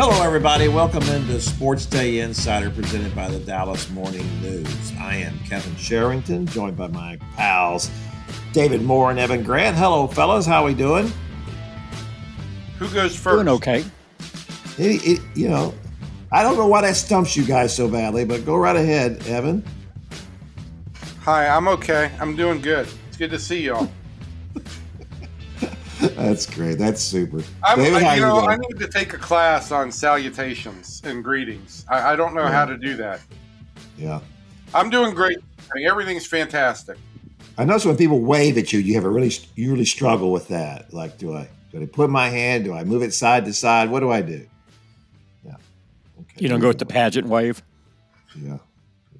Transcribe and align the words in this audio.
Hello, 0.00 0.22
everybody. 0.22 0.68
Welcome 0.68 1.02
into 1.08 1.32
SportsDay 1.38 2.22
Insider 2.22 2.70
presented 2.70 3.12
by 3.16 3.26
the 3.26 3.40
Dallas 3.40 3.90
Morning 3.90 4.24
News. 4.40 4.92
I 4.96 5.16
am 5.16 5.36
Kevin 5.40 5.74
Sherrington, 5.74 6.46
joined 6.46 6.76
by 6.76 6.86
my 6.86 7.18
pals 7.34 7.90
David 8.52 8.82
Moore 8.82 9.10
and 9.10 9.18
Evan 9.18 9.42
Grant. 9.42 9.76
Hello, 9.76 10.06
fellas. 10.06 10.46
How 10.46 10.62
are 10.62 10.66
we 10.66 10.74
doing? 10.74 11.12
Who 12.78 12.88
goes 12.90 13.16
first? 13.16 13.44
Doing 13.44 13.48
okay. 13.48 13.84
It, 14.78 15.04
it, 15.04 15.20
you 15.34 15.48
know, 15.48 15.74
I 16.30 16.44
don't 16.44 16.56
know 16.56 16.68
why 16.68 16.82
that 16.82 16.94
stumps 16.94 17.36
you 17.36 17.44
guys 17.44 17.74
so 17.74 17.88
badly, 17.88 18.24
but 18.24 18.46
go 18.46 18.54
right 18.54 18.76
ahead, 18.76 19.26
Evan. 19.26 19.64
Hi, 21.22 21.48
I'm 21.48 21.66
okay. 21.66 22.12
I'm 22.20 22.36
doing 22.36 22.60
good. 22.60 22.86
It's 23.08 23.16
good 23.16 23.30
to 23.30 23.38
see 23.40 23.64
y'all. 23.64 23.90
That's 26.00 26.46
great. 26.46 26.78
That's 26.78 27.02
super. 27.02 27.42
I'm, 27.64 27.78
David, 27.78 28.02
how 28.02 28.12
you 28.12 28.20
you 28.20 28.26
know, 28.26 28.40
doing? 28.40 28.50
I 28.50 28.56
need 28.56 28.78
to 28.78 28.88
take 28.88 29.14
a 29.14 29.18
class 29.18 29.72
on 29.72 29.90
salutations 29.90 31.00
and 31.04 31.24
greetings. 31.24 31.84
I, 31.88 32.12
I 32.12 32.16
don't 32.16 32.34
know 32.34 32.46
how 32.46 32.64
to 32.64 32.76
do 32.76 32.96
that. 32.96 33.20
yeah. 33.96 34.20
I'm 34.74 34.90
doing 34.90 35.14
great. 35.14 35.38
Everything's 35.86 36.26
fantastic. 36.26 36.98
I 37.56 37.64
notice 37.64 37.84
when 37.84 37.96
people 37.96 38.20
wave 38.20 38.58
at 38.58 38.72
you, 38.72 38.78
you 38.78 38.94
have 38.94 39.04
a 39.04 39.08
really 39.08 39.32
you 39.56 39.72
really 39.72 39.84
struggle 39.84 40.30
with 40.30 40.48
that. 40.48 40.92
Like, 40.92 41.18
do 41.18 41.34
I 41.34 41.48
do 41.72 41.82
I 41.82 41.86
put 41.86 42.10
my 42.10 42.28
hand? 42.28 42.64
Do 42.64 42.74
I 42.74 42.84
move 42.84 43.02
it 43.02 43.12
side 43.12 43.44
to 43.46 43.52
side? 43.52 43.90
What 43.90 44.00
do 44.00 44.10
I 44.10 44.22
do? 44.22 44.46
Yeah. 45.44 45.56
Okay. 46.20 46.36
You 46.38 46.48
don't 46.48 46.60
go 46.60 46.68
with 46.68 46.78
the 46.78 46.86
pageant 46.86 47.26
wave. 47.26 47.62
Yeah. 48.36 48.58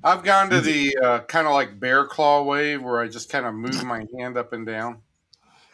I've 0.04 0.23
gone 0.23 0.48
to 0.51 0.60
the 0.60 0.96
uh, 1.02 1.18
kind 1.20 1.46
of 1.48 1.54
like 1.54 1.80
bear 1.80 2.04
claw 2.04 2.42
wave 2.42 2.82
where 2.82 3.01
I 3.01 3.09
just 3.09 3.30
kind 3.30 3.45
of 3.45 3.54
move 3.54 3.82
my 3.84 4.06
hand 4.16 4.37
up 4.37 4.52
and 4.52 4.65
down. 4.65 4.98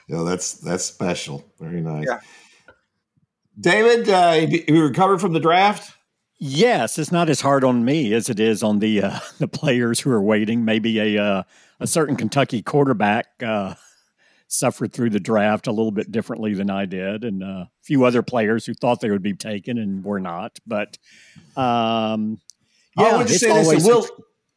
Yeah, 0.09 0.23
that's 0.23 0.55
that's 0.55 0.85
special. 0.85 1.45
Very 1.59 1.81
nice. 1.81 2.07
Yeah. 2.07 2.21
David, 3.59 4.09
uh, 4.09 4.47
you 4.69 4.83
recovered 4.83 5.21
from 5.21 5.33
the 5.33 5.41
draft? 5.41 5.97
Yes, 6.39 6.99
it's 6.99 7.13
not 7.13 7.31
as 7.31 7.41
hard 7.41 7.63
on 7.63 7.85
me 7.85 8.13
as 8.13 8.29
it 8.29 8.41
is 8.41 8.63
on 8.63 8.81
the 8.81 9.03
uh, 9.03 9.19
the 9.39 9.49
players 9.49 10.01
who 10.01 10.11
are 10.11 10.23
waiting. 10.23 10.65
Maybe 10.65 10.99
a 10.99 11.23
uh, 11.23 11.43
a 11.81 11.87
certain 11.87 12.17
Kentucky 12.17 12.63
quarterback 12.63 13.27
uh, 13.43 13.75
suffered 14.49 14.93
through 14.93 15.11
the 15.11 15.21
draft 15.21 15.67
a 15.67 15.73
little 15.73 15.93
bit 15.93 16.11
differently 16.11 16.55
than 16.55 16.71
I 16.71 16.85
did, 16.87 17.25
and 17.25 17.43
uh, 17.43 17.47
a 17.47 17.71
few 17.83 18.05
other 18.05 18.23
players 18.23 18.67
who 18.67 18.75
thought 18.75 19.01
they 19.01 19.11
would 19.11 19.23
be 19.23 19.35
taken 19.35 19.79
and 19.79 20.05
were 20.05 20.21
not. 20.21 20.59
But 20.67 20.99
um, 21.57 22.41
yeah, 22.99 23.07
I 23.07 23.17
would 23.17 23.29
just 23.29 23.43
it's 23.43 23.53
say 23.53 23.55
this: 23.55 23.67
always 23.67 23.85
Will 23.85 24.07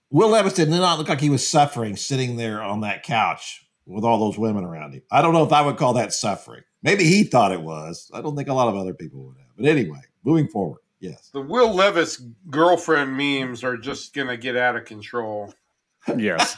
Will 0.10 0.30
Levis 0.30 0.54
did 0.54 0.70
not 0.70 0.98
look 0.98 1.10
like 1.10 1.22
he 1.22 1.30
was 1.30 1.48
suffering 1.48 1.96
sitting 1.96 2.38
there 2.38 2.62
on 2.62 2.82
that 2.82 3.04
couch 3.04 3.67
with 3.88 4.04
all 4.04 4.20
those 4.20 4.38
women 4.38 4.64
around 4.64 4.94
him. 4.94 5.02
I 5.10 5.22
don't 5.22 5.34
know 5.34 5.44
if 5.44 5.54
I 5.54 5.62
would 5.62 5.78
call 5.78 5.94
that 5.94 6.14
suffering. 6.14 6.64
Maybe 6.84 7.06
he 7.06 7.24
thought 7.24 7.52
it 7.52 7.62
was. 7.62 8.12
I 8.14 8.22
don't 8.22 8.36
think 8.36 8.50
a 8.50 8.54
lot 8.54 8.68
of 8.68 8.76
other 8.76 8.94
people 8.94 9.24
would 9.24 9.38
have. 9.38 9.48
But 9.56 9.66
anyway, 9.66 10.02
moving 10.24 10.48
forward, 10.48 10.82
yes. 11.00 11.30
The 11.34 11.42
Will 11.42 11.74
Levis 11.74 12.22
girlfriend 12.50 13.18
memes 13.18 13.64
are 13.64 13.78
just 13.78 14.14
going 14.14 14.28
to 14.28 14.38
get 14.38 14.56
out 14.56 14.76
of 14.76 14.86
control. 14.86 15.54
yes. 16.18 16.56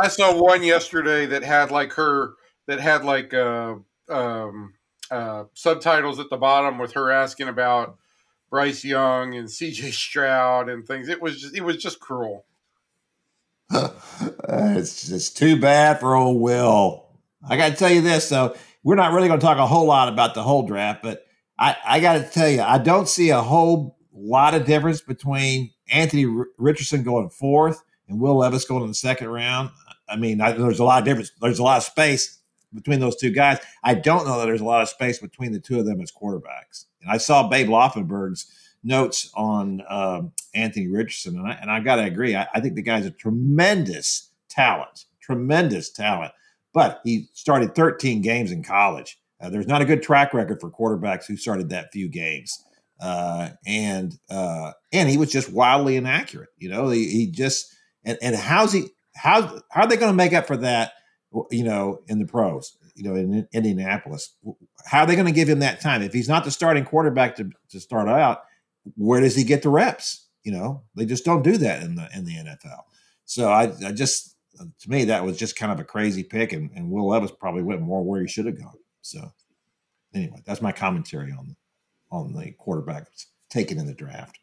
I 0.00 0.08
saw 0.08 0.40
one 0.40 0.62
yesterday 0.62 1.26
that 1.26 1.42
had 1.42 1.70
like 1.70 1.92
her 1.94 2.34
that 2.66 2.80
had 2.80 3.04
like 3.04 3.34
uh, 3.34 3.76
um, 4.08 4.74
uh, 5.10 5.44
subtitles 5.54 6.20
at 6.20 6.30
the 6.30 6.36
bottom 6.36 6.78
with 6.78 6.92
her 6.92 7.10
asking 7.10 7.48
about 7.48 7.96
Bryce 8.50 8.84
Young 8.84 9.34
and 9.34 9.50
C.J. 9.50 9.90
Stroud 9.90 10.68
and 10.68 10.86
things. 10.86 11.08
It 11.08 11.20
was 11.20 11.40
just 11.40 11.56
it 11.56 11.62
was 11.62 11.78
just 11.78 11.98
cruel. 11.98 12.44
it's 14.48 15.08
just 15.08 15.36
too 15.36 15.60
bad 15.60 16.00
for 16.00 16.14
old 16.14 16.40
Will. 16.40 17.06
I 17.48 17.56
got 17.56 17.70
to 17.70 17.76
tell 17.76 17.90
you 17.90 18.00
this, 18.00 18.28
though. 18.28 18.54
We're 18.82 18.96
not 18.96 19.12
really 19.12 19.28
going 19.28 19.40
to 19.40 19.44
talk 19.44 19.58
a 19.58 19.66
whole 19.66 19.86
lot 19.86 20.08
about 20.08 20.34
the 20.34 20.42
whole 20.42 20.66
draft, 20.66 21.02
but 21.02 21.26
I, 21.58 21.76
I 21.84 22.00
got 22.00 22.14
to 22.14 22.30
tell 22.30 22.48
you, 22.48 22.62
I 22.62 22.78
don't 22.78 23.08
see 23.08 23.30
a 23.30 23.42
whole 23.42 23.98
lot 24.12 24.54
of 24.54 24.64
difference 24.64 25.00
between 25.00 25.70
Anthony 25.90 26.26
Richardson 26.56 27.02
going 27.02 27.30
fourth 27.30 27.82
and 28.08 28.20
Will 28.20 28.36
Levis 28.36 28.64
going 28.64 28.82
in 28.82 28.88
the 28.88 28.94
second 28.94 29.28
round. 29.28 29.70
I 30.08 30.16
mean, 30.16 30.40
I, 30.40 30.52
there's 30.52 30.78
a 30.78 30.84
lot 30.84 31.00
of 31.00 31.04
difference. 31.04 31.32
There's 31.40 31.58
a 31.58 31.64
lot 31.64 31.78
of 31.78 31.82
space 31.82 32.40
between 32.72 33.00
those 33.00 33.16
two 33.16 33.30
guys. 33.30 33.58
I 33.84 33.94
don't 33.94 34.26
know 34.26 34.38
that 34.38 34.46
there's 34.46 34.60
a 34.60 34.66
lot 34.66 34.82
of 34.82 34.88
space 34.88 35.18
between 35.18 35.52
the 35.52 35.60
two 35.60 35.78
of 35.78 35.86
them 35.86 36.00
as 36.00 36.12
quarterbacks. 36.12 36.86
And 37.02 37.10
I 37.10 37.18
saw 37.18 37.48
Babe 37.48 37.68
Laufenberg's 37.68 38.50
notes 38.82 39.30
on 39.34 39.82
um, 39.88 40.32
Anthony 40.54 40.88
Richardson, 40.88 41.38
and 41.38 41.46
I, 41.46 41.58
and 41.60 41.70
I 41.70 41.80
got 41.80 41.96
to 41.96 42.04
agree. 42.04 42.36
I, 42.36 42.46
I 42.54 42.60
think 42.60 42.74
the 42.74 42.82
guy's 42.82 43.06
a 43.06 43.10
tremendous 43.10 44.30
talent, 44.48 45.04
tremendous 45.20 45.90
talent. 45.90 46.32
But 46.74 47.00
he 47.04 47.28
started 47.32 47.74
13 47.74 48.20
games 48.20 48.52
in 48.52 48.62
college. 48.62 49.18
Uh, 49.40 49.50
there's 49.50 49.66
not 49.66 49.82
a 49.82 49.86
good 49.86 50.02
track 50.02 50.34
record 50.34 50.60
for 50.60 50.70
quarterbacks 50.70 51.26
who 51.26 51.36
started 51.36 51.70
that 51.70 51.92
few 51.92 52.08
games, 52.08 52.62
uh, 53.00 53.50
and 53.66 54.18
uh, 54.30 54.72
and 54.92 55.08
he 55.08 55.16
was 55.16 55.30
just 55.30 55.52
wildly 55.52 55.96
inaccurate. 55.96 56.50
You 56.58 56.68
know, 56.68 56.90
he, 56.90 57.08
he 57.08 57.26
just 57.30 57.74
and, 58.04 58.18
and 58.20 58.34
how's 58.34 58.72
he 58.72 58.88
how 59.14 59.60
how 59.70 59.82
are 59.82 59.86
they 59.86 59.96
going 59.96 60.12
to 60.12 60.16
make 60.16 60.32
up 60.32 60.46
for 60.46 60.56
that? 60.58 60.92
You 61.50 61.62
know, 61.62 62.00
in 62.08 62.18
the 62.18 62.26
pros, 62.26 62.76
you 62.94 63.04
know, 63.04 63.14
in 63.14 63.46
Indianapolis, 63.52 64.34
how 64.86 65.00
are 65.00 65.06
they 65.06 65.14
going 65.14 65.26
to 65.26 65.32
give 65.32 65.48
him 65.48 65.60
that 65.60 65.80
time 65.80 66.02
if 66.02 66.12
he's 66.12 66.28
not 66.28 66.44
the 66.44 66.50
starting 66.50 66.84
quarterback 66.84 67.36
to 67.36 67.50
to 67.70 67.80
start 67.80 68.08
out? 68.08 68.42
Where 68.96 69.20
does 69.20 69.36
he 69.36 69.44
get 69.44 69.62
the 69.62 69.70
reps? 69.70 70.26
You 70.44 70.52
know, 70.52 70.82
they 70.94 71.04
just 71.04 71.24
don't 71.24 71.42
do 71.42 71.56
that 71.58 71.82
in 71.82 71.94
the 71.94 72.08
in 72.14 72.24
the 72.24 72.36
NFL. 72.36 72.82
So 73.24 73.50
I, 73.50 73.72
I 73.84 73.92
just 73.92 74.36
to 74.58 74.90
me 74.90 75.04
that 75.04 75.24
was 75.24 75.36
just 75.36 75.56
kind 75.56 75.72
of 75.72 75.80
a 75.80 75.84
crazy 75.84 76.22
pick, 76.22 76.52
and, 76.52 76.70
and 76.74 76.90
Will 76.90 77.08
Levis 77.08 77.32
probably 77.32 77.62
went 77.62 77.82
more 77.82 78.02
where 78.02 78.20
he 78.20 78.28
should 78.28 78.46
have 78.46 78.58
gone. 78.58 78.78
So 79.02 79.32
anyway, 80.14 80.42
that's 80.46 80.62
my 80.62 80.72
commentary 80.72 81.32
on 81.32 81.56
on 82.10 82.32
the 82.32 82.52
quarterback 82.52 83.06
taken 83.50 83.78
in 83.78 83.86
the 83.86 83.94
draft. 83.94 84.38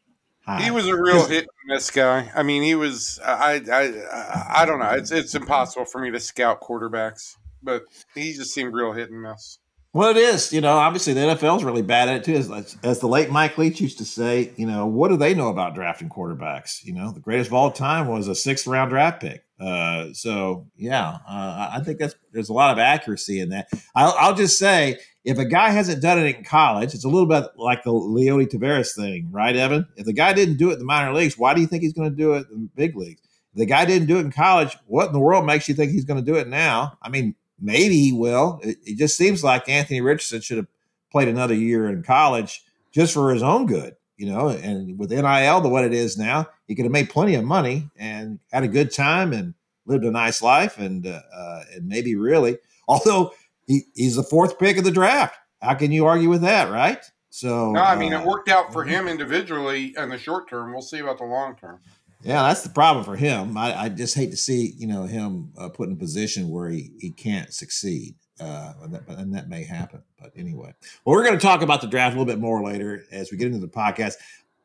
He 0.60 0.70
was 0.70 0.86
a 0.86 0.96
real 0.96 1.26
hit 1.26 1.40
and 1.40 1.74
miss 1.74 1.90
guy. 1.90 2.32
I 2.36 2.44
mean, 2.44 2.62
he 2.62 2.76
was. 2.76 3.20
I, 3.26 3.64
I 3.72 4.62
I 4.62 4.66
don't 4.66 4.78
know. 4.78 4.92
It's 4.92 5.12
it's 5.12 5.34
impossible 5.34 5.86
for 5.86 6.00
me 6.00 6.12
to 6.12 6.20
scout 6.20 6.62
quarterbacks, 6.62 7.36
but 7.64 7.84
he 8.14 8.32
just 8.34 8.54
seemed 8.54 8.74
real 8.74 8.92
hit 8.92 9.10
and 9.10 9.24
miss. 9.24 9.58
Well, 9.96 10.10
it 10.10 10.18
is. 10.18 10.52
You 10.52 10.60
know, 10.60 10.74
obviously 10.74 11.14
the 11.14 11.22
NFL 11.22 11.56
is 11.56 11.64
really 11.64 11.82
bad 11.82 12.10
at 12.10 12.18
it 12.18 12.24
too. 12.26 12.36
As, 12.36 12.78
as, 12.84 13.00
the 13.00 13.08
late 13.08 13.32
Mike 13.32 13.58
Leach 13.58 13.80
used 13.80 13.98
to 14.00 14.04
say, 14.04 14.52
you 14.58 14.66
know, 14.66 14.86
what 14.86 15.08
do 15.08 15.16
they 15.16 15.34
know 15.34 15.48
about 15.48 15.74
drafting 15.74 16.10
quarterbacks? 16.10 16.84
You 16.84 16.92
know, 16.92 17.14
the 17.14 17.22
greatest 17.22 17.48
of 17.48 17.54
all 17.54 17.72
time 17.72 18.10
was 18.10 18.28
a 18.28 18.36
sixth 18.36 18.68
round 18.68 18.90
draft 18.90 19.22
pick. 19.22 19.46
Uh, 19.58 20.08
so 20.12 20.68
yeah, 20.76 21.20
uh, 21.26 21.70
I 21.72 21.80
think 21.82 22.00
that's 22.00 22.14
there's 22.34 22.50
a 22.50 22.54
lot 22.54 22.74
of 22.74 22.78
accuracy 22.78 23.40
in 23.40 23.48
that. 23.52 23.70
I'll, 23.96 24.14
I'll, 24.20 24.36
just 24.36 24.60
say, 24.60 25.00
if 25.24 25.38
a 25.38 25.46
guy 25.46 25.70
hasn't 25.70 26.02
done 26.02 26.20
it 26.20 26.36
in 26.36 26.44
college, 26.44 26.94
it's 26.94 27.06
a 27.06 27.10
little 27.10 27.26
bit 27.26 27.46
like 27.56 27.84
the 27.84 27.92
Leody 27.92 28.50
Taveras 28.50 28.94
thing, 28.98 29.30
right, 29.32 29.56
Evan? 29.56 29.88
If 29.96 30.06
the 30.06 30.12
guy 30.12 30.34
didn't 30.34 30.58
do 30.58 30.72
it 30.72 30.74
in 30.74 30.80
the 30.80 30.86
minor 30.86 31.14
leagues, 31.14 31.38
why 31.38 31.54
do 31.54 31.62
you 31.62 31.68
think 31.68 31.84
he's 31.84 31.94
going 31.94 32.10
to 32.10 32.16
do 32.18 32.34
it 32.34 32.48
in 32.52 32.64
the 32.64 32.70
big 32.76 32.98
leagues? 32.98 33.22
If 33.54 33.60
the 33.60 33.66
guy 33.66 33.86
didn't 33.86 34.10
do 34.10 34.18
it 34.18 34.26
in 34.26 34.32
college, 34.34 34.76
what 34.88 35.08
in 35.08 35.14
the 35.14 35.22
world 35.22 35.46
makes 35.46 35.70
you 35.70 35.74
think 35.74 35.94
he's 35.94 36.04
going 36.04 36.20
to 36.20 36.32
do 36.32 36.38
it 36.38 36.50
now? 36.50 36.98
I 37.02 37.08
mean, 37.08 37.36
maybe 37.60 38.00
he 38.00 38.12
will. 38.12 38.60
It, 38.64 38.78
it, 38.86 38.98
just 38.98 39.18
seems 39.18 39.44
like 39.44 39.70
Anthony 39.70 40.02
Richardson 40.02 40.42
should 40.42 40.58
have 40.58 40.68
played 41.12 41.28
another 41.28 41.54
year 41.54 41.88
in 41.90 42.04
college 42.04 42.64
just 42.92 43.14
for 43.14 43.34
his 43.34 43.44
own 43.44 43.66
good, 43.66 43.96
you 44.18 44.28
know. 44.28 44.50
And 44.50 44.98
with 44.98 45.12
NIL 45.12 45.62
the 45.62 45.70
what 45.70 45.86
it 45.86 45.94
is 45.94 46.18
now, 46.18 46.48
he 46.68 46.76
could 46.76 46.86
have 46.86 46.92
made 46.92 47.10
plenty 47.10 47.36
of 47.36 47.44
money 47.44 47.90
and 47.98 48.40
had 48.52 48.64
a 48.64 48.68
good 48.68 48.92
time 48.92 49.34
and 49.34 49.54
lived 49.86 50.04
a 50.04 50.12
nice 50.12 50.42
life, 50.42 50.78
and 50.78 51.06
uh, 51.06 51.22
uh, 51.36 51.64
and 51.74 51.88
maybe 51.88 52.16
really, 52.16 52.58
although 52.88 53.34
he, 53.68 53.84
he's 53.94 54.16
the 54.16 54.24
fourth 54.24 54.60
pick 54.60 54.78
of 54.78 54.84
the 54.84 54.92
draft. 54.92 55.38
How 55.62 55.74
can 55.74 55.92
you 55.92 56.06
argue 56.06 56.30
with 56.30 56.42
that, 56.42 56.70
right? 56.72 57.04
So 57.30 57.72
no, 57.72 57.82
I 57.82 57.96
mean 57.96 58.14
uh, 58.14 58.22
it 58.22 58.26
worked 58.26 58.50
out 58.50 58.72
for 58.72 58.86
him 58.86 59.08
individually 59.08 59.94
in 59.98 60.10
the 60.10 60.18
short 60.18 60.50
term. 60.50 60.72
We'll 60.72 60.82
see 60.82 61.00
about 61.00 61.18
the 61.18 61.26
long 61.26 61.56
term. 61.56 61.80
Yeah, 62.26 62.42
that's 62.42 62.64
the 62.64 62.70
problem 62.70 63.06
for 63.06 63.16
him. 63.16 63.56
I, 63.56 63.84
I 63.84 63.90
just 63.90 64.16
hate 64.16 64.32
to 64.32 64.38
see 64.38 64.74
you 64.80 64.88
know 64.88 65.04
him 65.04 65.52
uh, 65.60 65.70
put 65.70 65.90
in 65.90 65.94
a 65.94 65.98
position 65.98 66.50
where 66.50 66.70
he, 66.70 66.90
he 67.00 67.12
can't 67.12 67.54
succeed, 67.54 68.16
uh, 68.40 68.74
and, 68.82 68.96
that, 68.96 69.08
and 69.08 69.36
that 69.36 69.48
may 69.48 69.64
happen. 69.64 70.02
But 70.20 70.32
anyway, 70.36 70.74
well, 71.06 71.16
we're 71.16 71.24
going 71.24 71.38
to 71.38 71.46
talk 71.46 71.62
about 71.62 71.82
the 71.82 71.88
draft 71.88 72.16
a 72.16 72.20
little 72.20 72.34
bit 72.34 72.42
more 72.42 72.64
later 72.64 73.04
as 73.12 73.32
we 73.32 73.38
get 73.38 73.46
into 73.46 73.60
the 73.60 73.68
podcast. 73.68 74.16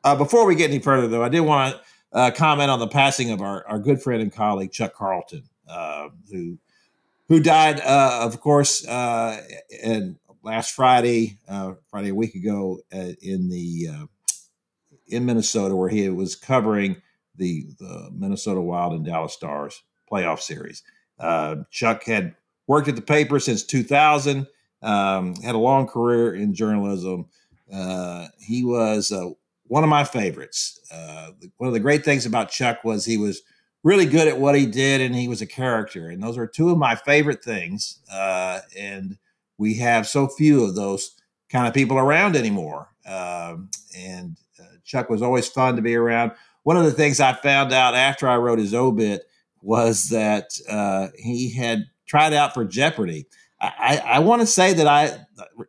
Uh, 0.03 0.15
before 0.15 0.47
we 0.47 0.55
get 0.55 0.71
any 0.71 0.79
further, 0.79 1.07
though, 1.07 1.23
I 1.23 1.29
did 1.29 1.41
want 1.41 1.75
to 1.75 1.81
uh, 2.17 2.31
comment 2.31 2.71
on 2.71 2.79
the 2.79 2.87
passing 2.87 3.29
of 3.29 3.41
our, 3.41 3.63
our 3.67 3.77
good 3.77 4.01
friend 4.01 4.23
and 4.23 4.33
colleague 4.33 4.71
Chuck 4.71 4.95
Carlton, 4.95 5.43
uh, 5.69 6.09
who 6.31 6.57
who 7.27 7.39
died, 7.39 7.79
uh, 7.81 8.21
of 8.23 8.41
course, 8.41 8.83
and 8.87 10.17
last 10.41 10.73
Friday, 10.73 11.37
Friday 11.91 12.09
a 12.09 12.15
week 12.15 12.33
ago, 12.33 12.79
in 12.91 13.49
the 13.49 14.07
in 15.05 15.25
Minnesota, 15.27 15.75
where 15.75 15.89
he 15.89 16.09
was 16.09 16.35
covering 16.35 16.99
the, 17.35 17.67
the 17.79 18.09
Minnesota 18.13 18.61
Wild 18.61 18.93
and 18.93 19.05
Dallas 19.05 19.33
Stars 19.33 19.83
playoff 20.11 20.39
series. 20.39 20.83
Uh, 21.19 21.57
Chuck 21.69 22.03
had 22.03 22.35
worked 22.67 22.87
at 22.87 22.95
the 22.95 23.01
paper 23.01 23.39
since 23.39 23.63
2000, 23.63 24.47
um, 24.81 25.35
had 25.35 25.55
a 25.55 25.59
long 25.59 25.87
career 25.87 26.33
in 26.33 26.53
journalism. 26.53 27.27
Uh, 27.71 28.27
he 28.39 28.63
was 28.63 29.11
uh, 29.11 29.29
one 29.67 29.83
of 29.83 29.89
my 29.89 30.03
favorites. 30.03 30.79
Uh, 30.91 31.31
one 31.57 31.67
of 31.67 31.73
the 31.73 31.79
great 31.79 32.03
things 32.03 32.25
about 32.25 32.49
Chuck 32.49 32.83
was 32.83 33.05
he 33.05 33.17
was 33.17 33.41
really 33.83 34.05
good 34.05 34.27
at 34.27 34.37
what 34.37 34.55
he 34.55 34.65
did 34.65 35.01
and 35.01 35.15
he 35.15 35.27
was 35.27 35.41
a 35.41 35.47
character. 35.47 36.07
And 36.07 36.21
those 36.21 36.37
are 36.37 36.47
two 36.47 36.69
of 36.69 36.77
my 36.77 36.95
favorite 36.95 37.43
things. 37.43 37.99
Uh, 38.11 38.59
and 38.77 39.17
we 39.57 39.75
have 39.75 40.07
so 40.07 40.27
few 40.27 40.63
of 40.63 40.75
those 40.75 41.15
kind 41.49 41.67
of 41.67 41.73
people 41.73 41.97
around 41.97 42.35
anymore. 42.35 42.89
Um, 43.05 43.69
and 43.97 44.37
uh, 44.59 44.65
Chuck 44.83 45.09
was 45.09 45.21
always 45.21 45.47
fun 45.47 45.75
to 45.75 45.81
be 45.81 45.95
around. 45.95 46.31
One 46.63 46.77
of 46.77 46.85
the 46.85 46.91
things 46.91 47.19
I 47.19 47.33
found 47.33 47.73
out 47.73 47.95
after 47.95 48.27
I 48.27 48.37
wrote 48.37 48.59
his 48.59 48.73
obit 48.73 49.23
was 49.61 50.09
that 50.09 50.51
uh, 50.69 51.07
he 51.17 51.51
had 51.51 51.85
tried 52.05 52.33
out 52.33 52.53
for 52.53 52.65
Jeopardy. 52.65 53.27
I, 53.59 54.01
I, 54.03 54.19
want 54.19 54.41
to 54.41 54.47
say 54.47 54.73
that 54.73 54.87
I 54.87 55.19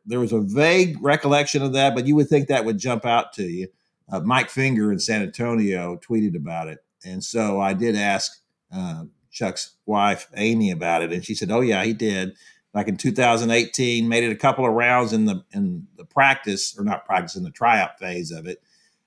there 0.07 0.19
was 0.19 0.33
a 0.33 0.41
vague 0.41 0.97
recollection 1.03 1.63
of 1.63 1.75
that, 1.75 1.95
but 1.95 2.07
you 2.07 2.17
would 2.17 2.29
think 2.29 2.49
that 2.49 2.65
would 2.65 2.79
jump 2.79 3.05
out 3.05 3.35
to 3.35 3.43
you. 3.43 3.69
Uh, 4.11 4.21
Mike 4.21 4.49
Finger 4.49 4.91
in 4.91 4.99
San 4.99 5.21
Antonio 5.21 5.99
tweeted 5.99 6.35
about 6.35 6.69
it, 6.69 6.79
and 7.05 7.23
so 7.23 7.61
I 7.61 7.75
did 7.75 7.95
ask 7.95 8.41
uh, 8.75 9.05
Chuck's 9.31 9.77
wife 9.85 10.27
Amy 10.37 10.71
about 10.71 11.03
it, 11.03 11.13
and 11.13 11.23
she 11.23 11.35
said, 11.35 11.51
"Oh 11.51 11.61
yeah, 11.61 11.85
he 11.85 11.93
did." 11.93 12.35
Back 12.73 12.89
in 12.89 12.97
2018, 12.97 14.09
made 14.09 14.25
it 14.25 14.33
a 14.33 14.37
couple 14.37 14.65
of 14.65 14.73
rounds 14.73 15.13
in 15.13 15.27
the 15.27 15.45
in 15.53 15.87
the 15.99 16.07
practice 16.07 16.75
or 16.79 16.85
not 16.85 17.05
practice 17.05 17.37
in 17.37 17.43
the 17.43 17.51
tryout 17.51 17.99
phase 17.99 18.31
of 18.31 18.47
it. 18.47 18.63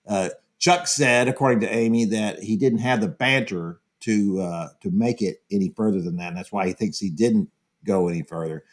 Uh, 0.07 0.29
Chuck 0.65 0.88
said, 0.88 1.27
according 1.27 1.59
to 1.59 1.71
Amy, 1.71 2.06
that 2.06 2.41
he 2.41 2.56
didn't 2.56 2.79
have 2.79 3.00
the 3.00 3.07
banter 3.07 3.81
to 4.00 4.41
uh, 4.41 4.69
to 4.81 4.89
make 4.89 5.21
it 5.21 5.44
any 5.51 5.69
further 5.69 6.01
than 6.01 6.15
that. 6.15 6.29
And 6.29 6.38
that's 6.38 6.51
why 6.51 6.65
he 6.65 6.73
thinks 6.73 6.97
he 6.97 7.12
didn't 7.12 7.51
go 7.83 8.07
any 8.07 8.23
further. 8.23 8.63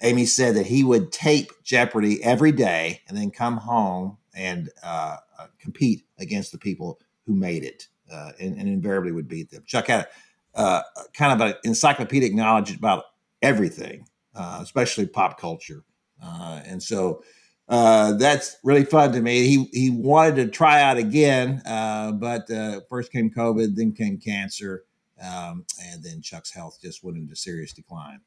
Amy 0.00 0.26
said 0.26 0.56
that 0.56 0.66
he 0.66 0.82
would 0.82 1.12
tape 1.12 1.52
Jeopardy 1.62 2.20
every 2.24 2.50
day 2.50 3.00
and 3.06 3.16
then 3.16 3.30
come 3.30 3.58
home 3.58 4.18
and 4.34 4.70
uh, 4.82 5.18
uh, 5.38 5.46
compete 5.60 6.02
against 6.18 6.50
the 6.50 6.58
people 6.58 6.98
who 7.26 7.36
made 7.36 7.62
it, 7.62 7.86
uh, 8.12 8.32
and, 8.40 8.58
and, 8.58 8.68
invariably 8.68 9.12
would 9.12 9.28
beat 9.28 9.48
them. 9.52 9.62
Chuck 9.66 9.86
had 9.86 10.08
a, 10.56 10.58
uh, 10.58 10.82
kind 11.14 11.40
of 11.40 11.48
an 11.48 11.54
encyclopedic 11.62 12.34
knowledge 12.34 12.74
about 12.74 13.04
everything, 13.40 14.08
uh, 14.34 14.58
especially 14.60 15.06
pop 15.06 15.38
culture, 15.38 15.84
and 16.20 16.82
so 16.82 17.22
that's 17.68 18.56
really 18.62 18.84
fun 18.84 19.12
to 19.12 19.20
me. 19.20 19.46
He 19.46 19.64
he 19.72 19.90
wanted 19.90 20.36
to 20.36 20.48
try 20.48 20.82
out 20.82 20.96
again, 20.96 21.62
but 21.64 22.48
first 22.88 23.12
came 23.12 23.30
COVID, 23.30 23.76
then 23.76 23.92
came 23.92 24.18
cancer, 24.18 24.84
um, 25.22 25.64
and 25.82 26.02
then 26.02 26.22
Chuck's 26.22 26.52
health 26.52 26.78
just 26.82 27.04
went 27.04 27.18
into 27.18 27.36
serious 27.36 27.72
decline. 27.72 28.20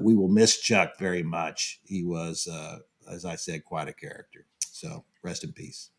we 0.00 0.14
will 0.14 0.28
miss 0.28 0.60
Chuck 0.60 0.98
very 0.98 1.22
much. 1.22 1.80
He 1.84 2.04
was, 2.04 2.48
as 3.10 3.24
I 3.24 3.36
said, 3.36 3.64
quite 3.64 3.88
a 3.88 3.92
character. 3.92 4.46
So 4.58 5.04
rest 5.22 5.44
in 5.44 5.52
peace. 5.52 5.90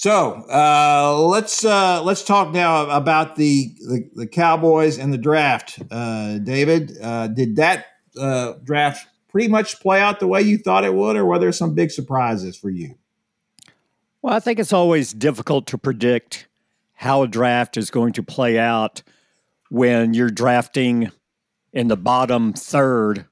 So 0.00 0.44
uh, 0.50 1.20
let's 1.26 1.62
uh, 1.62 2.02
let's 2.02 2.24
talk 2.24 2.54
now 2.54 2.88
about 2.88 3.36
the, 3.36 3.74
the, 3.80 4.10
the 4.14 4.26
Cowboys 4.26 4.98
and 4.98 5.12
the 5.12 5.18
draft. 5.18 5.78
Uh, 5.90 6.38
David, 6.38 6.96
uh, 7.02 7.28
did 7.28 7.56
that 7.56 7.84
uh, 8.18 8.54
draft 8.64 9.06
pretty 9.30 9.48
much 9.48 9.80
play 9.80 10.00
out 10.00 10.20
the 10.20 10.26
way 10.26 10.42
you 10.42 10.58
thought 10.58 10.84
it 10.84 10.94
would, 10.94 11.16
or 11.16 11.24
were 11.24 11.38
there 11.38 11.52
some 11.52 11.74
big 11.74 11.90
surprises 11.90 12.56
for 12.56 12.70
you? 12.70 12.96
Well, 14.22 14.34
I 14.34 14.40
think 14.40 14.58
it's 14.58 14.72
always 14.72 15.12
difficult 15.12 15.66
to 15.68 15.78
predict 15.78 16.48
how 16.94 17.22
a 17.22 17.28
draft 17.28 17.76
is 17.76 17.90
going 17.90 18.12
to 18.14 18.22
play 18.22 18.58
out 18.58 19.02
when 19.70 20.12
you're 20.12 20.30
drafting 20.30 21.10
in 21.72 21.88
the 21.88 21.96
bottom 21.96 22.52
third 22.52 23.26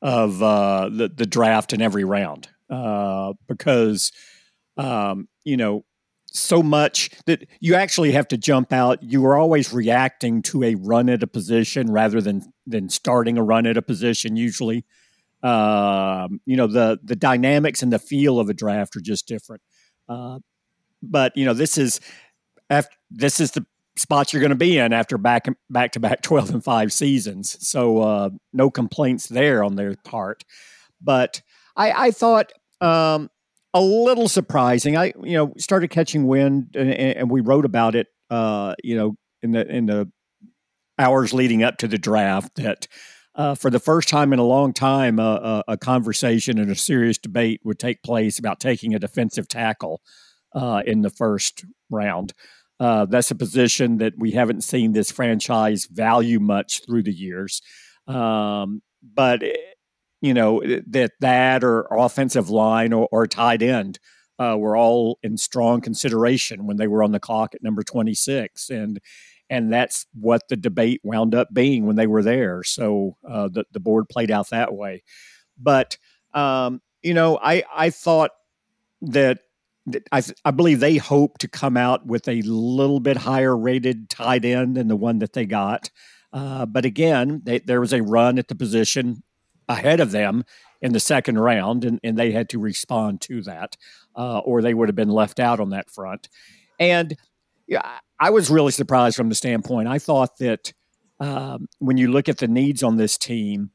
of 0.00 0.42
uh, 0.42 0.88
the, 0.90 1.08
the 1.08 1.26
draft 1.26 1.72
in 1.72 1.82
every 1.82 2.04
round 2.04 2.48
because 3.46 4.12
um, 4.76 5.28
you 5.44 5.56
know 5.56 5.84
so 6.26 6.62
much 6.62 7.10
that 7.26 7.46
you 7.60 7.76
actually 7.76 8.10
have 8.10 8.26
to 8.28 8.36
jump 8.36 8.72
out. 8.72 9.02
You 9.02 9.24
are 9.26 9.36
always 9.36 9.72
reacting 9.72 10.42
to 10.42 10.64
a 10.64 10.74
run 10.74 11.08
at 11.08 11.22
a 11.22 11.26
position 11.26 11.90
rather 11.90 12.20
than 12.20 12.52
than 12.66 12.88
starting 12.88 13.38
a 13.38 13.42
run 13.42 13.66
at 13.66 13.76
a 13.76 13.82
position. 13.82 14.36
Usually, 14.36 14.84
um, 15.44 16.40
you 16.46 16.56
know 16.56 16.66
the 16.66 16.98
the 17.04 17.16
dynamics 17.16 17.82
and 17.82 17.92
the 17.92 17.98
feel 17.98 18.40
of 18.40 18.48
a 18.48 18.54
draft 18.54 18.96
are 18.96 19.00
just 19.00 19.28
different. 19.28 19.62
Uh, 20.08 20.38
but 21.02 21.36
you 21.36 21.44
know 21.44 21.54
this 21.54 21.78
is 21.78 22.00
after 22.70 22.96
this 23.10 23.40
is 23.40 23.52
the 23.52 23.64
spot 23.96 24.32
you're 24.32 24.40
going 24.40 24.50
to 24.50 24.56
be 24.56 24.78
in 24.78 24.92
after 24.92 25.16
back 25.16 25.46
back 25.70 25.92
to 25.92 26.00
back 26.00 26.20
12 26.22 26.50
and 26.50 26.64
5 26.64 26.92
seasons 26.92 27.56
so 27.60 28.00
uh, 28.00 28.30
no 28.52 28.68
complaints 28.68 29.28
there 29.28 29.62
on 29.62 29.76
their 29.76 29.94
part 30.02 30.42
but 31.00 31.42
i 31.76 32.06
i 32.06 32.10
thought 32.10 32.50
um, 32.80 33.30
a 33.74 33.80
little 33.80 34.28
surprising. 34.28 34.96
I 34.96 35.12
you 35.22 35.36
know 35.36 35.52
started 35.58 35.88
catching 35.88 36.26
wind 36.26 36.76
and, 36.76 36.90
and 36.90 37.30
we 37.30 37.40
wrote 37.40 37.64
about 37.64 37.94
it. 37.94 38.06
Uh, 38.30 38.74
you 38.82 38.96
know 38.96 39.16
in 39.42 39.50
the 39.50 39.66
in 39.68 39.86
the 39.86 40.10
hours 40.98 41.34
leading 41.34 41.62
up 41.62 41.76
to 41.78 41.88
the 41.88 41.98
draft 41.98 42.54
that. 42.56 42.86
Uh, 43.36 43.54
for 43.54 43.68
the 43.68 43.80
first 43.80 44.08
time 44.08 44.32
in 44.32 44.38
a 44.38 44.44
long 44.44 44.72
time, 44.72 45.18
uh, 45.18 45.34
a, 45.34 45.64
a, 45.68 45.76
conversation 45.76 46.56
and 46.56 46.70
a 46.70 46.76
serious 46.76 47.18
debate 47.18 47.60
would 47.64 47.80
take 47.80 48.00
place 48.04 48.38
about 48.38 48.60
taking 48.60 48.94
a 48.94 48.98
defensive 48.98 49.48
tackle 49.48 50.00
uh, 50.54 50.82
in 50.86 51.02
the 51.02 51.10
first 51.10 51.64
round. 51.90 52.32
Uh, 52.78 53.06
that's 53.06 53.32
a 53.32 53.34
position 53.34 53.98
that 53.98 54.12
we 54.18 54.32
haven't 54.32 54.62
seen 54.62 54.92
this 54.92 55.10
franchise 55.10 55.86
value 55.86 56.38
much 56.38 56.82
through 56.86 57.02
the 57.02 57.12
years. 57.12 57.60
Um, 58.06 58.82
but 59.02 59.42
you 60.20 60.32
know 60.32 60.62
that 60.86 61.12
that 61.20 61.64
or 61.64 61.86
offensive 61.90 62.50
line 62.50 62.92
or, 62.92 63.08
or 63.12 63.26
tight 63.26 63.62
end 63.62 63.98
uh, 64.38 64.56
were 64.58 64.76
all 64.76 65.18
in 65.22 65.36
strong 65.36 65.80
consideration 65.80 66.66
when 66.66 66.76
they 66.76 66.86
were 66.86 67.02
on 67.02 67.12
the 67.12 67.20
clock 67.20 67.54
at 67.54 67.62
number 67.62 67.82
26 67.82 68.70
and 68.70 69.00
and 69.54 69.72
that's 69.72 70.06
what 70.14 70.42
the 70.48 70.56
debate 70.56 71.00
wound 71.04 71.34
up 71.34 71.48
being 71.52 71.86
when 71.86 71.96
they 71.96 72.06
were 72.06 72.22
there 72.22 72.62
so 72.62 73.16
uh, 73.28 73.48
the, 73.48 73.64
the 73.72 73.80
board 73.80 74.08
played 74.08 74.30
out 74.30 74.50
that 74.50 74.74
way 74.74 75.02
but 75.58 75.96
um, 76.34 76.80
you 77.02 77.14
know 77.14 77.38
i 77.42 77.62
i 77.74 77.90
thought 77.90 78.30
that 79.00 79.38
I, 80.12 80.22
I 80.44 80.50
believe 80.50 80.80
they 80.80 80.96
hope 80.96 81.38
to 81.38 81.48
come 81.48 81.76
out 81.76 82.06
with 82.06 82.26
a 82.28 82.40
little 82.42 83.00
bit 83.00 83.18
higher 83.18 83.56
rated 83.56 84.08
tight 84.08 84.44
end 84.44 84.76
than 84.76 84.88
the 84.88 84.96
one 84.96 85.18
that 85.18 85.34
they 85.34 85.44
got. 85.44 85.90
Uh, 86.32 86.66
but 86.66 86.84
again, 86.84 87.42
they, 87.44 87.58
there 87.58 87.80
was 87.80 87.92
a 87.92 88.02
run 88.02 88.38
at 88.38 88.48
the 88.48 88.54
position 88.54 89.22
ahead 89.68 90.00
of 90.00 90.10
them 90.10 90.44
in 90.80 90.92
the 90.92 91.00
second 91.00 91.38
round, 91.38 91.84
and, 91.84 92.00
and 92.02 92.18
they 92.18 92.32
had 92.32 92.48
to 92.50 92.58
respond 92.58 93.20
to 93.22 93.42
that, 93.42 93.76
uh, 94.16 94.38
or 94.38 94.60
they 94.60 94.74
would 94.74 94.88
have 94.88 94.96
been 94.96 95.10
left 95.10 95.38
out 95.38 95.60
on 95.60 95.70
that 95.70 95.90
front. 95.90 96.28
And 96.80 97.16
yeah, 97.66 97.98
I 98.18 98.30
was 98.30 98.50
really 98.50 98.72
surprised 98.72 99.16
from 99.16 99.28
the 99.28 99.34
standpoint. 99.34 99.88
I 99.88 99.98
thought 99.98 100.38
that 100.38 100.72
um, 101.20 101.66
when 101.78 101.96
you 101.96 102.10
look 102.10 102.28
at 102.28 102.38
the 102.38 102.48
needs 102.48 102.82
on 102.82 102.96
this 102.96 103.16
team, 103.16 103.70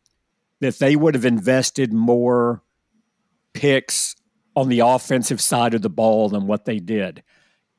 that 0.62 0.80
they 0.80 0.96
would 0.96 1.16
have 1.16 1.26
invested 1.26 1.94
more 1.94 2.64
picks 3.54 4.16
on 4.56 4.70
the 4.70 4.82
offensive 4.82 5.42
side 5.42 5.74
of 5.74 5.82
the 5.82 5.90
ball 5.90 6.30
than 6.30 6.48
what 6.48 6.66
they 6.66 6.80
did. 6.80 7.24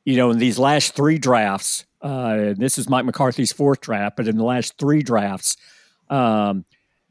You 0.04 0.16
know, 0.16 0.30
in 0.30 0.38
these 0.38 0.58
last 0.58 0.94
three 0.94 1.18
drafts, 1.18 1.84
uh, 2.00 2.54
this 2.56 2.78
is 2.78 2.88
Mike 2.88 3.04
McCarthy's 3.04 3.52
fourth 3.52 3.80
draft, 3.80 4.16
but 4.16 4.26
in 4.26 4.36
the 4.36 4.44
last 4.44 4.78
three 4.78 5.02
drafts, 5.02 5.56
um, 6.08 6.64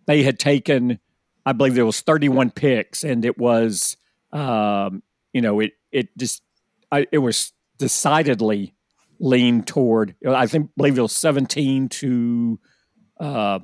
they 0.08 0.24
had 0.24 0.40
taken, 0.40 1.00
I 1.46 1.54
believe 1.54 1.76
there 1.76 1.86
was 1.86 2.02
31 2.02 2.50
picks, 2.52 3.04
and 3.04 3.24
it 3.24 3.38
was, 3.38 3.96
um, 4.32 5.04
you 5.34 5.42
know, 5.42 5.60
it 5.60 5.74
it 5.92 6.18
just 6.18 6.42
I, 6.92 7.06
it 7.12 7.20
was 7.20 7.54
decidedly 7.78 8.74
leaned 9.20 9.68
toward. 9.68 10.16
I 10.28 10.48
think 10.48 10.72
believe 10.76 10.98
it 10.98 11.02
was 11.02 11.16
17 11.16 11.90
to. 11.90 12.60
Uh, 13.20 13.60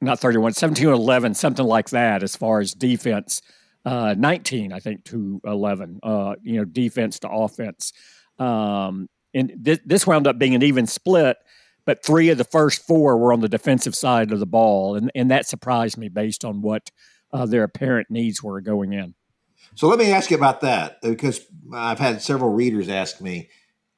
not 0.00 0.18
31, 0.18 0.52
17 0.52 0.86
or 0.86 0.92
11, 0.92 1.34
something 1.34 1.64
like 1.64 1.90
that, 1.90 2.22
as 2.22 2.36
far 2.36 2.60
as 2.60 2.74
defense. 2.74 3.40
Uh, 3.86 4.14
19, 4.18 4.70
I 4.72 4.78
think, 4.78 5.04
to 5.04 5.40
11, 5.46 6.00
uh, 6.02 6.34
you 6.42 6.56
know, 6.56 6.64
defense 6.64 7.18
to 7.20 7.30
offense. 7.30 7.92
Um, 8.38 9.08
and 9.32 9.64
th- 9.64 9.80
this 9.86 10.06
wound 10.06 10.26
up 10.26 10.38
being 10.38 10.54
an 10.54 10.62
even 10.62 10.86
split 10.86 11.38
but 11.84 12.04
three 12.04 12.30
of 12.30 12.38
the 12.38 12.44
first 12.44 12.86
four 12.86 13.16
were 13.18 13.32
on 13.32 13.40
the 13.40 13.48
defensive 13.48 13.94
side 13.94 14.32
of 14.32 14.40
the 14.40 14.46
ball, 14.46 14.96
and 14.96 15.10
and 15.14 15.30
that 15.30 15.46
surprised 15.46 15.98
me 15.98 16.08
based 16.08 16.44
on 16.44 16.62
what 16.62 16.90
uh, 17.32 17.46
their 17.46 17.64
apparent 17.64 18.10
needs 18.10 18.42
were 18.42 18.60
going 18.60 18.92
in. 18.92 19.14
So 19.74 19.88
let 19.88 19.98
me 19.98 20.12
ask 20.12 20.30
you 20.30 20.36
about 20.36 20.60
that 20.60 21.00
because 21.02 21.40
I've 21.72 21.98
had 21.98 22.22
several 22.22 22.52
readers 22.52 22.88
ask 22.88 23.20
me 23.20 23.50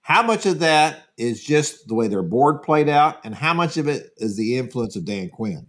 how 0.06 0.22
much 0.22 0.46
of 0.46 0.60
that 0.60 1.02
is 1.16 1.42
just 1.42 1.88
the 1.88 1.94
way 1.96 2.06
their 2.06 2.22
board 2.22 2.62
played 2.62 2.88
out, 2.88 3.24
and 3.24 3.34
how 3.34 3.52
much 3.52 3.76
of 3.76 3.88
it 3.88 4.12
is 4.18 4.36
the 4.36 4.56
influence 4.56 4.94
of 4.94 5.04
Dan 5.04 5.28
Quinn. 5.30 5.66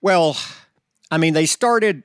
Well, 0.00 0.38
I 1.10 1.18
mean, 1.18 1.34
they 1.34 1.44
started 1.44 2.04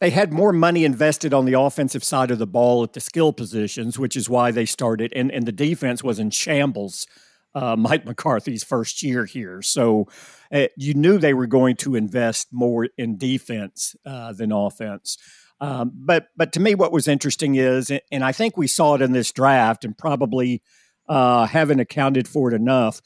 they 0.00 0.10
had 0.10 0.32
more 0.32 0.52
money 0.52 0.84
invested 0.84 1.32
on 1.32 1.44
the 1.44 1.52
offensive 1.52 2.02
side 2.02 2.32
of 2.32 2.40
the 2.40 2.46
ball 2.48 2.82
at 2.82 2.94
the 2.94 3.00
skill 3.00 3.32
positions, 3.32 3.96
which 3.96 4.16
is 4.16 4.28
why 4.28 4.50
they 4.50 4.66
started. 4.66 5.12
And, 5.14 5.30
and 5.30 5.46
the 5.46 5.52
defense 5.52 6.02
was 6.02 6.18
in 6.18 6.30
shambles 6.30 7.06
uh, 7.54 7.76
Mike 7.76 8.04
McCarthy's 8.04 8.64
first 8.64 9.04
year 9.04 9.26
here. 9.26 9.62
So 9.62 10.08
uh, 10.50 10.66
you 10.76 10.94
knew 10.94 11.18
they 11.18 11.34
were 11.34 11.46
going 11.46 11.76
to 11.76 11.94
invest 11.94 12.48
more 12.50 12.88
in 12.98 13.16
defense 13.16 13.94
uh, 14.04 14.32
than 14.32 14.50
offense. 14.50 15.18
Um, 15.62 15.92
but 15.94 16.26
but 16.36 16.52
to 16.54 16.60
me, 16.60 16.74
what 16.74 16.90
was 16.92 17.06
interesting 17.06 17.54
is, 17.54 17.92
and 18.10 18.24
I 18.24 18.32
think 18.32 18.56
we 18.56 18.66
saw 18.66 18.96
it 18.96 19.00
in 19.00 19.12
this 19.12 19.30
draft, 19.30 19.84
and 19.84 19.96
probably 19.96 20.60
uh, 21.08 21.46
haven't 21.46 21.78
accounted 21.78 22.26
for 22.26 22.52
it 22.52 22.54
enough. 22.54 23.00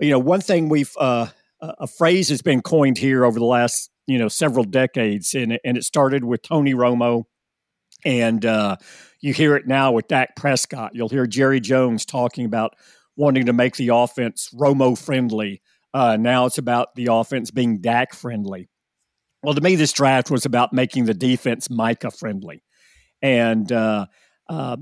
You 0.00 0.10
know, 0.10 0.18
one 0.18 0.40
thing 0.40 0.70
we've 0.70 0.90
uh, 0.98 1.26
a 1.60 1.86
phrase 1.86 2.30
has 2.30 2.40
been 2.40 2.62
coined 2.62 2.96
here 2.96 3.26
over 3.26 3.38
the 3.38 3.44
last 3.44 3.90
you 4.06 4.18
know 4.18 4.28
several 4.28 4.64
decades, 4.64 5.34
and 5.34 5.58
and 5.64 5.76
it 5.76 5.84
started 5.84 6.24
with 6.24 6.40
Tony 6.40 6.72
Romo, 6.72 7.24
and 8.06 8.46
uh, 8.46 8.76
you 9.20 9.34
hear 9.34 9.54
it 9.54 9.66
now 9.66 9.92
with 9.92 10.08
Dak 10.08 10.34
Prescott. 10.34 10.92
You'll 10.94 11.10
hear 11.10 11.26
Jerry 11.26 11.60
Jones 11.60 12.06
talking 12.06 12.46
about 12.46 12.72
wanting 13.16 13.44
to 13.44 13.52
make 13.52 13.76
the 13.76 13.88
offense 13.88 14.48
Romo 14.54 14.98
friendly. 14.98 15.60
Uh, 15.92 16.16
now 16.18 16.46
it's 16.46 16.56
about 16.56 16.94
the 16.94 17.08
offense 17.10 17.50
being 17.50 17.82
Dak 17.82 18.14
friendly. 18.14 18.70
Well, 19.42 19.54
to 19.54 19.60
me, 19.60 19.76
this 19.76 19.92
draft 19.92 20.30
was 20.30 20.46
about 20.46 20.72
making 20.72 21.06
the 21.06 21.14
defense 21.14 21.68
Micah 21.68 22.10
friendly. 22.10 22.62
And, 23.20 23.70
uh, 23.70 24.06
uh, 24.48 24.76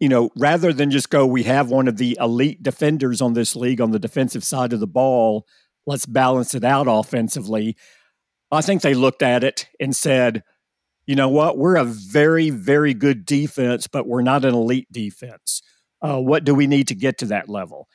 you 0.00 0.08
know, 0.08 0.30
rather 0.36 0.72
than 0.72 0.90
just 0.90 1.08
go, 1.08 1.26
we 1.26 1.44
have 1.44 1.70
one 1.70 1.88
of 1.88 1.96
the 1.96 2.18
elite 2.20 2.62
defenders 2.62 3.22
on 3.22 3.32
this 3.32 3.56
league 3.56 3.80
on 3.80 3.92
the 3.92 3.98
defensive 3.98 4.44
side 4.44 4.74
of 4.74 4.80
the 4.80 4.86
ball, 4.86 5.46
let's 5.86 6.04
balance 6.04 6.54
it 6.54 6.64
out 6.64 6.86
offensively. 6.88 7.76
I 8.52 8.60
think 8.60 8.82
they 8.82 8.94
looked 8.94 9.22
at 9.22 9.42
it 9.42 9.68
and 9.80 9.96
said, 9.96 10.42
you 11.06 11.14
know 11.14 11.28
what, 11.28 11.56
we're 11.56 11.76
a 11.76 11.84
very, 11.84 12.50
very 12.50 12.92
good 12.92 13.24
defense, 13.24 13.86
but 13.86 14.06
we're 14.06 14.22
not 14.22 14.44
an 14.44 14.54
elite 14.54 14.88
defense. 14.92 15.62
Uh, 16.02 16.18
what 16.18 16.44
do 16.44 16.54
we 16.54 16.66
need 16.66 16.88
to 16.88 16.94
get 16.94 17.18
to 17.18 17.26
that 17.26 17.48
level? 17.48 17.88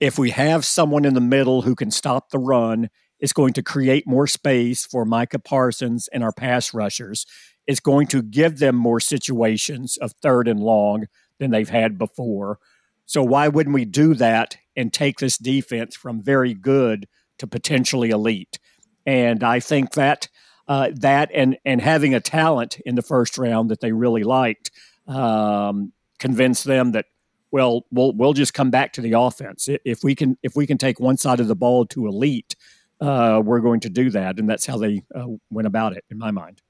If 0.00 0.18
we 0.18 0.30
have 0.30 0.64
someone 0.64 1.04
in 1.04 1.14
the 1.14 1.20
middle 1.20 1.62
who 1.62 1.74
can 1.74 1.90
stop 1.90 2.30
the 2.30 2.38
run 2.38 2.88
it's 3.20 3.32
going 3.32 3.52
to 3.54 3.62
create 3.62 4.06
more 4.06 4.26
space 4.26 4.84
for 4.84 5.04
Micah 5.04 5.38
Parsons 5.38 6.08
and 6.08 6.22
our 6.22 6.32
pass 6.32 6.74
rushers. 6.74 7.26
It's 7.66 7.80
going 7.80 8.06
to 8.08 8.22
give 8.22 8.58
them 8.58 8.76
more 8.76 9.00
situations 9.00 9.96
of 9.96 10.12
third 10.22 10.48
and 10.48 10.60
long 10.60 11.06
than 11.38 11.50
they've 11.50 11.68
had 11.68 11.98
before. 11.98 12.58
So 13.06 13.22
why 13.22 13.48
wouldn't 13.48 13.74
we 13.74 13.84
do 13.84 14.14
that 14.14 14.56
and 14.76 14.92
take 14.92 15.18
this 15.18 15.38
defense 15.38 15.96
from 15.96 16.22
very 16.22 16.54
good 16.54 17.06
to 17.38 17.46
potentially 17.46 18.10
elite? 18.10 18.58
And 19.04 19.42
I 19.44 19.60
think 19.60 19.92
that 19.92 20.28
uh, 20.68 20.90
that 20.96 21.30
and 21.32 21.56
and 21.64 21.80
having 21.80 22.14
a 22.14 22.20
talent 22.20 22.80
in 22.84 22.96
the 22.96 23.02
first 23.02 23.38
round 23.38 23.70
that 23.70 23.80
they 23.80 23.92
really 23.92 24.24
liked 24.24 24.72
um, 25.06 25.92
convinced 26.18 26.64
them 26.64 26.92
that 26.92 27.06
well 27.52 27.86
we'll 27.92 28.12
we'll 28.14 28.32
just 28.32 28.52
come 28.52 28.70
back 28.70 28.92
to 28.94 29.00
the 29.00 29.12
offense 29.12 29.68
if 29.84 30.02
we 30.02 30.16
can 30.16 30.36
if 30.42 30.56
we 30.56 30.66
can 30.66 30.76
take 30.76 30.98
one 30.98 31.16
side 31.16 31.38
of 31.38 31.46
the 31.46 31.54
ball 31.54 31.86
to 31.86 32.08
elite 32.08 32.56
uh, 33.00 33.40
we're 33.44 33.60
going 33.60 33.80
to 33.80 33.90
do 33.90 34.10
that. 34.10 34.38
And 34.38 34.48
that's 34.48 34.66
how 34.66 34.78
they 34.78 35.02
uh, 35.14 35.26
went 35.50 35.66
about 35.66 35.96
it, 35.96 36.04
in 36.10 36.18
my 36.18 36.30
mind. 36.30 36.62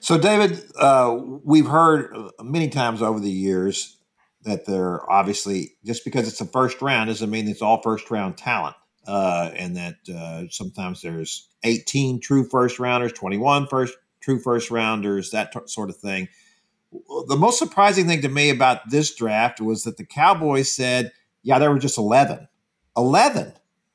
So, 0.00 0.18
David, 0.18 0.62
uh, 0.78 1.18
we've 1.44 1.66
heard 1.66 2.14
many 2.40 2.68
times 2.68 3.02
over 3.02 3.20
the 3.20 3.30
years 3.30 3.96
that 4.44 4.66
they're 4.66 5.10
obviously 5.10 5.76
just 5.84 6.04
because 6.04 6.28
it's 6.28 6.38
the 6.38 6.44
first 6.44 6.82
round 6.82 7.08
doesn't 7.08 7.30
mean 7.30 7.48
it's 7.48 7.62
all 7.62 7.80
first 7.82 8.10
round 8.10 8.36
talent. 8.36 8.76
Uh, 9.06 9.50
and 9.54 9.76
that 9.76 9.96
uh, 10.14 10.44
sometimes 10.50 11.02
there's 11.02 11.48
18 11.62 12.20
true 12.20 12.44
first 12.48 12.78
rounders, 12.78 13.12
21 13.12 13.66
first 13.66 13.94
true 14.20 14.38
first 14.38 14.70
rounders, 14.70 15.30
that 15.30 15.52
t- 15.52 15.60
sort 15.66 15.90
of 15.90 15.96
thing. 15.96 16.28
The 16.90 17.36
most 17.36 17.58
surprising 17.58 18.06
thing 18.06 18.22
to 18.22 18.28
me 18.28 18.48
about 18.50 18.88
this 18.88 19.14
draft 19.14 19.60
was 19.60 19.82
that 19.82 19.98
the 19.98 20.06
Cowboys 20.06 20.72
said, 20.72 21.12
yeah, 21.42 21.58
there 21.58 21.70
were 21.70 21.78
just 21.78 21.98
11. 21.98 22.48
11. 22.96 23.52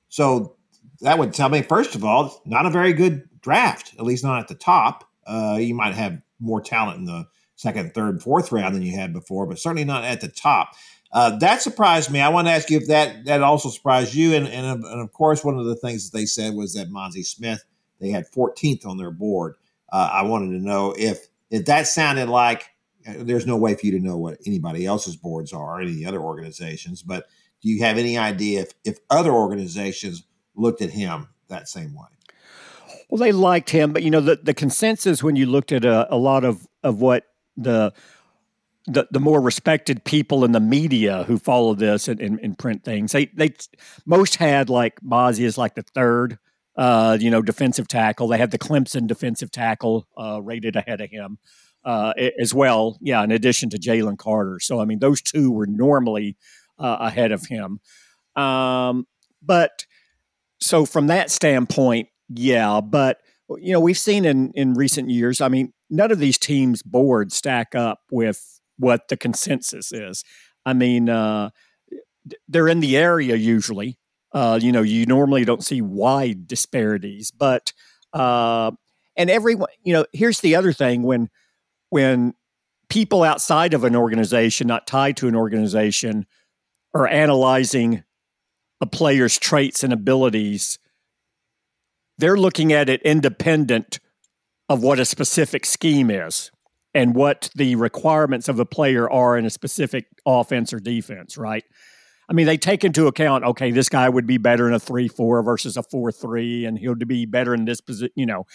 So 0.10 0.58
that 1.01 1.18
would 1.18 1.34
tell 1.34 1.50
me, 1.50 1.62
first 1.62 1.96
of 1.96 2.03
all, 2.03 2.41
not 2.46 2.65
a 2.65 2.70
very 2.70 2.94
good 2.94 3.27
draft, 3.41 3.94
at 3.98 4.06
least 4.06 4.24
not 4.24 4.39
at 4.39 4.48
the 4.48 4.56
top. 4.56 5.08
Uh, 5.25 5.58
you 5.60 5.74
might 5.74 5.94
have 5.94 6.22
more 6.39 6.62
talent 6.62 6.98
in 6.98 7.06
the 7.06 7.25
second, 7.56 7.94
third, 7.94 8.22
fourth 8.22 8.51
round 8.51 8.75
than 8.75 8.82
you 8.82 8.96
had 8.96 9.13
before, 9.13 9.46
but 9.46 9.60
certainly 9.60 9.86
not 9.86 10.03
at 10.03 10.22
the 10.22 10.27
top. 10.27 10.72
Uh, 11.12 11.38
that 11.38 11.62
surprised 11.62 12.12
me. 12.12 12.20
I 12.20 12.29
want 12.29 12.48
to 12.48 12.51
ask 12.51 12.70
you 12.70 12.77
if 12.77 12.88
that 12.88 13.25
that 13.25 13.41
also 13.41 13.70
surprised 13.70 14.13
you. 14.13 14.34
And, 14.36 14.48
and, 14.48 14.84
and 14.84 15.01
of 15.01 15.12
course, 15.12 15.44
one 15.44 15.58
of 15.58 15.65
the 15.65 15.75
things 15.75 16.10
that 16.10 16.18
they 16.18 16.25
said 16.25 16.53
was 16.53 16.74
that 16.74 16.89
Mazi 16.89 17.25
Smith 17.25 17.63
they 18.00 18.10
had 18.10 18.32
14th 18.32 18.86
on 18.86 18.98
their 18.98 19.12
board. 19.12 19.56
Uh, 19.91 20.10
I 20.13 20.24
wanted 20.24 20.58
to 20.58 20.63
know 20.63 20.94
if 20.98 21.27
if 21.50 21.65
that 21.65 21.88
sounded 21.88 22.29
like 22.29 22.70
uh, 23.08 23.13
there's 23.18 23.48
no 23.48 23.58
way 23.58 23.75
for 23.75 23.86
you 23.86 23.91
to 23.94 24.00
know 24.00 24.18
what 24.18 24.38
anybody 24.46 24.86
else's 24.86 25.15
boards 25.15 25.51
are, 25.51 25.82
any 25.82 26.06
other 26.06 26.22
organizations, 26.22 27.01
but 27.01 27.27
do 27.62 27.70
you 27.70 27.84
have 27.84 27.98
any 27.98 28.18
idea 28.18 28.62
if, 28.62 28.74
if 28.86 29.00
other 29.10 29.32
organizations 29.32 30.24
looked 30.59 30.81
at 30.81 30.91
him 30.91 31.29
that 31.47 31.67
same 31.67 31.93
way. 31.95 32.07
Well, 33.09 33.19
they 33.19 33.31
liked 33.31 33.71
him, 33.71 33.91
but 33.93 34.03
you 34.03 34.11
know 34.11 34.21
the 34.21 34.39
the 34.41 34.53
consensus 34.53 35.23
when 35.23 35.35
you 35.35 35.45
looked 35.45 35.71
at 35.71 35.83
a, 35.85 36.13
a 36.13 36.17
lot 36.17 36.43
of 36.43 36.67
of 36.83 37.01
what 37.01 37.25
the 37.57 37.93
the, 38.85 39.07
the 39.11 39.19
more 39.19 39.39
respected 39.39 40.03
people 40.03 40.43
in 40.43 40.51
the 40.51 40.59
media 40.59 41.23
who 41.23 41.37
follow 41.37 41.75
this 41.75 42.07
and, 42.07 42.19
and, 42.19 42.39
and 42.39 42.57
print 42.57 42.83
things, 42.83 43.11
they 43.11 43.25
they 43.27 43.53
most 44.05 44.37
had 44.37 44.69
like 44.69 44.99
Mazi 45.01 45.43
is 45.43 45.57
like 45.57 45.75
the 45.75 45.83
third, 45.83 46.39
uh, 46.75 47.17
you 47.19 47.29
know, 47.29 47.41
defensive 47.41 47.87
tackle. 47.87 48.27
They 48.27 48.37
had 48.37 48.51
the 48.51 48.57
Clemson 48.57 49.07
defensive 49.07 49.51
tackle 49.51 50.07
uh, 50.17 50.41
rated 50.41 50.75
ahead 50.75 51.01
of 51.01 51.09
him 51.09 51.37
uh, 51.83 52.13
as 52.39 52.53
well. 52.53 52.97
Yeah, 53.01 53.23
in 53.23 53.31
addition 53.31 53.69
to 53.71 53.77
Jalen 53.79 54.17
Carter. 54.17 54.59
So 54.59 54.79
I 54.79 54.85
mean, 54.85 54.99
those 54.99 55.21
two 55.21 55.51
were 55.51 55.67
normally 55.67 56.37
uh, 56.77 56.97
ahead 56.99 57.31
of 57.31 57.45
him. 57.45 57.79
Um, 58.35 59.07
but 59.41 59.85
so 60.61 60.85
from 60.85 61.07
that 61.07 61.31
standpoint, 61.31 62.09
yeah, 62.29 62.81
but 62.81 63.19
you 63.57 63.73
know, 63.73 63.79
we've 63.79 63.97
seen 63.97 64.25
in 64.25 64.51
in 64.53 64.73
recent 64.73 65.09
years, 65.09 65.41
I 65.41 65.47
mean, 65.47 65.73
none 65.89 66.11
of 66.11 66.19
these 66.19 66.37
teams 66.37 66.83
boards 66.83 67.35
stack 67.35 67.73
up 67.75 68.01
with 68.11 68.59
what 68.77 69.07
the 69.09 69.17
consensus 69.17 69.91
is. 69.91 70.23
I 70.65 70.73
mean, 70.73 71.09
uh, 71.09 71.49
they're 72.47 72.67
in 72.67 72.79
the 72.79 72.97
area 72.97 73.35
usually. 73.35 73.97
Uh, 74.31 74.59
you 74.61 74.71
know, 74.71 74.83
you 74.83 75.05
normally 75.07 75.43
don't 75.43 75.63
see 75.63 75.81
wide 75.81 76.47
disparities, 76.47 77.31
but 77.31 77.73
uh, 78.13 78.71
and 79.15 79.29
everyone, 79.29 79.69
you 79.83 79.93
know, 79.93 80.05
here's 80.13 80.41
the 80.41 80.55
other 80.55 80.71
thing 80.71 81.01
when 81.01 81.29
when 81.89 82.33
people 82.89 83.23
outside 83.23 83.73
of 83.73 83.83
an 83.83 83.95
organization, 83.95 84.67
not 84.67 84.85
tied 84.85 85.17
to 85.17 85.27
an 85.27 85.35
organization, 85.35 86.27
are 86.93 87.07
analyzing 87.07 88.03
a 88.81 88.86
player's 88.86 89.38
traits 89.38 89.83
and 89.83 89.93
abilities, 89.93 90.79
they're 92.17 92.38
looking 92.38 92.74
at 92.74 92.89
it 92.89 93.01
independent 93.03 94.00
of 94.67 94.83
what 94.83 95.00
a 95.00 95.05
specific 95.05 95.65
scheme 95.65 96.12
is 96.12 96.51
and 96.93 97.15
what 97.15 97.50
the 97.55 97.75
requirements 97.75 98.48
of 98.48 98.59
a 98.59 98.65
player 98.65 99.09
are 99.09 99.38
in 99.38 99.45
a 99.45 99.50
specific 99.50 100.05
offense 100.25 100.74
or 100.74 100.79
defense, 100.79 101.38
right? 101.38 101.63
I 102.29 102.33
mean, 102.33 102.45
they 102.45 102.57
take 102.57 102.83
into 102.83 103.07
account, 103.07 103.43
okay, 103.43 103.71
this 103.71 103.89
guy 103.89 104.07
would 104.07 104.27
be 104.27 104.38
better 104.38 104.67
in 104.67 104.74
a 104.74 104.79
3 104.79 105.07
4 105.07 105.41
versus 105.41 105.77
a 105.77 105.83
4 105.83 106.12
3, 106.12 106.65
and 106.65 106.77
he'll 106.77 106.95
be 106.95 107.25
better 107.25 107.55
in 107.55 107.65
this 107.65 107.81
position, 107.81 108.13
you 108.15 108.25
know. 108.25 108.45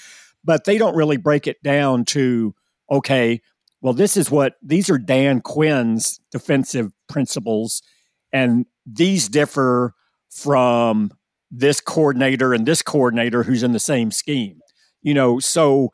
But 0.44 0.64
they 0.64 0.78
don't 0.78 0.94
really 0.94 1.16
break 1.16 1.46
it 1.46 1.62
down 1.62 2.04
to, 2.06 2.54
okay, 2.90 3.40
well, 3.80 3.92
this 3.92 4.16
is 4.16 4.30
what 4.30 4.54
these 4.62 4.88
are 4.90 4.98
Dan 4.98 5.40
Quinn's 5.40 6.20
defensive 6.30 6.92
principles, 7.08 7.82
and 8.32 8.66
these 8.86 9.28
differ 9.28 9.94
from 10.34 11.10
this 11.50 11.80
coordinator 11.80 12.52
and 12.52 12.66
this 12.66 12.82
coordinator 12.82 13.44
who's 13.44 13.62
in 13.62 13.72
the 13.72 13.78
same 13.78 14.10
scheme. 14.10 14.58
You 15.02 15.14
know, 15.14 15.38
so 15.38 15.90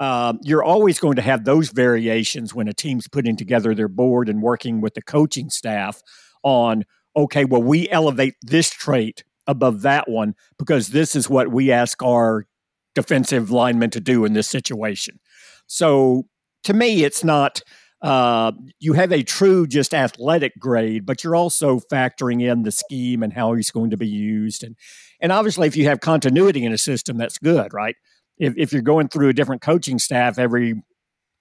um, 0.00 0.40
you're 0.42 0.64
always 0.64 0.98
going 0.98 1.16
to 1.16 1.22
have 1.22 1.44
those 1.44 1.70
variations 1.70 2.54
when 2.54 2.66
a 2.66 2.74
team's 2.74 3.08
putting 3.08 3.36
together 3.36 3.74
their 3.74 3.88
board 3.88 4.28
and 4.28 4.42
working 4.42 4.80
with 4.80 4.94
the 4.94 5.02
coaching 5.02 5.50
staff 5.50 6.02
on, 6.42 6.84
okay, 7.16 7.44
well, 7.44 7.62
we 7.62 7.88
elevate 7.90 8.34
this 8.42 8.70
trait 8.70 9.22
above 9.46 9.82
that 9.82 10.08
one 10.08 10.34
because 10.58 10.88
this 10.88 11.14
is 11.14 11.30
what 11.30 11.52
we 11.52 11.70
ask 11.70 12.02
our 12.02 12.46
defensive 12.94 13.50
linemen 13.50 13.90
to 13.90 14.00
do 14.00 14.24
in 14.24 14.32
this 14.32 14.48
situation. 14.48 15.20
So 15.66 16.24
to 16.64 16.74
me, 16.74 17.04
it's 17.04 17.22
not 17.22 17.62
uh, 18.04 18.52
you 18.80 18.92
have 18.92 19.12
a 19.12 19.22
true 19.22 19.66
just 19.66 19.94
athletic 19.94 20.52
grade, 20.58 21.06
but 21.06 21.24
you're 21.24 21.34
also 21.34 21.80
factoring 21.90 22.42
in 22.42 22.62
the 22.62 22.70
scheme 22.70 23.22
and 23.22 23.32
how 23.32 23.54
he's 23.54 23.70
going 23.70 23.88
to 23.90 23.96
be 23.96 24.06
used. 24.06 24.62
And 24.62 24.76
and 25.20 25.32
obviously, 25.32 25.66
if 25.66 25.74
you 25.74 25.86
have 25.86 26.00
continuity 26.00 26.66
in 26.66 26.72
a 26.72 26.76
system, 26.78 27.16
that's 27.16 27.38
good, 27.38 27.72
right? 27.72 27.96
If 28.36 28.52
if 28.58 28.72
you're 28.74 28.82
going 28.82 29.08
through 29.08 29.30
a 29.30 29.32
different 29.32 29.62
coaching 29.62 29.98
staff 29.98 30.38
every 30.38 30.74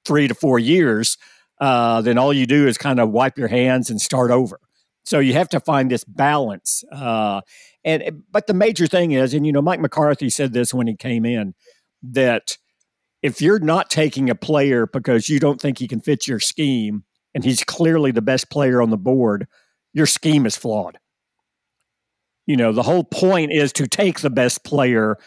three 0.06 0.30
to 0.30 0.34
four 0.34 0.58
years, 0.58 1.18
uh, 1.60 2.00
then 2.02 2.18
all 2.18 2.32
you 2.32 2.46
do 2.46 2.66
is 2.66 2.78
kind 2.78 3.02
of 3.02 3.12
wipe 3.12 3.38
your 3.38 3.50
hands 3.50 3.90
and 3.90 4.00
start 4.00 4.32
over. 4.32 4.58
So 5.04 5.20
you 5.20 5.34
have 5.34 5.50
to 5.50 5.60
find 5.60 5.92
this 5.92 6.06
balance. 6.06 6.82
Uh, 6.90 7.42
and 7.84 8.24
but 8.32 8.48
the 8.48 8.54
major 8.54 8.88
thing 8.88 9.12
is, 9.12 9.34
and 9.34 9.46
you 9.46 9.52
know, 9.52 9.62
Mike 9.62 9.82
McCarthy 9.82 10.30
said 10.30 10.54
this 10.54 10.74
when 10.74 10.88
he 10.88 10.96
came 10.96 11.26
in 11.26 11.56
that 12.04 12.58
if 13.24 13.42
you're 13.42 13.60
not 13.60 13.90
taking 13.90 14.30
a 14.30 14.36
player 14.36 14.86
because 14.86 15.30
you 15.30 15.40
don't 15.40 15.60
think 15.60 15.80
he 15.80 15.88
can 15.88 16.02
fit 16.02 16.28
your 16.28 16.42
scheme 16.42 17.04
and 17.34 17.44
he's 17.44 17.64
clearly 17.64 18.12
the 18.12 18.22
best 18.22 18.52
player 18.52 18.82
on 18.82 18.90
the 18.90 18.98
board, 18.98 19.48
your 19.94 20.06
scheme 20.06 20.46
is 20.46 20.58
flawed. 20.58 21.00
You 22.46 22.58
know, 22.58 22.74
the 22.74 22.84
whole 22.84 23.06
point 23.06 23.54
is 23.54 23.72
to 23.74 23.88
take 23.88 24.20
the 24.20 24.30
best 24.30 24.66
player 24.66 25.18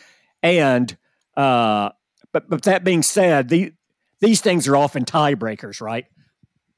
and 0.43 0.97
uh 1.37 1.91
but 2.33 2.49
but 2.51 2.63
that 2.63 2.85
being 2.85 3.03
said, 3.03 3.49
the 3.49 3.73
these 4.21 4.43
things 4.43 4.69
are 4.69 4.77
often 4.77 5.07
tiebreakers, 5.07 5.81
right? 5.81 6.05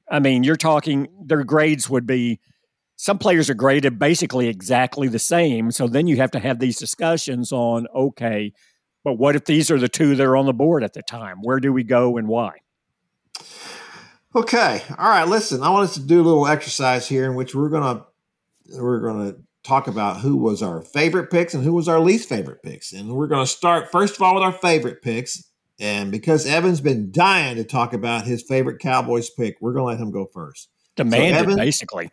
I 0.09 0.21
mean, 0.21 0.45
you're 0.45 0.57
talking 0.57 1.09
their 1.21 1.43
grades 1.43 1.91
would 1.91 2.07
be 2.07 2.39
some 2.95 3.19
players 3.19 3.51
are 3.51 3.55
graded 3.55 3.99
basically 3.99 4.47
exactly 4.47 5.09
the 5.09 5.19
same. 5.19 5.73
So 5.73 5.89
then 5.89 6.07
you 6.07 6.17
have 6.17 6.31
to 6.33 6.39
have 6.39 6.61
these 6.61 6.79
discussions 6.79 7.51
on 7.51 7.89
okay, 7.93 8.53
But 9.09 9.15
what 9.15 9.35
if 9.35 9.47
these 9.47 9.71
are 9.71 9.79
the 9.79 9.89
two 9.89 10.17
that 10.17 10.27
are 10.27 10.37
on 10.37 10.45
the 10.45 10.53
board 10.53 10.85
at 10.85 10.93
the 10.93 11.01
time? 11.01 11.39
Where 11.41 11.61
do 11.61 11.73
we 11.73 11.83
go 11.83 12.19
and 12.19 12.29
why? 12.29 12.59
Okay. 14.37 14.83
All 14.99 15.09
right. 15.09 15.27
Listen, 15.27 15.63
I 15.63 15.71
want 15.71 15.89
us 15.89 15.95
to 15.95 16.01
do 16.01 16.21
a 16.21 16.23
little 16.23 16.47
exercise 16.47 17.09
here 17.09 17.25
in 17.25 17.35
which 17.35 17.55
we're 17.55 17.71
gonna 17.71 18.05
we're 18.75 19.01
gonna 19.01 19.37
talk 19.65 19.87
about 19.87 20.21
who 20.21 20.37
was 20.37 20.63
our 20.63 20.83
favorite 20.83 21.31
picks 21.31 21.55
and 21.55 21.65
who 21.65 21.73
was 21.73 21.89
our 21.89 22.01
least 22.01 22.29
favorite 22.29 22.63
picks. 22.63 22.93
And 22.93 23.15
we're 23.15 23.29
gonna 23.29 23.47
start 23.47 23.91
first 23.91 24.17
of 24.17 24.21
all 24.21 24.35
with 24.35 24.45
our 24.45 24.53
favorite 24.53 25.01
picks. 25.01 25.43
And 25.81 26.13
because 26.13 26.45
Evan's 26.45 26.83
been 26.83 27.11
dying 27.11 27.57
to 27.57 27.65
talk 27.65 27.95
about 27.95 28.27
his 28.27 28.43
favorite 28.43 28.79
Cowboys 28.79 29.31
pick, 29.31 29.57
we're 29.63 29.73
gonna 29.73 29.87
let 29.87 29.99
him 29.99 30.11
go 30.11 30.29
first. 30.35 30.69
Demanded, 30.97 31.35
so 31.35 31.43
Evan, 31.45 31.57
basically. 31.57 32.11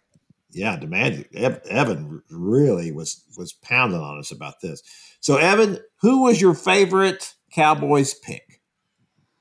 Yeah, 0.56 0.78
demanded. 0.78 1.28
Evan 1.36 2.22
really 2.30 2.94
was 2.94 3.25
was 3.38 3.52
pounding 3.52 4.00
on 4.00 4.18
us 4.18 4.32
about 4.32 4.62
this. 4.62 4.82
So, 5.25 5.38
Evan, 5.38 5.79
who 6.01 6.22
was 6.22 6.39
your 6.39 6.53
favorite 6.53 7.34
Cowboys 7.51 8.13
pick? 8.13 8.62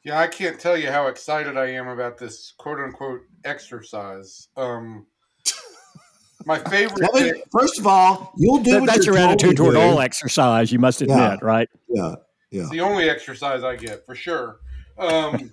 Yeah, 0.03 0.19
I 0.19 0.29
can't 0.29 0.59
tell 0.59 0.79
you 0.79 0.91
how 0.91 1.09
excited 1.09 1.59
I 1.59 1.73
am 1.73 1.88
about 1.88 2.17
this 2.17 2.55
quote 2.57 2.81
unquote 2.81 3.21
exercise. 3.45 4.49
Um, 4.57 5.07
my 6.47 6.59
favorite. 6.59 7.03
Evan, 7.14 7.35
pick, 7.35 7.45
first 7.53 7.79
of 7.79 7.87
all, 7.87 8.33
you'll 8.38 8.62
do 8.62 8.81
that, 8.81 8.87
that's 8.87 9.05
your 9.05 9.19
attitude 9.19 9.59
toward 9.59 9.76
all 9.76 10.00
exercise. 10.00 10.73
You 10.73 10.79
must 10.79 11.03
admit, 11.03 11.19
yeah. 11.19 11.37
right? 11.43 11.69
Yeah, 11.91 12.14
yeah. 12.50 12.62
It's 12.62 12.71
the 12.71 12.81
only 12.81 13.11
exercise 13.11 13.62
I 13.62 13.76
get 13.76 14.07
for 14.07 14.14
sure. 14.14 14.61
Um, 14.97 15.50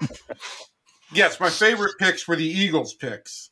yes, 1.14 1.42
my 1.42 1.50
favorite 1.50 1.96
picks 2.00 2.26
were 2.26 2.38
the 2.38 2.48
Eagles 2.48 2.94
picks 2.94 3.52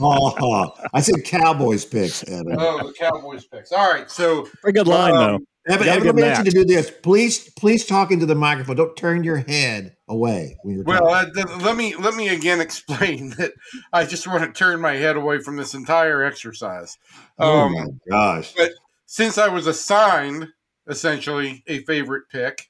oh, 0.00 0.72
I 0.94 1.00
said 1.00 1.24
Cowboys 1.24 1.84
picks, 1.84 2.22
Evan. 2.24 2.56
Oh, 2.58 2.86
the 2.86 2.92
Cowboys 2.92 3.44
picks. 3.46 3.72
All 3.72 3.92
right, 3.92 4.10
so 4.10 4.48
very 4.62 4.72
good 4.72 4.88
line 4.88 5.14
um, 5.14 5.18
though. 5.18 5.38
Evan, 5.68 5.88
Evan 5.88 6.06
let 6.06 6.14
me 6.14 6.22
ask 6.22 6.44
you 6.44 6.50
to 6.52 6.58
do 6.58 6.64
this. 6.64 6.90
Please, 6.90 7.50
please 7.50 7.84
talk 7.84 8.12
into 8.12 8.24
the 8.24 8.34
microphone. 8.36 8.76
Don't 8.76 8.96
turn 8.96 9.24
your 9.24 9.38
head 9.38 9.96
away 10.08 10.56
when 10.62 10.76
you're. 10.76 10.84
Well, 10.84 11.08
uh, 11.08 11.26
let 11.60 11.76
me 11.76 11.96
let 11.96 12.14
me 12.14 12.28
again 12.28 12.60
explain 12.62 13.30
that 13.30 13.52
I 13.92 14.04
just 14.04 14.26
want 14.26 14.44
to 14.44 14.52
turn 14.52 14.80
my 14.80 14.92
head 14.92 15.16
away 15.16 15.40
from 15.40 15.56
this 15.56 15.74
entire 15.74 16.22
exercise. 16.22 16.96
Oh 17.38 17.62
um, 17.62 17.72
my 17.72 17.86
gosh! 18.08 18.54
But 18.56 18.72
since 19.06 19.38
I 19.38 19.48
was 19.48 19.66
assigned 19.66 20.48
essentially 20.86 21.62
a 21.66 21.82
favorite 21.84 22.28
pick. 22.30 22.68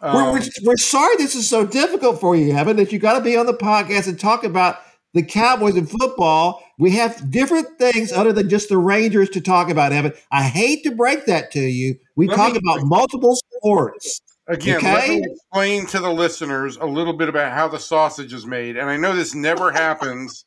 Um, 0.00 0.14
we're, 0.14 0.32
we're, 0.32 0.46
we're 0.62 0.76
sorry 0.76 1.16
this 1.16 1.34
is 1.34 1.48
so 1.48 1.66
difficult 1.66 2.20
for 2.20 2.36
you, 2.36 2.54
Evan, 2.54 2.76
that 2.76 2.92
you 2.92 2.98
got 2.98 3.18
to 3.18 3.24
be 3.24 3.36
on 3.36 3.46
the 3.46 3.54
podcast 3.54 4.08
and 4.08 4.20
talk 4.20 4.44
about 4.44 4.78
the 5.14 5.22
Cowboys 5.22 5.76
in 5.76 5.86
football, 5.86 6.62
we 6.78 6.90
have 6.92 7.30
different 7.30 7.78
things 7.78 8.12
other 8.12 8.32
than 8.32 8.48
just 8.48 8.68
the 8.68 8.78
Rangers 8.78 9.30
to 9.30 9.40
talk 9.40 9.70
about, 9.70 9.92
Evan. 9.92 10.12
I 10.30 10.42
hate 10.42 10.84
to 10.84 10.90
break 10.90 11.26
that 11.26 11.50
to 11.52 11.60
you. 11.60 11.96
We 12.16 12.28
let 12.28 12.36
talk 12.36 12.52
me, 12.52 12.58
about 12.58 12.86
multiple 12.86 13.36
sports. 13.56 14.20
Again, 14.48 14.76
okay? 14.76 14.92
let 14.92 15.08
me 15.08 15.22
explain 15.24 15.86
to 15.86 16.00
the 16.00 16.10
listeners 16.10 16.76
a 16.76 16.86
little 16.86 17.14
bit 17.14 17.28
about 17.28 17.52
how 17.52 17.66
the 17.66 17.78
sausage 17.78 18.32
is 18.32 18.46
made. 18.46 18.76
And 18.76 18.90
I 18.90 18.96
know 18.96 19.14
this 19.14 19.34
never 19.34 19.72
happens 19.72 20.44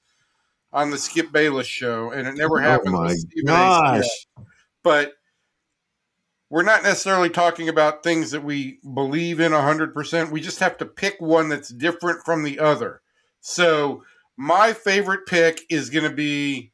on 0.71 0.91
the 0.91 0.97
Skip 0.97 1.31
Bayless 1.31 1.67
show, 1.67 2.11
and 2.11 2.27
it 2.27 2.35
never 2.35 2.61
happens. 2.61 2.93
Oh 2.95 3.01
my 3.01 3.15
gosh! 3.45 4.07
But 4.83 5.13
we're 6.49 6.63
not 6.63 6.83
necessarily 6.83 7.29
talking 7.29 7.69
about 7.69 8.03
things 8.03 8.31
that 8.31 8.43
we 8.43 8.79
believe 8.93 9.39
in 9.39 9.51
100%. 9.51 10.31
We 10.31 10.41
just 10.41 10.59
have 10.59 10.77
to 10.77 10.85
pick 10.85 11.15
one 11.19 11.49
that's 11.49 11.69
different 11.69 12.23
from 12.23 12.43
the 12.43 12.59
other. 12.59 13.01
So 13.41 14.03
my 14.39 14.71
favorite 14.71 15.25
pick 15.25 15.63
is 15.69 15.89
going 15.89 16.09
to 16.09 16.15
be 16.15 16.71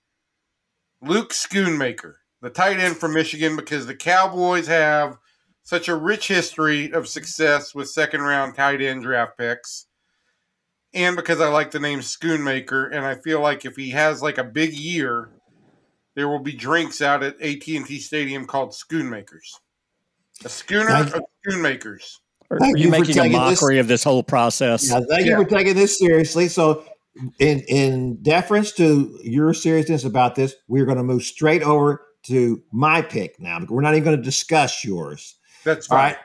Luke 1.01 1.33
Schoonmaker, 1.33 2.13
the 2.39 2.51
tight 2.51 2.79
end 2.79 2.95
from 2.95 3.15
Michigan, 3.15 3.55
because 3.55 3.87
the 3.87 3.95
Cowboys 3.95 4.67
have 4.67 5.17
such 5.63 5.87
a 5.87 5.95
rich 5.95 6.27
history 6.27 6.91
of 6.91 7.07
success 7.07 7.73
with 7.73 7.89
second 7.89 8.21
round 8.21 8.53
tight 8.53 8.83
end 8.83 9.01
draft 9.01 9.39
picks. 9.39 9.87
And 10.93 11.15
because 11.15 11.41
I 11.41 11.47
like 11.47 11.71
the 11.71 11.79
name 11.79 12.01
Schoonmaker, 12.01 12.95
and 12.95 13.03
I 13.03 13.15
feel 13.15 13.41
like 13.41 13.65
if 13.65 13.75
he 13.75 13.89
has 13.89 14.21
like 14.21 14.37
a 14.37 14.43
big 14.43 14.73
year, 14.73 15.31
there 16.13 16.29
will 16.29 16.39
be 16.39 16.53
drinks 16.53 17.01
out 17.01 17.23
at 17.23 17.41
AT&T 17.41 17.97
Stadium 17.97 18.45
called 18.45 18.73
Schoonmakers. 18.73 19.55
A 20.45 20.49
schooner 20.49 20.95
of 20.95 21.15
Schoonmakers. 21.47 22.19
Are, 22.51 22.57
are 22.61 22.77
you, 22.77 22.85
you 22.85 22.89
making 22.91 23.17
a 23.17 23.27
mockery 23.27 23.77
this, 23.77 23.81
of 23.81 23.87
this 23.87 24.03
whole 24.03 24.21
process? 24.21 24.87
Yeah, 24.87 24.99
thank 25.09 25.25
yeah. 25.25 25.39
you 25.39 25.43
for 25.43 25.49
taking 25.49 25.73
this 25.73 25.97
seriously. 25.97 26.47
So 26.47 26.85
in 27.39 27.61
in 27.67 28.21
deference 28.21 28.71
to 28.73 29.17
your 29.23 29.53
seriousness 29.53 30.03
about 30.03 30.35
this, 30.35 30.55
we're 30.67 30.85
going 30.85 30.97
to 30.97 31.03
move 31.03 31.23
straight 31.23 31.63
over 31.63 32.05
to 32.23 32.61
my 32.71 33.01
pick 33.01 33.39
now. 33.39 33.59
We're 33.67 33.81
not 33.81 33.93
even 33.93 34.03
going 34.03 34.17
to 34.17 34.23
discuss 34.23 34.83
yours. 34.83 35.37
That's 35.63 35.87
fine. 35.87 36.13
Right. 36.13 36.17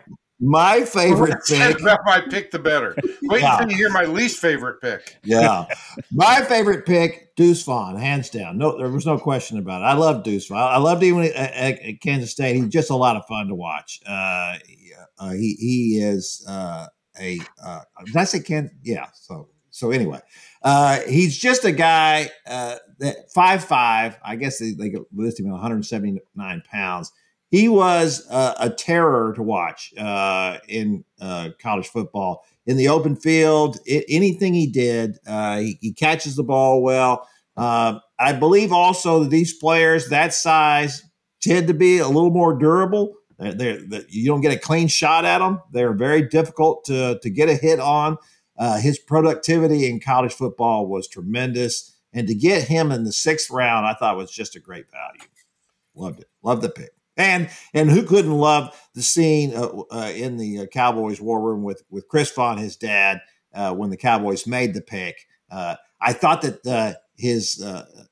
My 0.43 0.85
favorite 0.85 1.39
pick. 1.49 1.81
My 1.83 2.23
pick, 2.31 2.51
the 2.51 2.59
better. 2.59 2.97
Wait 3.23 3.43
yeah. 3.43 3.59
until 3.59 3.71
you 3.71 3.77
hear 3.77 3.91
my 3.91 4.05
least 4.05 4.41
favorite 4.41 4.81
pick. 4.81 5.19
Yeah, 5.23 5.67
my 6.13 6.41
favorite 6.43 6.87
pick, 6.87 7.37
Deuce 7.37 7.63
Vaughn, 7.63 7.97
hands 7.97 8.31
down. 8.31 8.57
No, 8.57 8.79
there 8.79 8.89
was 8.89 9.05
no 9.05 9.19
question 9.19 9.59
about 9.59 9.83
it. 9.83 9.85
I 9.85 9.93
love 9.93 10.25
Deuce 10.25 10.47
Vaughn. 10.47 10.59
I 10.59 10.79
loved 10.79 11.03
him 11.03 11.21
at, 11.21 11.33
at, 11.35 11.81
at 11.81 12.01
Kansas 12.01 12.31
State. 12.31 12.57
He's 12.57 12.69
just 12.69 12.89
a 12.89 12.97
lot 12.97 13.17
of 13.17 13.27
fun 13.27 13.49
to 13.49 13.55
watch. 13.55 14.01
Uh, 14.07 14.57
uh, 15.19 15.33
he 15.33 15.57
he 15.61 15.99
is 16.01 16.43
uh, 16.49 16.87
a. 17.21 17.39
Uh, 17.63 17.81
that's 18.15 18.33
a 18.33 18.43
Kansas. 18.43 18.75
Yeah. 18.83 19.09
So 19.13 19.51
so 19.81 19.91
anyway, 19.91 20.21
uh, 20.63 21.01
he's 21.09 21.39
just 21.39 21.65
a 21.65 21.73
guy 21.73 22.31
uh, 22.47 22.77
that 22.99 23.33
five 23.35 23.65
five. 23.65 24.19
I 24.23 24.37
guess 24.37 24.59
they, 24.59 24.73
they 24.73 24.95
list 25.11 25.41
him 25.41 25.47
at 25.47 25.53
179 25.53 26.63
pounds. 26.71 27.13
He 27.51 27.67
was 27.67 28.29
uh, 28.31 28.55
a 28.61 28.69
terror 28.69 29.33
to 29.35 29.43
watch 29.43 29.95
uh, 29.97 30.59
in 30.69 31.05
uh, 31.19 31.51
college 31.61 31.89
football. 31.89 32.45
In 32.67 32.77
the 32.77 32.89
open 32.89 33.17
field, 33.17 33.79
it, 33.87 34.05
anything 34.09 34.53
he 34.53 34.67
did, 34.67 35.19
uh, 35.27 35.59
he, 35.59 35.79
he, 35.81 35.93
catches 35.95 36.37
the 36.37 36.45
ball 36.45 36.83
well. 36.83 37.27
I 37.57 38.33
believe 38.39 38.71
also 38.71 39.21
that 39.21 39.31
these 39.31 39.55
players 39.55 40.11
that 40.11 40.35
size 40.35 41.03
tend 41.41 41.69
to 41.69 41.75
be 41.75 41.99
a 41.99 42.07
little 42.07 42.31
more 42.31 42.57
durable. 42.57 43.15
They're, 43.39 43.81
they're, 43.81 44.03
you 44.11 44.27
don't 44.27 44.43
get 44.43 44.53
a 44.53 44.59
clean 44.59 44.89
shot 44.89 45.25
at 45.25 45.39
them. 45.39 45.63
They're 45.73 45.95
very 45.95 46.29
difficult 46.29 46.85
to, 46.85 47.19
to 47.23 47.31
get 47.31 47.49
a 47.49 47.55
hit 47.55 47.81
on. 47.81 48.19
Uh, 48.61 48.79
his 48.79 48.99
productivity 48.99 49.89
in 49.89 49.99
college 49.99 50.35
football 50.35 50.87
was 50.87 51.09
tremendous. 51.09 51.97
And 52.13 52.29
to 52.29 52.35
get 52.35 52.69
him 52.69 52.93
in 52.93 53.05
the 53.05 53.13
sixth 53.13 53.51
round, 53.51 53.87
I 53.87 53.95
thought 53.95 54.19
was 54.19 54.31
just 54.31 54.55
a 54.55 54.61
great 54.61 54.91
value. 54.91 55.31
Loved 55.95 56.21
it. 56.21 56.29
Loved 56.43 56.61
the 56.61 56.69
pick. 56.69 56.91
And 57.17 57.49
and 57.73 57.91
who 57.91 58.03
couldn't 58.03 58.37
love 58.37 58.79
the 58.95 59.03
scene 59.03 59.55
uh, 59.55 59.69
uh, 59.91 60.13
in 60.15 60.37
the 60.37 60.61
uh, 60.61 60.67
Cowboys 60.67 61.21
war 61.21 61.41
room 61.41 61.63
with 61.63 61.83
with 61.91 62.07
Chris 62.09 62.31
Vaughn, 62.33 62.59
his 62.59 62.77
dad, 62.77 63.23
uh, 63.55 63.75
when 63.75 63.91
the 63.91 63.97
Cowboys 63.97 64.47
made 64.47 64.75
the 64.75 64.83
pick. 64.83 65.27
I 66.03 66.13
thought 66.13 66.43
that 66.43 66.97
his 67.17 67.65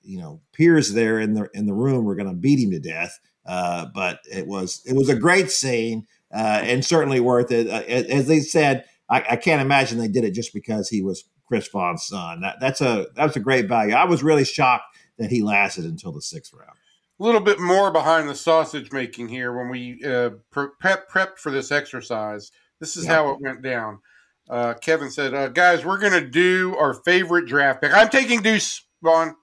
you 0.02 0.18
know 0.18 0.40
peers 0.52 0.92
there 0.92 1.20
in 1.20 1.34
the 1.34 1.48
in 1.54 1.66
the 1.66 1.74
room 1.74 2.04
were 2.04 2.16
going 2.16 2.28
to 2.28 2.34
beat 2.34 2.58
him 2.58 2.70
to 2.70 2.80
death, 2.80 3.18
but 3.44 4.20
it 4.30 4.46
was 4.46 4.82
it 4.86 4.94
was 4.94 5.08
a 5.08 5.14
great 5.14 5.50
scene 5.50 6.06
and 6.30 6.84
certainly 6.84 7.20
worth 7.20 7.50
it. 7.50 7.66
as 7.68 8.26
they 8.26 8.40
said, 8.40 8.84
I, 9.08 9.24
I, 9.30 9.36
can't 9.36 9.62
imagine 9.62 9.98
they 9.98 10.08
did 10.08 10.24
it 10.24 10.32
just 10.32 10.52
because 10.52 10.88
he 10.88 11.02
was 11.02 11.24
Chris 11.46 11.68
Vaughn's 11.68 12.06
son. 12.06 12.40
That, 12.42 12.56
that's 12.60 12.80
a 12.80 13.06
that's 13.14 13.36
a 13.36 13.40
great 13.40 13.66
value. 13.68 13.94
I 13.94 14.04
was 14.04 14.22
really 14.22 14.44
shocked 14.44 14.84
that 15.18 15.30
he 15.30 15.42
lasted 15.42 15.84
until 15.84 16.12
the 16.12 16.22
sixth 16.22 16.52
round. 16.52 16.76
A 17.20 17.24
little 17.24 17.40
bit 17.40 17.58
more 17.58 17.90
behind 17.90 18.28
the 18.28 18.34
sausage 18.34 18.92
making 18.92 19.28
here 19.28 19.56
when 19.56 19.68
we 19.70 20.00
uh, 20.04 20.30
prep 20.50 21.10
prepped 21.10 21.38
for 21.38 21.50
this 21.50 21.72
exercise. 21.72 22.52
This 22.80 22.96
is 22.96 23.06
yeah. 23.06 23.14
how 23.14 23.30
it 23.30 23.40
went 23.40 23.62
down. 23.62 24.00
Uh, 24.48 24.74
Kevin 24.74 25.10
said, 25.10 25.34
uh, 25.34 25.48
"Guys, 25.48 25.84
we're 25.84 25.98
going 25.98 26.12
to 26.12 26.26
do 26.26 26.76
our 26.78 26.94
favorite 26.94 27.46
draft 27.46 27.82
pick. 27.82 27.92
I'm 27.92 28.08
taking 28.08 28.40
Deuce 28.40 28.84
Vaughn." 29.02 29.34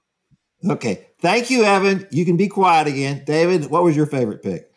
Okay, 0.67 1.07
thank 1.21 1.49
you, 1.49 1.63
Evan. 1.63 2.07
You 2.11 2.25
can 2.25 2.37
be 2.37 2.47
quiet 2.47 2.87
again, 2.87 3.23
David. 3.25 3.69
What 3.69 3.83
was 3.83 3.95
your 3.95 4.07
favorite 4.07 4.41
pick? 4.41 4.71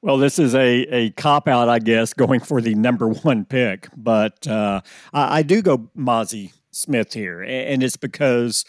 Well, 0.00 0.18
this 0.18 0.38
is 0.38 0.54
a, 0.54 0.82
a 0.94 1.10
cop 1.10 1.48
out, 1.48 1.68
I 1.68 1.80
guess, 1.80 2.14
going 2.14 2.40
for 2.40 2.60
the 2.60 2.74
number 2.74 3.08
one 3.08 3.44
pick. 3.44 3.88
But 3.96 4.46
uh, 4.46 4.80
I, 5.12 5.38
I, 5.38 5.42
do 5.42 5.60
go 5.60 5.90
Mazi 5.96 6.52
Smith 6.70 7.12
here, 7.12 7.42
and 7.42 7.82
it's 7.82 7.96
because 7.96 8.64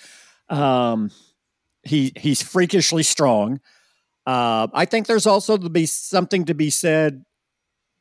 um, 0.49 1.11
he 1.83 2.13
he's 2.15 2.41
freakishly 2.41 3.03
strong. 3.03 3.59
Uh, 4.25 4.67
I 4.73 4.85
think 4.85 5.07
there's 5.07 5.27
also 5.27 5.57
to 5.57 5.69
be 5.69 5.85
something 5.85 6.45
to 6.45 6.53
be 6.55 6.69
said 6.69 7.23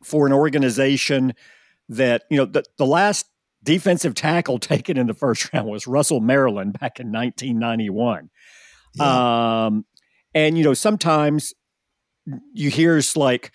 for 0.02 0.26
an 0.26 0.32
organization 0.32 1.34
that 1.88 2.24
you 2.30 2.38
know 2.38 2.46
the, 2.46 2.64
the 2.78 2.86
last 2.86 3.26
defensive 3.62 4.14
tackle 4.14 4.58
taken 4.58 4.96
in 4.96 5.06
the 5.06 5.14
first 5.14 5.52
round 5.52 5.68
was 5.68 5.86
Russell 5.86 6.20
Maryland 6.20 6.78
back 6.80 6.98
in 6.98 7.12
1991. 7.12 8.30
Yeah. 8.94 9.66
Um, 9.66 9.84
and 10.34 10.56
you 10.56 10.64
know 10.64 10.74
sometimes 10.74 11.52
you 12.52 12.70
hear 12.70 12.96
it's 12.96 13.16
like 13.16 13.52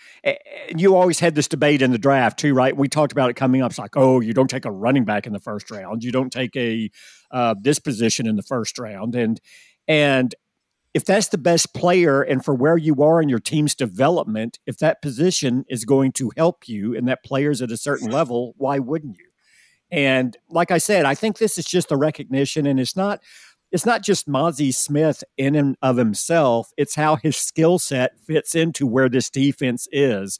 you 0.76 0.96
always 0.96 1.20
had 1.20 1.36
this 1.36 1.48
debate 1.48 1.82
in 1.82 1.92
the 1.92 1.98
draft 1.98 2.40
too, 2.40 2.54
right? 2.54 2.76
We 2.76 2.88
talked 2.88 3.12
about 3.12 3.30
it 3.30 3.36
coming 3.36 3.62
up. 3.62 3.72
It's 3.72 3.80
like, 3.80 3.96
oh, 3.98 4.20
you 4.20 4.34
don't 4.34 4.50
take 4.50 4.66
a 4.66 4.72
running 4.72 5.06
back 5.06 5.28
in 5.28 5.34
the 5.34 5.40
first 5.40 5.70
round, 5.72 6.04
you 6.04 6.12
don't 6.12 6.32
take 6.32 6.56
a 6.56 6.90
uh, 7.32 7.56
this 7.60 7.80
position 7.80 8.28
in 8.28 8.36
the 8.36 8.44
first 8.44 8.78
round, 8.80 9.16
and 9.16 9.40
and 9.88 10.36
if 10.94 11.06
that's 11.06 11.30
the 11.30 11.38
best 11.38 11.74
player 11.74 12.22
and 12.22 12.46
for 12.46 12.54
where 12.54 12.78
you 12.78 13.02
are 13.02 13.22
in 13.22 13.28
your 13.28 13.40
team's 13.40 13.74
development, 13.74 14.60
if 14.68 14.78
that 14.78 15.02
position 15.02 15.66
is 15.68 15.86
going 15.86 16.12
to 16.12 16.32
help 16.38 16.68
you 16.68 16.96
and 16.96 17.08
that 17.08 17.24
player's 17.24 17.64
at 17.64 17.72
a 17.72 17.78
certain 17.78 18.12
level, 18.12 18.54
why 18.58 18.78
wouldn't 18.78 19.18
you? 19.18 19.26
And 19.92 20.38
like 20.50 20.72
I 20.72 20.78
said, 20.78 21.06
I 21.06 21.16
think 21.16 21.38
this 21.38 21.58
is 21.58 21.66
just 21.66 21.92
a 21.92 21.98
recognition, 21.98 22.66
and 22.66 22.80
it's 22.80 22.96
not 22.96 23.22
it's 23.74 23.88
not 23.88 24.04
just 24.04 24.30
Mazi 24.30 24.74
Smith 24.74 25.24
in 25.36 25.56
and 25.56 25.76
of 25.82 25.98
himself, 25.98 26.72
it's 26.78 26.94
how 26.94 27.16
his 27.16 27.36
skill 27.36 27.80
set 27.80 28.20
fits 28.20 28.54
into 28.54 28.86
where 28.86 29.10
this 29.10 29.32
defense 29.32 29.88
is 29.92 30.40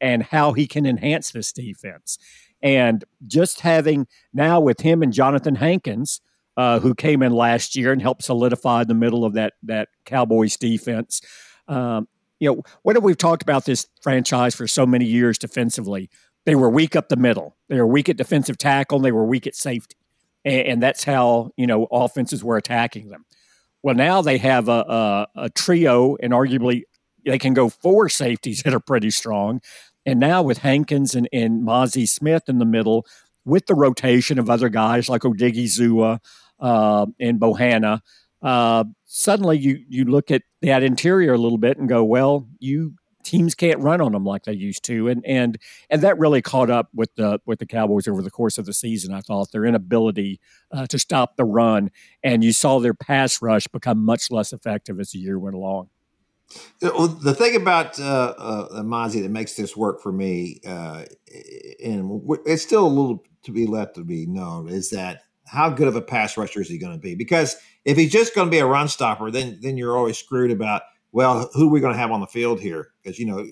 and 0.00 0.24
how 0.24 0.52
he 0.52 0.66
can 0.66 0.84
enhance 0.84 1.30
this 1.30 1.52
defense. 1.52 2.18
And 2.60 3.04
just 3.26 3.60
having 3.60 4.08
now 4.34 4.60
with 4.60 4.80
him 4.80 5.00
and 5.00 5.12
Johnathan 5.12 5.56
Hankins, 5.56 6.20
uh, 6.56 6.80
who 6.80 6.94
came 6.94 7.22
in 7.22 7.32
last 7.32 7.76
year 7.76 7.92
and 7.92 8.02
helped 8.02 8.24
solidify 8.24 8.84
the 8.84 8.94
middle 8.94 9.24
of 9.24 9.34
that 9.34 9.54
that 9.62 9.88
Cowboys 10.04 10.56
defense. 10.56 11.20
Um, 11.68 12.08
you 12.40 12.50
know, 12.52 12.62
what 12.82 12.96
have 12.96 13.04
we 13.04 13.14
talked 13.14 13.42
about 13.42 13.64
this 13.64 13.86
franchise 14.02 14.56
for 14.56 14.66
so 14.66 14.84
many 14.84 15.04
years 15.04 15.38
defensively? 15.38 16.10
They 16.44 16.56
were 16.56 16.68
weak 16.68 16.96
up 16.96 17.08
the 17.08 17.16
middle. 17.16 17.56
They 17.68 17.76
were 17.76 17.86
weak 17.86 18.08
at 18.08 18.16
defensive 18.16 18.58
tackle. 18.58 18.98
And 18.98 19.04
they 19.04 19.12
were 19.12 19.24
weak 19.24 19.46
at 19.46 19.54
safety, 19.54 19.96
and, 20.44 20.66
and 20.66 20.82
that's 20.82 21.04
how 21.04 21.50
you 21.56 21.66
know 21.66 21.86
offenses 21.90 22.42
were 22.44 22.56
attacking 22.56 23.08
them. 23.08 23.24
Well, 23.82 23.94
now 23.94 24.22
they 24.22 24.38
have 24.38 24.68
a, 24.68 25.26
a, 25.36 25.44
a 25.44 25.50
trio, 25.50 26.16
and 26.22 26.32
arguably 26.32 26.82
they 27.24 27.38
can 27.38 27.54
go 27.54 27.68
four 27.68 28.08
safeties 28.08 28.62
that 28.62 28.74
are 28.74 28.80
pretty 28.80 29.10
strong. 29.10 29.60
And 30.04 30.18
now 30.18 30.42
with 30.42 30.58
Hankins 30.58 31.14
and, 31.14 31.28
and 31.32 31.64
Mazi 31.64 32.08
Smith 32.08 32.44
in 32.48 32.58
the 32.58 32.64
middle, 32.64 33.06
with 33.44 33.66
the 33.66 33.74
rotation 33.74 34.38
of 34.38 34.50
other 34.50 34.68
guys 34.68 35.08
like 35.08 35.22
Odighizuwa 35.22 36.18
uh, 36.60 37.06
and 37.20 37.40
Bohanna, 37.40 38.00
uh, 38.42 38.84
suddenly 39.04 39.58
you 39.58 39.84
you 39.88 40.04
look 40.04 40.30
at 40.30 40.42
that 40.62 40.82
interior 40.82 41.34
a 41.34 41.38
little 41.38 41.58
bit 41.58 41.78
and 41.78 41.88
go, 41.88 42.02
well, 42.02 42.48
you 42.58 42.94
teams 43.22 43.54
can't 43.54 43.80
run 43.80 44.00
on 44.00 44.12
them 44.12 44.24
like 44.24 44.44
they 44.44 44.52
used 44.52 44.84
to, 44.84 45.08
and 45.08 45.24
and 45.26 45.58
and 45.90 46.02
that 46.02 46.18
really 46.18 46.42
caught 46.42 46.70
up 46.70 46.88
with 46.94 47.14
the 47.16 47.40
with 47.46 47.58
the 47.58 47.66
Cowboys 47.66 48.08
over 48.08 48.22
the 48.22 48.30
course 48.30 48.58
of 48.58 48.66
the 48.66 48.72
season. 48.72 49.14
I 49.14 49.20
thought 49.20 49.52
their 49.52 49.64
inability 49.64 50.40
uh, 50.70 50.86
to 50.86 50.98
stop 50.98 51.36
the 51.36 51.44
run, 51.44 51.90
and 52.22 52.44
you 52.44 52.52
saw 52.52 52.78
their 52.78 52.94
pass 52.94 53.40
rush 53.42 53.66
become 53.68 54.04
much 54.04 54.30
less 54.30 54.52
effective 54.52 55.00
as 55.00 55.10
the 55.10 55.18
year 55.18 55.38
went 55.38 55.54
along. 55.54 55.88
The 56.80 57.34
thing 57.34 57.56
about 57.56 57.98
uh, 57.98 58.34
uh, 58.36 58.82
that 58.82 59.30
makes 59.30 59.54
this 59.54 59.76
work 59.76 60.02
for 60.02 60.12
me, 60.12 60.60
uh, 60.66 61.04
and 61.82 62.22
it's 62.44 62.62
still 62.62 62.86
a 62.86 62.88
little 62.88 63.24
to 63.44 63.52
be 63.52 63.66
left 63.66 63.94
to 63.96 64.04
be 64.04 64.26
known, 64.26 64.68
is 64.68 64.90
that 64.90 65.22
how 65.46 65.70
good 65.70 65.88
of 65.88 65.96
a 65.96 66.02
pass 66.02 66.36
rusher 66.36 66.60
is 66.60 66.68
he 66.68 66.78
going 66.78 66.92
to 66.92 66.98
be? 66.98 67.14
Because 67.14 67.56
if 67.84 67.96
he's 67.96 68.12
just 68.12 68.34
going 68.34 68.46
to 68.48 68.50
be 68.50 68.58
a 68.58 68.66
run 68.66 68.88
stopper, 68.88 69.30
then 69.30 69.58
then 69.62 69.76
you're 69.76 69.96
always 69.96 70.18
screwed 70.18 70.50
about 70.50 70.82
well, 71.12 71.50
who 71.54 71.68
are 71.68 71.70
we 71.70 71.80
going 71.80 71.92
to 71.92 71.98
have 71.98 72.10
on 72.10 72.20
the 72.20 72.26
field 72.26 72.60
here? 72.60 72.88
Because 73.02 73.18
you 73.18 73.26
know, 73.26 73.46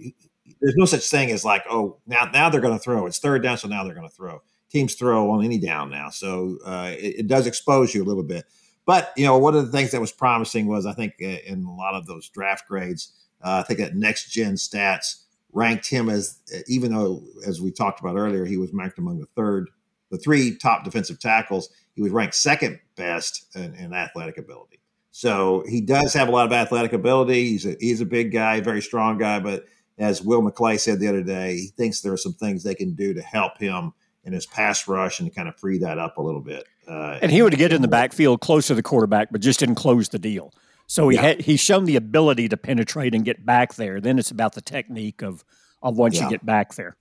there's 0.60 0.76
no 0.76 0.86
such 0.86 1.08
thing 1.08 1.30
as 1.30 1.44
like, 1.44 1.64
oh, 1.70 1.98
now 2.06 2.28
now 2.32 2.48
they're 2.48 2.60
going 2.60 2.76
to 2.76 2.82
throw. 2.82 3.06
It's 3.06 3.18
third 3.18 3.42
down, 3.42 3.58
so 3.58 3.68
now 3.68 3.84
they're 3.84 3.94
going 3.94 4.08
to 4.08 4.14
throw. 4.14 4.42
Teams 4.70 4.94
throw 4.94 5.30
on 5.30 5.44
any 5.44 5.58
down 5.58 5.90
now, 5.90 6.10
so 6.10 6.58
uh, 6.64 6.92
it, 6.92 7.20
it, 7.20 7.26
does 7.26 7.46
expose 7.46 7.92
you 7.94 8.02
a 8.02 8.06
little 8.06 8.22
bit. 8.22 8.46
But 8.86 9.12
you 9.16 9.24
know, 9.24 9.36
one 9.36 9.54
of 9.54 9.66
the 9.66 9.72
things 9.72 9.90
that 9.90 10.00
was 10.00 10.12
promising 10.12 10.66
was 10.66 10.86
I 10.86 10.92
think 10.92 11.14
uh, 11.20 11.26
in 11.46 11.64
a 11.64 11.74
lot 11.74 11.94
of 11.94 12.06
those 12.06 12.28
draft 12.28 12.68
grades, 12.68 13.12
uh, 13.42 13.62
I 13.64 13.66
think 13.66 13.80
that 13.80 13.96
next 13.96 14.30
gen 14.30 14.54
stats 14.54 15.24
ranked 15.52 15.88
him 15.88 16.08
as 16.08 16.38
even 16.68 16.94
though 16.94 17.22
as 17.46 17.60
we 17.60 17.72
talked 17.72 18.00
about 18.00 18.16
earlier, 18.16 18.44
he 18.44 18.56
was 18.56 18.72
ranked 18.72 18.98
among 18.98 19.18
the 19.18 19.26
third, 19.36 19.68
the 20.10 20.18
three 20.18 20.56
top 20.56 20.84
defensive 20.84 21.18
tackles. 21.18 21.68
He 21.94 22.02
was 22.02 22.12
ranked 22.12 22.36
second 22.36 22.78
best 22.96 23.46
in, 23.56 23.74
in 23.74 23.92
athletic 23.92 24.38
ability. 24.38 24.79
So 25.10 25.64
he 25.68 25.80
does 25.80 26.14
have 26.14 26.28
a 26.28 26.30
lot 26.30 26.46
of 26.46 26.52
athletic 26.52 26.92
ability. 26.92 27.48
He's 27.48 27.66
a, 27.66 27.76
he's 27.80 28.00
a 28.00 28.06
big 28.06 28.32
guy, 28.32 28.60
very 28.60 28.80
strong 28.80 29.18
guy. 29.18 29.40
But 29.40 29.64
as 29.98 30.22
Will 30.22 30.42
McClay 30.42 30.78
said 30.78 31.00
the 31.00 31.08
other 31.08 31.22
day, 31.22 31.56
he 31.56 31.66
thinks 31.76 32.00
there 32.00 32.12
are 32.12 32.18
some 32.18 32.34
things 32.34 32.62
they 32.62 32.74
can 32.74 32.94
do 32.94 33.12
to 33.14 33.22
help 33.22 33.58
him 33.58 33.92
in 34.24 34.32
his 34.32 34.46
pass 34.46 34.86
rush 34.86 35.20
and 35.20 35.28
to 35.28 35.34
kind 35.34 35.48
of 35.48 35.58
free 35.58 35.78
that 35.78 35.98
up 35.98 36.18
a 36.18 36.22
little 36.22 36.40
bit. 36.40 36.64
Uh, 36.86 37.18
and 37.22 37.30
he 37.30 37.42
would 37.42 37.56
get 37.56 37.72
in 37.72 37.82
the 37.82 37.88
backfield 37.88 38.40
close 38.40 38.66
to 38.68 38.74
the 38.74 38.82
quarterback, 38.82 39.28
but 39.30 39.40
just 39.40 39.60
didn't 39.60 39.76
close 39.76 40.08
the 40.08 40.18
deal. 40.18 40.52
So 40.86 41.08
he 41.08 41.16
yeah. 41.16 41.22
had 41.22 41.40
he's 41.42 41.60
shown 41.60 41.84
the 41.84 41.96
ability 41.96 42.48
to 42.48 42.56
penetrate 42.56 43.14
and 43.14 43.24
get 43.24 43.46
back 43.46 43.74
there. 43.74 44.00
Then 44.00 44.18
it's 44.18 44.32
about 44.32 44.54
the 44.54 44.60
technique 44.60 45.22
of 45.22 45.44
of 45.82 45.96
once 45.96 46.16
yeah. 46.16 46.24
you 46.24 46.30
get 46.30 46.44
back 46.44 46.74
there. 46.74 46.96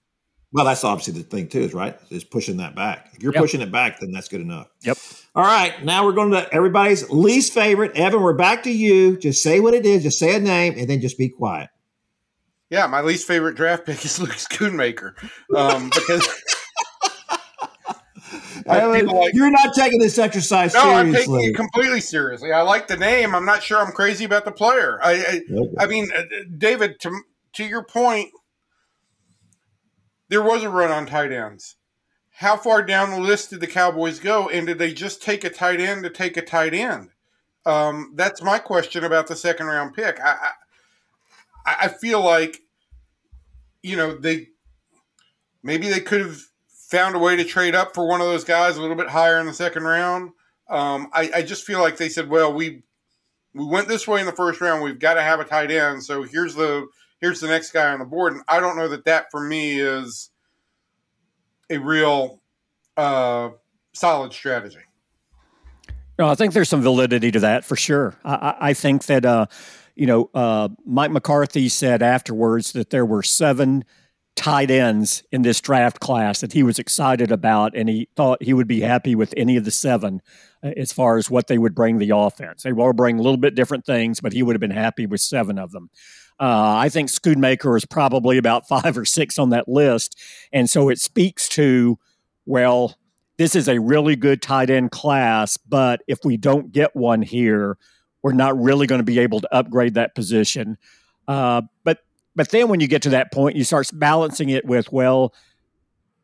Well, 0.52 0.66
that's 0.66 0.84
obviously 0.84 1.22
the 1.22 1.30
thing 1.30 1.48
too, 1.48 1.62
is 1.62 1.74
right? 1.74 1.98
Is 2.10 2.24
pushing 2.24 2.58
that 2.58 2.76
back. 2.76 3.12
If 3.14 3.22
you're 3.22 3.34
yep. 3.34 3.42
pushing 3.42 3.62
it 3.62 3.72
back, 3.72 4.00
then 4.00 4.12
that's 4.12 4.28
good 4.28 4.42
enough. 4.42 4.68
Yep. 4.82 4.98
All 5.36 5.44
right. 5.44 5.84
Now 5.84 6.06
we're 6.06 6.14
going 6.14 6.32
to 6.32 6.52
everybody's 6.52 7.10
least 7.12 7.54
favorite. 7.54 7.96
Evan, 7.96 8.22
we're 8.22 8.34
back 8.34 8.64
to 8.64 8.72
you. 8.72 9.18
Just 9.18 9.44
say 9.44 9.60
what 9.60 9.76
it 9.76 9.86
is, 9.86 10.04
just 10.04 10.18
say 10.18 10.36
a 10.36 10.40
name, 10.40 10.74
and 10.76 10.90
then 10.90 11.02
just 11.02 11.18
be 11.20 11.30
quiet. 11.30 11.70
Yeah, 12.72 12.88
my 12.88 13.02
least 13.02 13.28
favorite 13.28 13.56
draft 13.56 13.86
pick 13.86 14.04
is 14.06 14.20
Luke 14.20 14.32
Schoonmaker. 14.32 15.14
Um, 15.56 15.90
because 15.90 16.28
like, 18.66 19.34
you're 19.34 19.52
not 19.52 19.74
taking 19.76 20.00
this 20.00 20.18
exercise 20.18 20.74
no, 20.74 20.82
seriously. 20.82 20.98
I'm 20.98 21.14
taking 21.14 21.42
it 21.42 21.56
completely 21.56 22.02
seriously. 22.02 22.52
I 22.52 22.62
like 22.62 22.88
the 22.88 22.98
name. 22.98 23.34
I'm 23.34 23.46
not 23.46 23.64
sure 23.64 23.80
I'm 23.80 23.92
crazy 23.92 24.26
about 24.26 24.46
the 24.46 24.52
player. 24.52 25.00
I, 25.02 25.12
I, 25.12 25.42
okay. 25.52 25.74
I 25.80 25.86
mean, 25.88 26.10
uh, 26.16 26.24
David, 26.58 27.00
to 27.02 27.22
to 27.54 27.64
your 27.64 27.84
point, 27.84 28.30
there 30.30 30.42
was 30.42 30.64
a 30.64 30.70
run 30.70 30.92
on 30.92 31.06
tight 31.06 31.32
ends. 31.32 31.76
How 32.32 32.56
far 32.56 32.82
down 32.82 33.12
the 33.12 33.20
list 33.20 33.50
did 33.50 33.60
the 33.60 33.68
Cowboys 33.68 34.20
go, 34.20 34.48
and 34.48 34.66
did 34.66 34.80
they 34.80 34.94
just 34.94 35.22
take 35.22 35.44
a 35.44 35.50
tight 35.50 35.82
end 35.82 36.04
to 36.04 36.10
take 36.10 36.38
a 36.38 36.42
tight 36.42 36.74
end? 36.74 37.10
Um, 37.66 38.14
that's 38.16 38.42
my 38.42 38.60
question 38.60 39.04
about 39.04 39.28
the 39.28 39.36
second 39.36 39.66
round 39.66 39.94
pick. 39.94 40.20
I, 40.22 40.52
I, 41.66 41.76
I 41.82 41.88
feel 41.90 42.22
like, 42.22 42.62
you 43.84 43.98
know, 43.98 44.16
they 44.16 44.48
maybe 45.62 45.90
they 45.90 46.00
could 46.00 46.22
have 46.22 46.40
found 46.70 47.16
a 47.16 47.20
way 47.20 47.36
to 47.36 47.44
trade 47.44 47.76
up 47.76 47.94
for 47.94 48.08
one 48.08 48.22
of 48.22 48.28
those 48.28 48.46
guys 48.46 48.78
a 48.78 48.82
little 48.82 48.96
bit 48.96 49.10
higher 49.10 49.40
in 49.40 49.46
the 49.46 49.54
second 49.54 49.84
round. 49.84 50.32
Um, 50.70 51.10
I, 51.14 51.32
I 51.36 51.42
just 51.42 51.66
feel 51.66 51.80
like 51.82 51.98
they 51.98 52.10
said, 52.10 52.30
well, 52.30 52.54
we 52.54 52.84
we 53.54 53.66
went 53.66 53.88
this 53.88 54.08
way 54.08 54.20
in 54.20 54.26
the 54.26 54.32
first 54.32 54.62
round. 54.62 54.84
We've 54.84 55.00
got 55.00 55.16
to 55.16 55.22
have 55.22 55.40
a 55.40 55.46
tight 55.46 55.72
end. 55.72 56.04
So 56.04 56.24
here's 56.24 56.56
the 56.56 56.88
here's 57.22 57.40
the 57.40 57.48
next 57.48 57.72
guy 57.72 57.92
on 57.92 58.00
the 58.00 58.06
board. 58.06 58.34
And 58.34 58.44
I 58.48 58.60
don't 58.60 58.78
know 58.78 58.88
that 58.88 59.06
that 59.06 59.32
for 59.32 59.42
me 59.42 59.80
is 59.80 60.30
a 61.70 61.78
real 61.78 62.42
uh, 62.98 63.50
solid 63.94 64.34
strategy. 64.34 64.80
No, 66.18 66.28
I 66.28 66.36
think 66.36 66.54
there's 66.54 66.70
some 66.70 66.82
validity 66.82 67.32
to 67.32 67.40
that 67.40 67.64
for 67.64 67.76
sure. 67.76 68.16
I, 68.26 68.56
I 68.60 68.74
think 68.74 69.06
that, 69.06 69.26
uh, 69.26 69.46
you 69.96 70.06
know, 70.06 70.30
uh, 70.34 70.70
Mike 70.86 71.12
McCarthy 71.12 71.70
said 71.70 72.02
afterwards 72.02 72.74
that 72.74 72.90
there 72.90 73.06
were 73.06 73.24
seven 73.24 73.86
tight 74.36 74.72
ends 74.72 75.24
in 75.32 75.42
this 75.42 75.60
draft 75.60 76.00
class 76.00 76.42
that 76.42 76.54
he 76.54 76.64
was 76.64 76.80
excited 76.80 77.32
about, 77.32 77.76
and 77.76 77.90
he 77.90 78.08
thought 78.16 78.42
he 78.42 78.54
would 78.54 78.68
be 78.68 78.82
happy 78.82 79.16
with 79.16 79.34
any 79.36 79.58
of 79.58 79.66
the 79.66 79.72
seven 79.72 80.22
uh, 80.64 80.72
as 80.78 80.94
far 80.94 81.18
as 81.18 81.30
what 81.30 81.48
they 81.48 81.58
would 81.58 81.76
bring 81.76 81.98
the 81.98 82.16
offense. 82.16 82.64
They 82.64 82.74
will 82.74 82.94
bring 82.94 83.20
a 83.20 83.22
little 83.22 83.38
bit 83.38 83.56
different 83.56 83.86
things, 83.86 84.22
but 84.22 84.34
he 84.34 84.44
would 84.44 84.56
have 84.56 84.62
been 84.62 84.72
happy 84.72 85.06
with 85.06 85.22
seven 85.22 85.60
of 85.60 85.72
them. 85.72 85.90
Uh, 86.40 86.76
I 86.78 86.90
think 86.90 87.10
Schoonmaker 87.10 87.76
is 87.76 87.86
probably 87.86 88.38
about 88.38 88.68
five 88.68 88.98
or 88.98 89.06
six 89.06 89.38
on 89.38 89.50
that 89.50 89.68
list. 89.68 90.18
And 90.54 90.70
so 90.70 90.90
it 90.90 91.00
speaks 91.00 91.50
to, 91.50 92.00
well, 92.46 92.96
this 93.38 93.56
is 93.56 93.68
a 93.68 93.80
really 93.80 94.16
good 94.16 94.42
tight 94.42 94.70
end 94.70 94.92
class, 94.92 95.58
but 95.58 96.02
if 96.08 96.20
we 96.24 96.38
don't 96.38 96.72
get 96.72 96.96
one 96.96 97.22
here, 97.22 97.78
we're 98.22 98.34
not 98.34 98.60
really 98.60 98.88
going 98.88 99.00
to 99.00 99.06
be 99.06 99.20
able 99.20 99.40
to 99.42 99.56
upgrade 99.56 99.94
that 99.96 100.16
position. 100.16 100.78
Uh, 101.28 101.62
but 101.84 102.00
but 102.36 102.50
then 102.52 102.70
when 102.70 102.80
you 102.80 102.88
get 102.88 103.02
to 103.02 103.10
that 103.10 103.32
point, 103.34 103.56
you 103.56 103.64
start 103.64 103.90
balancing 103.94 104.50
it 104.50 104.66
with, 104.66 104.92
well, 104.92 105.34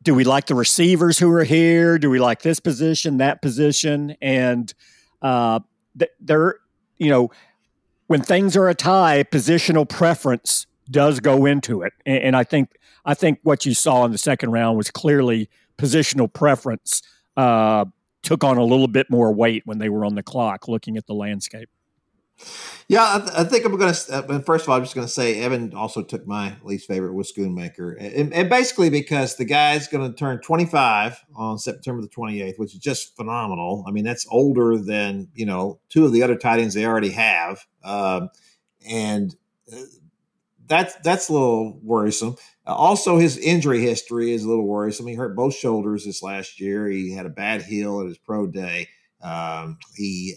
do 0.02 0.14
we 0.14 0.24
like 0.24 0.46
the 0.46 0.54
receivers 0.54 1.18
who 1.18 1.30
are 1.32 1.44
here? 1.44 1.98
Do 1.98 2.08
we 2.08 2.18
like 2.18 2.42
this 2.42 2.60
position, 2.60 3.18
that 3.18 3.42
position? 3.42 4.16
And 4.22 4.72
uh, 5.20 5.60
th- 5.98 6.12
there, 6.20 6.56
you 6.96 7.10
know, 7.10 7.30
when 8.06 8.22
things 8.22 8.56
are 8.56 8.68
a 8.68 8.74
tie, 8.74 9.24
positional 9.24 9.88
preference 9.88 10.66
does 10.90 11.20
go 11.20 11.46
into 11.46 11.82
it, 11.82 11.92
and, 12.04 12.18
and 12.22 12.36
I 12.36 12.44
think 12.44 12.76
I 13.04 13.14
think 13.14 13.40
what 13.42 13.66
you 13.66 13.74
saw 13.74 14.04
in 14.04 14.12
the 14.12 14.18
second 14.18 14.50
round 14.50 14.76
was 14.76 14.90
clearly 14.90 15.48
positional 15.78 16.32
preference 16.32 17.02
uh, 17.36 17.84
took 18.22 18.42
on 18.42 18.58
a 18.58 18.64
little 18.64 18.88
bit 18.88 19.08
more 19.10 19.32
weight 19.32 19.62
when 19.66 19.78
they 19.78 19.88
were 19.88 20.04
on 20.04 20.14
the 20.14 20.22
clock, 20.22 20.68
looking 20.68 20.96
at 20.96 21.06
the 21.06 21.14
landscape. 21.14 21.68
Yeah, 22.88 23.16
I, 23.16 23.18
th- 23.18 23.32
I 23.36 23.44
think 23.44 23.64
I'm 23.64 23.76
going 23.76 23.92
to. 23.92 24.12
Uh, 24.12 24.40
first 24.40 24.64
of 24.64 24.68
all, 24.68 24.76
I'm 24.76 24.84
just 24.84 24.94
going 24.94 25.06
to 25.06 25.12
say 25.12 25.40
Evan 25.42 25.74
also 25.74 26.02
took 26.02 26.24
my 26.24 26.56
least 26.62 26.86
favorite 26.86 27.14
was 27.14 27.32
Schoonmaker, 27.32 27.96
and, 27.98 28.32
and 28.32 28.48
basically 28.48 28.90
because 28.90 29.36
the 29.36 29.44
guy's 29.44 29.88
going 29.88 30.08
to 30.08 30.16
turn 30.16 30.40
25 30.40 31.24
on 31.34 31.58
September 31.58 32.00
the 32.00 32.08
28th, 32.08 32.58
which 32.58 32.74
is 32.74 32.80
just 32.80 33.16
phenomenal. 33.16 33.84
I 33.88 33.90
mean, 33.90 34.04
that's 34.04 34.26
older 34.30 34.78
than 34.78 35.28
you 35.34 35.46
know 35.46 35.80
two 35.88 36.04
of 36.04 36.12
the 36.12 36.22
other 36.22 36.36
tight 36.36 36.60
ends 36.60 36.74
they 36.74 36.86
already 36.86 37.10
have, 37.10 37.66
um, 37.82 38.28
and 38.88 39.34
uh, 39.72 39.78
that's 40.68 40.94
that's 41.02 41.28
a 41.28 41.32
little 41.32 41.80
worrisome. 41.82 42.36
Uh, 42.68 42.74
also, 42.74 43.18
his 43.18 43.36
injury 43.36 43.80
history 43.80 44.30
is 44.30 44.44
a 44.44 44.48
little 44.48 44.66
worrisome. 44.66 45.08
He 45.08 45.14
hurt 45.14 45.34
both 45.34 45.56
shoulders 45.56 46.04
this 46.04 46.22
last 46.22 46.60
year. 46.60 46.88
He 46.88 47.12
had 47.12 47.26
a 47.26 47.30
bad 47.30 47.62
heel 47.62 48.00
at 48.00 48.06
his 48.06 48.18
pro 48.18 48.46
day. 48.46 48.88
Um, 49.20 49.78
he 49.96 50.36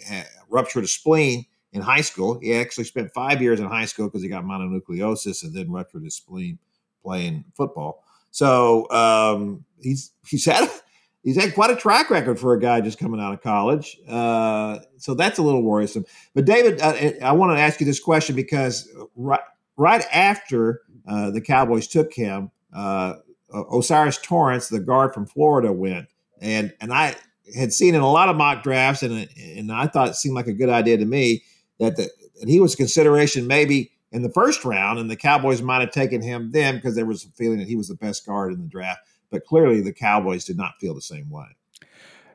ruptured 0.50 0.86
a 0.86 0.88
spleen 0.88 1.46
in 1.72 1.82
high 1.82 2.02
school. 2.02 2.40
He 2.40 2.54
actually 2.54 2.86
spent 2.86 3.14
five 3.14 3.42
years 3.42 3.60
in 3.60 3.68
high 3.68 3.86
school 3.86 4.08
because 4.08 4.24
he 4.24 4.30
got 4.30 4.44
mononucleosis 4.44 5.44
and 5.44 5.54
then 5.54 5.72
ruptured 5.72 6.04
his 6.04 6.16
spleen 6.16 6.60
playing 7.04 7.46
football. 7.56 8.04
So 8.32 8.90
um, 8.92 9.66
he's 9.82 10.12
he's 10.28 10.46
had 10.46 10.70
he's 11.24 11.42
had 11.42 11.54
quite 11.54 11.70
a 11.70 11.76
track 11.76 12.10
record 12.10 12.40
for 12.40 12.54
a 12.54 12.60
guy 12.60 12.82
just 12.82 13.00
coming 13.00 13.20
out 13.20 13.34
of 13.34 13.42
college. 13.42 13.98
Uh, 14.08 14.80
so 14.98 15.14
that's 15.14 15.40
a 15.40 15.42
little 15.42 15.64
worrisome. 15.64 16.06
But 16.34 16.46
David, 16.46 16.82
uh, 16.82 16.96
I 17.24 17.32
want 17.34 17.56
to 17.56 17.62
ask 17.62 17.80
you 17.80 17.86
this 17.86 18.00
question 18.00 18.36
because 18.36 18.90
right 19.16 19.42
right 19.78 20.06
after 20.14 20.82
uh, 21.08 21.32
the 21.32 21.42
Cowboys 21.42 21.88
took 21.88 22.14
him, 22.14 22.52
uh, 22.74 23.16
O'Cyrus 23.54 24.20
Torrence, 24.22 24.70
the 24.70 24.80
guard 24.80 25.14
from 25.14 25.26
Florida, 25.26 25.72
went, 25.72 26.08
and 26.42 26.74
and 26.82 26.94
I 26.94 27.16
had 27.56 27.74
seen 27.74 27.96
in 27.96 28.02
a 28.02 28.12
lot 28.12 28.30
of 28.30 28.36
mock 28.36 28.64
drafts, 28.64 29.02
and 29.04 29.28
and 29.38 29.72
I 29.72 29.88
thought 29.88 30.10
it 30.10 30.16
seemed 30.16 30.36
like 30.36 30.48
a 30.48 30.54
good 30.54 30.70
idea 30.70 30.98
to 30.98 31.06
me 31.06 31.44
that 31.80 31.96
the, 31.96 32.10
that 32.40 32.50
he 32.50 32.60
was 32.60 32.76
consideration 32.76 33.48
maybe 33.48 33.92
in 34.12 34.22
the 34.22 34.30
first 34.30 34.66
round, 34.66 35.00
and 35.00 35.10
the 35.10 35.16
Cowboys 35.16 35.62
might 35.62 35.82
have 35.82 35.92
taken 35.92 36.22
him 36.22 36.52
then 36.52 36.76
because 36.76 36.96
there 36.96 37.06
was 37.06 37.26
a 37.26 37.30
feeling 37.30 37.60
that 37.60 37.68
he 37.68 37.76
was 37.76 37.88
the 37.88 37.96
best 37.96 38.26
guard 38.26 38.54
in 38.54 38.62
the 38.62 38.68
draft. 38.68 39.02
But 39.30 39.46
clearly, 39.46 39.82
the 39.82 39.94
Cowboys 39.94 40.46
did 40.46 40.58
not 40.58 40.74
feel 40.80 40.96
the 40.96 41.02
same 41.02 41.30
way. 41.30 41.46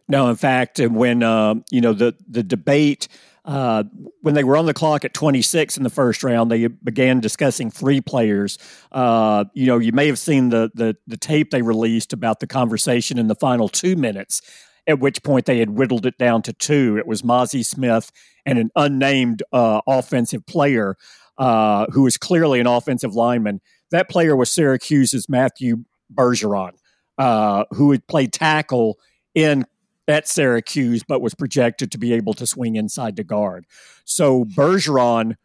No, 0.09 0.28
in 0.28 0.37
fact, 0.37 0.78
when 0.78 1.22
uh, 1.22 1.57
you 1.70 1.80
know 1.80 1.92
the 1.92 2.14
the 2.28 2.42
debate 2.42 3.09
uh, 3.44 3.85
when 4.22 4.35
they 4.35 4.44
were 4.44 4.57
on 4.57 4.66
the 4.66 4.74
clock 4.74 5.04
at 5.04 5.12
26 5.12 5.76
in 5.76 5.83
the 5.83 5.90
first 5.90 6.24
round, 6.24 6.50
they 6.50 6.66
began 6.66 7.20
discussing 7.20 7.70
three 7.70 8.00
players. 8.00 8.59
Uh, 8.90 9.44
you 9.52 9.66
know, 9.66 9.78
you 9.78 9.92
may 9.92 10.07
have 10.07 10.18
seen 10.18 10.48
the, 10.48 10.70
the, 10.74 10.96
the 11.07 11.18
tape 11.18 11.50
they 11.50 11.61
released 11.61 12.14
about 12.14 12.40
the 12.40 12.46
conversation 12.46 13.18
in 13.18 13.26
the 13.26 13.35
final 13.35 13.68
two 13.68 13.96
minutes. 13.96 14.40
At 14.87 15.01
which 15.01 15.23
point 15.23 15.47
they 15.47 15.59
had 15.59 15.70
whittled 15.70 16.05
it 16.05 16.18
down 16.18 16.42
to 16.42 16.53
two. 16.53 16.99
It 16.99 17.07
was 17.07 17.23
Mazi 17.23 17.64
Smith 17.64 18.12
and 18.44 18.59
an 18.59 18.70
unnamed 18.77 19.42
uh, 19.53 19.81
offensive 19.87 20.44
player 20.47 20.97
uh, 21.38 21.87
who 21.92 22.03
was 22.03 22.16
clearly 22.16 22.61
an 22.61 22.66
offensive 22.66 23.14
lineman. 23.14 23.61
That 23.90 24.09
player 24.09 24.37
was 24.37 24.51
Syracuse's 24.51 25.29
Matthew 25.29 25.85
Bergeron, 26.12 26.73
uh, 27.18 27.64
who 27.70 27.92
had 27.92 28.07
played 28.07 28.33
tackle 28.33 28.99
in 29.35 29.66
at 30.07 30.29
Syracuse, 30.29 31.03
but 31.03 31.23
was 31.23 31.35
projected 31.35 31.90
to 31.92 31.99
be 31.99 32.12
able 32.12 32.35
to 32.35 32.47
swing 32.47 32.77
inside 32.77 33.16
to 33.16 33.25
guard. 33.25 33.66
So 34.05 34.44
Bergeron 34.44 35.37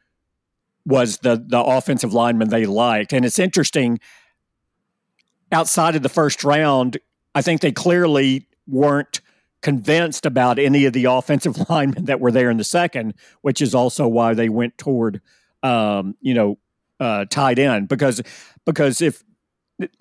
was 0.86 1.20
the 1.20 1.44
the 1.46 1.62
offensive 1.62 2.14
lineman 2.14 2.50
they 2.50 2.66
liked, 2.66 3.14
and 3.14 3.26
it's 3.26 3.40
interesting. 3.40 4.00
Outside 5.52 5.96
of 5.96 6.04
the 6.04 6.10
first 6.10 6.44
round, 6.44 7.00
I 7.34 7.42
think 7.42 7.62
they 7.62 7.72
clearly 7.72 8.48
weren't 8.68 9.22
convinced 9.62 10.26
about 10.26 10.60
any 10.60 10.86
of 10.86 10.94
the 10.94 11.06
offensive 11.06 11.58
linemen 11.70 12.06
that 12.06 12.20
were 12.20 12.32
there 12.32 12.50
in 12.50 12.58
the 12.58 12.64
second, 12.64 13.14
which 13.42 13.62
is 13.62 13.76
also 13.76 14.08
why 14.08 14.34
they 14.34 14.50
went 14.50 14.78
toward, 14.78 15.22
um, 15.64 16.16
you 16.22 16.34
know, 16.34 16.58
uh, 17.00 17.26
tight 17.26 17.60
end 17.60 17.88
because 17.88 18.22
because 18.66 19.02
if, 19.02 19.24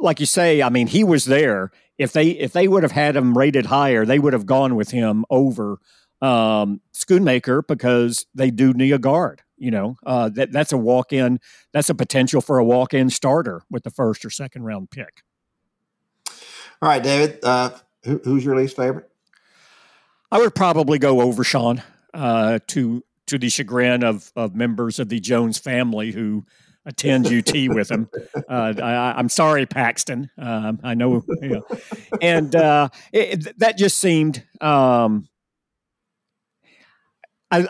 like 0.01 0.19
you 0.19 0.27
say, 0.27 0.63
I 0.63 0.69
mean, 0.69 0.89
he 0.89 1.05
was 1.05 1.27
there 1.27 1.71
if 1.99 2.13
they 2.13 2.29
if 2.29 2.53
they 2.53 2.69
would 2.69 2.85
have 2.85 2.93
had 2.93 3.17
him 3.17 3.37
rated 3.37 3.67
higher, 3.67 4.07
they 4.07 4.19
would 4.19 4.33
have 4.33 4.47
gone 4.47 4.77
with 4.77 4.93
him 4.93 5.25
over 5.29 5.79
um, 6.23 6.81
Schoonmaker 6.95 7.67
because 7.67 8.27
they 8.35 8.51
do 8.51 8.73
need 8.73 8.93
a 8.93 8.99
guard. 8.99 9.43
You 9.57 9.73
know, 9.73 9.97
uh, 10.07 10.29
that 10.31 10.53
that's 10.53 10.73
a 10.73 10.79
walk 10.79 11.13
in. 11.13 11.41
That's 11.73 11.91
a 11.91 11.95
potential 11.95 12.41
for 12.41 12.59
a 12.59 12.65
walk 12.65 12.95
in 12.95 13.11
starter 13.11 13.63
with 13.69 13.83
the 13.83 13.91
first 13.91 14.25
or 14.25 14.31
second 14.31 14.63
round 14.63 14.91
pick. 14.91 15.23
All 16.81 16.89
right, 16.89 17.03
David. 17.03 17.41
Uh, 17.43 17.71
who, 18.05 18.21
who's 18.23 18.45
your 18.45 18.57
least 18.57 18.77
favorite? 18.77 19.11
I 20.31 20.39
would 20.39 20.55
probably 20.55 20.99
go 20.99 21.21
Overshown 21.21 21.83
uh, 22.13 22.59
to 22.69 23.05
to 23.27 23.39
the 23.39 23.49
chagrin 23.49 24.03
of 24.05 24.33
of 24.37 24.55
members 24.55 24.99
of 24.99 25.09
the 25.09 25.21
Jones 25.21 25.59
family 25.59 26.13
who 26.13 26.45
attend 26.85 27.27
UT 27.33 27.53
with 27.69 27.91
him. 27.91 28.09
Uh, 28.49 28.75
I, 28.83 29.19
am 29.19 29.29
sorry, 29.29 29.67
Paxton. 29.67 30.31
Um, 30.39 30.81
I 30.83 30.95
know, 30.95 31.25
you 31.43 31.49
know. 31.49 31.67
and 32.21 32.55
uh, 32.55 32.89
it, 33.13 33.59
that 33.59 33.79
just 33.79 33.99
seemed. 33.99 34.45
Um, 34.61 35.29
I 37.51 37.69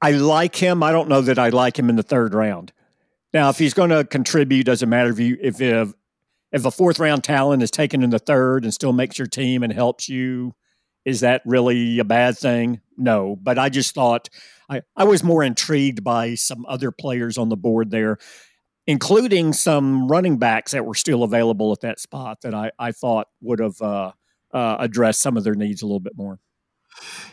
I 0.00 0.12
like 0.12 0.56
him. 0.56 0.82
I 0.82 0.92
don't 0.92 1.08
know 1.08 1.22
that 1.22 1.38
I 1.38 1.48
like 1.48 1.78
him 1.78 1.88
in 1.88 1.96
the 1.96 2.02
third 2.02 2.34
round. 2.34 2.72
Now, 3.32 3.48
if 3.48 3.58
he's 3.58 3.72
going 3.72 3.90
to 3.90 4.04
contribute, 4.04 4.64
doesn't 4.64 4.88
matter 4.88 5.10
if 5.10 5.18
you 5.18 5.38
if 5.40 5.60
if 5.60 5.92
if 6.52 6.64
a 6.64 6.70
fourth 6.70 6.98
round 6.98 7.24
talent 7.24 7.62
is 7.62 7.70
taken 7.70 8.02
in 8.02 8.10
the 8.10 8.18
third 8.18 8.64
and 8.64 8.74
still 8.74 8.92
makes 8.92 9.18
your 9.18 9.26
team 9.26 9.62
and 9.62 9.72
helps 9.72 10.08
you, 10.08 10.54
is 11.04 11.20
that 11.20 11.42
really 11.44 11.98
a 11.98 12.04
bad 12.04 12.36
thing? 12.36 12.80
No, 12.96 13.36
but 13.40 13.58
I 13.58 13.68
just 13.68 13.94
thought 13.94 14.28
I, 14.68 14.82
I 14.96 15.04
was 15.04 15.24
more 15.24 15.42
intrigued 15.42 16.04
by 16.04 16.34
some 16.34 16.64
other 16.66 16.90
players 16.90 17.38
on 17.38 17.48
the 17.48 17.56
board 17.56 17.90
there, 17.90 18.18
including 18.86 19.52
some 19.52 20.08
running 20.08 20.38
backs 20.38 20.72
that 20.72 20.86
were 20.86 20.94
still 20.94 21.22
available 21.22 21.72
at 21.72 21.80
that 21.80 22.00
spot 22.00 22.40
that 22.42 22.54
I, 22.54 22.70
I 22.78 22.92
thought 22.92 23.28
would 23.40 23.58
have 23.58 23.80
uh, 23.80 24.12
uh, 24.52 24.76
addressed 24.78 25.20
some 25.20 25.36
of 25.36 25.44
their 25.44 25.54
needs 25.54 25.82
a 25.82 25.86
little 25.86 26.00
bit 26.00 26.16
more. 26.16 26.38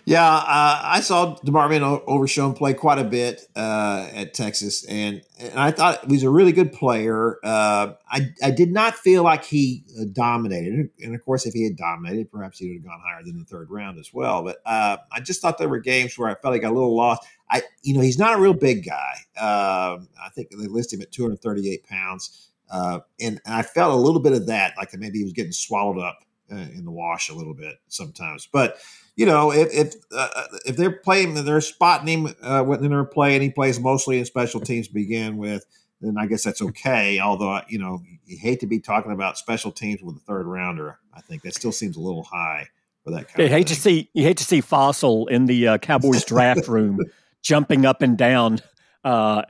Yeah, 0.05 0.25
uh, 0.25 0.81
I 0.83 1.01
saw 1.01 1.35
DeMarvion 1.45 2.01
Overshown 2.07 2.53
play 2.53 2.73
quite 2.73 2.97
a 2.97 3.03
bit 3.03 3.43
uh, 3.55 4.07
at 4.11 4.33
Texas, 4.33 4.83
and 4.85 5.21
and 5.37 5.59
I 5.59 5.71
thought 5.71 6.05
he 6.05 6.13
was 6.13 6.23
a 6.23 6.29
really 6.29 6.51
good 6.51 6.73
player. 6.73 7.37
Uh, 7.43 7.93
I 8.09 8.29
I 8.41 8.51
did 8.51 8.71
not 8.71 8.95
feel 8.95 9.23
like 9.23 9.45
he 9.45 9.83
uh, 9.99 10.05
dominated, 10.11 10.89
and 10.99 11.13
of 11.13 11.23
course, 11.23 11.45
if 11.45 11.53
he 11.53 11.63
had 11.63 11.75
dominated, 11.75 12.31
perhaps 12.31 12.57
he 12.59 12.69
would 12.69 12.77
have 12.77 12.85
gone 12.85 13.01
higher 13.05 13.23
than 13.23 13.37
the 13.37 13.45
third 13.45 13.69
round 13.69 13.99
as 13.99 14.11
well. 14.13 14.43
But 14.43 14.57
uh, 14.65 14.97
I 15.11 15.19
just 15.19 15.41
thought 15.41 15.57
there 15.57 15.69
were 15.69 15.79
games 15.79 16.17
where 16.17 16.29
I 16.29 16.35
felt 16.35 16.55
he 16.55 16.59
got 16.59 16.71
a 16.71 16.75
little 16.75 16.95
lost. 16.95 17.23
I 17.51 17.61
you 17.83 17.93
know 17.93 18.01
he's 18.01 18.17
not 18.17 18.37
a 18.37 18.41
real 18.41 18.53
big 18.53 18.85
guy. 18.85 19.13
Um, 19.37 20.07
I 20.19 20.29
think 20.33 20.49
they 20.49 20.67
list 20.67 20.93
him 20.93 21.01
at 21.01 21.11
238 21.11 21.83
pounds, 21.83 22.49
uh, 22.71 23.01
and, 23.19 23.39
and 23.45 23.53
I 23.53 23.61
felt 23.61 23.93
a 23.93 23.97
little 23.97 24.21
bit 24.21 24.33
of 24.33 24.47
that, 24.47 24.73
like 24.77 24.93
maybe 24.97 25.19
he 25.19 25.23
was 25.23 25.33
getting 25.33 25.51
swallowed 25.51 25.99
up 25.99 26.19
in 26.49 26.83
the 26.83 26.91
wash 26.91 27.29
a 27.29 27.35
little 27.35 27.53
bit 27.53 27.75
sometimes, 27.89 28.47
but 28.51 28.79
you 29.19 29.25
know, 29.25 29.51
if 29.51 29.67
if 29.73 29.95
uh, 30.15 30.29
if 30.65 30.77
they're 30.77 30.95
playing, 30.95 31.33
they're 31.43 31.59
spotting 31.59 32.07
him 32.07 32.35
uh, 32.41 32.63
when 32.63 32.89
they're 32.89 33.03
playing. 33.03 33.41
He 33.41 33.49
plays 33.49 33.77
mostly 33.77 34.17
in 34.17 34.23
special 34.23 34.61
teams 34.61 34.87
to 34.87 34.93
begin 34.93 35.35
with. 35.35 35.65
Then 35.99 36.15
I 36.17 36.25
guess 36.25 36.45
that's 36.45 36.61
okay. 36.61 37.19
Although 37.19 37.59
you 37.67 37.79
know, 37.79 38.01
you 38.25 38.37
hate 38.37 38.61
to 38.61 38.65
be 38.65 38.79
talking 38.79 39.11
about 39.11 39.37
special 39.37 39.73
teams 39.73 40.01
with 40.01 40.15
a 40.15 40.19
third 40.19 40.45
rounder. 40.45 40.99
I 41.13 41.19
think 41.19 41.41
that 41.41 41.53
still 41.53 41.73
seems 41.73 41.97
a 41.97 41.99
little 41.99 42.23
high 42.23 42.69
for 43.03 43.11
that. 43.11 43.27
Kind 43.27 43.39
you 43.39 43.53
hate 43.53 43.67
to 43.67 43.75
see 43.75 44.09
you 44.13 44.23
hate 44.23 44.37
to 44.37 44.45
see 44.45 44.61
Fassel 44.61 45.29
in 45.29 45.47
the 45.47 45.67
uh, 45.67 45.77
Cowboys 45.79 46.23
draft 46.25 46.69
room 46.69 47.01
jumping 47.41 47.85
up 47.85 48.01
and 48.01 48.17
down 48.17 48.59
uh, 49.03 49.41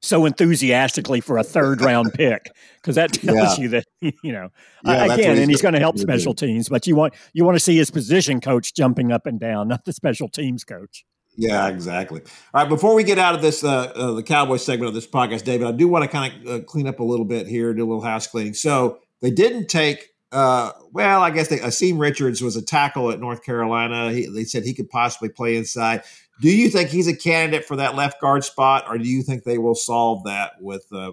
so 0.00 0.24
enthusiastically 0.24 1.20
for 1.20 1.38
a 1.38 1.42
third 1.42 1.80
round 1.80 2.12
pick 2.14 2.50
because 2.76 2.96
that 2.96 3.12
tells 3.12 3.58
yeah. 3.58 3.62
you 3.62 3.68
that 3.68 3.84
you 4.00 4.32
know 4.32 4.48
yeah, 4.84 5.14
again 5.14 5.38
and 5.38 5.50
he's 5.50 5.62
going 5.62 5.74
to 5.74 5.80
help 5.80 5.98
special 5.98 6.32
do. 6.32 6.46
teams 6.46 6.68
but 6.68 6.86
you 6.86 6.96
want 6.96 7.14
you 7.32 7.44
want 7.44 7.54
to 7.54 7.60
see 7.60 7.76
his 7.76 7.90
position 7.90 8.40
coach 8.40 8.74
jumping 8.74 9.12
up 9.12 9.26
and 9.26 9.38
down 9.38 9.68
not 9.68 9.84
the 9.84 9.92
special 9.92 10.28
teams 10.28 10.64
coach 10.64 11.04
yeah 11.36 11.68
exactly 11.68 12.20
all 12.54 12.62
right 12.62 12.68
before 12.68 12.94
we 12.94 13.04
get 13.04 13.18
out 13.18 13.34
of 13.34 13.42
this 13.42 13.62
uh, 13.62 13.92
uh, 13.94 14.12
the 14.12 14.22
cowboy 14.22 14.56
segment 14.56 14.88
of 14.88 14.94
this 14.94 15.06
podcast 15.06 15.44
david 15.44 15.66
i 15.66 15.72
do 15.72 15.86
want 15.86 16.02
to 16.02 16.08
kind 16.08 16.46
of 16.46 16.48
uh, 16.48 16.64
clean 16.64 16.86
up 16.86 17.00
a 17.00 17.04
little 17.04 17.26
bit 17.26 17.46
here 17.46 17.72
do 17.74 17.84
a 17.84 17.86
little 17.86 18.02
house 18.02 18.26
cleaning 18.26 18.54
so 18.54 18.98
they 19.20 19.30
didn't 19.30 19.66
take 19.66 20.10
uh, 20.32 20.70
well, 20.92 21.22
I 21.22 21.30
guess 21.30 21.48
they, 21.48 21.58
Asim 21.58 21.98
Richards 21.98 22.40
was 22.40 22.54
a 22.54 22.62
tackle 22.62 23.10
at 23.10 23.18
North 23.18 23.42
Carolina. 23.42 24.12
He, 24.12 24.26
they 24.26 24.44
said 24.44 24.62
he 24.62 24.74
could 24.74 24.88
possibly 24.88 25.28
play 25.28 25.56
inside. 25.56 26.02
Do 26.40 26.50
you 26.50 26.70
think 26.70 26.90
he's 26.90 27.06
a 27.06 27.16
candidate 27.16 27.66
for 27.66 27.76
that 27.76 27.96
left 27.96 28.20
guard 28.20 28.44
spot, 28.44 28.84
or 28.88 28.96
do 28.98 29.06
you 29.06 29.22
think 29.22 29.44
they 29.44 29.58
will 29.58 29.74
solve 29.74 30.24
that 30.24 30.52
with 30.60 30.86
a 30.92 31.12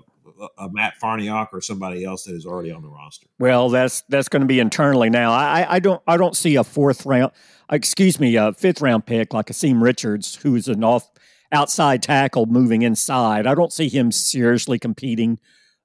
Matt 0.72 0.96
Farniok 1.02 1.50
or 1.52 1.62
somebody 1.62 2.04
else 2.04 2.24
that 2.24 2.36
is 2.36 2.46
already 2.46 2.72
on 2.72 2.82
the 2.82 2.90
roster? 2.90 3.28
Well, 3.40 3.70
that's 3.70 4.02
that's 4.10 4.30
going 4.30 4.42
to 4.42 4.48
be 4.48 4.60
internally 4.60 5.10
now. 5.10 5.32
I, 5.32 5.76
I 5.76 5.80
don't 5.80 6.02
I 6.08 6.18
don't 6.18 6.36
see 6.36 6.56
a 6.56 6.63
fourth 6.63 7.06
round, 7.06 7.32
excuse 7.72 8.20
me, 8.20 8.36
a 8.36 8.54
fifth 8.54 8.82
round 8.82 9.06
pick 9.06 9.34
like 9.34 9.48
Asim 9.48 9.82
Richards, 9.82 10.36
who's 10.36 10.68
an 10.68 10.84
off 10.84 11.10
outside 11.52 12.04
tackle 12.04 12.46
moving 12.46 12.82
inside. 12.82 13.48
I 13.48 13.56
don't 13.56 13.74
see 13.74 13.90
him 13.90 14.12
seriously 14.12 14.80
competing 14.80 15.40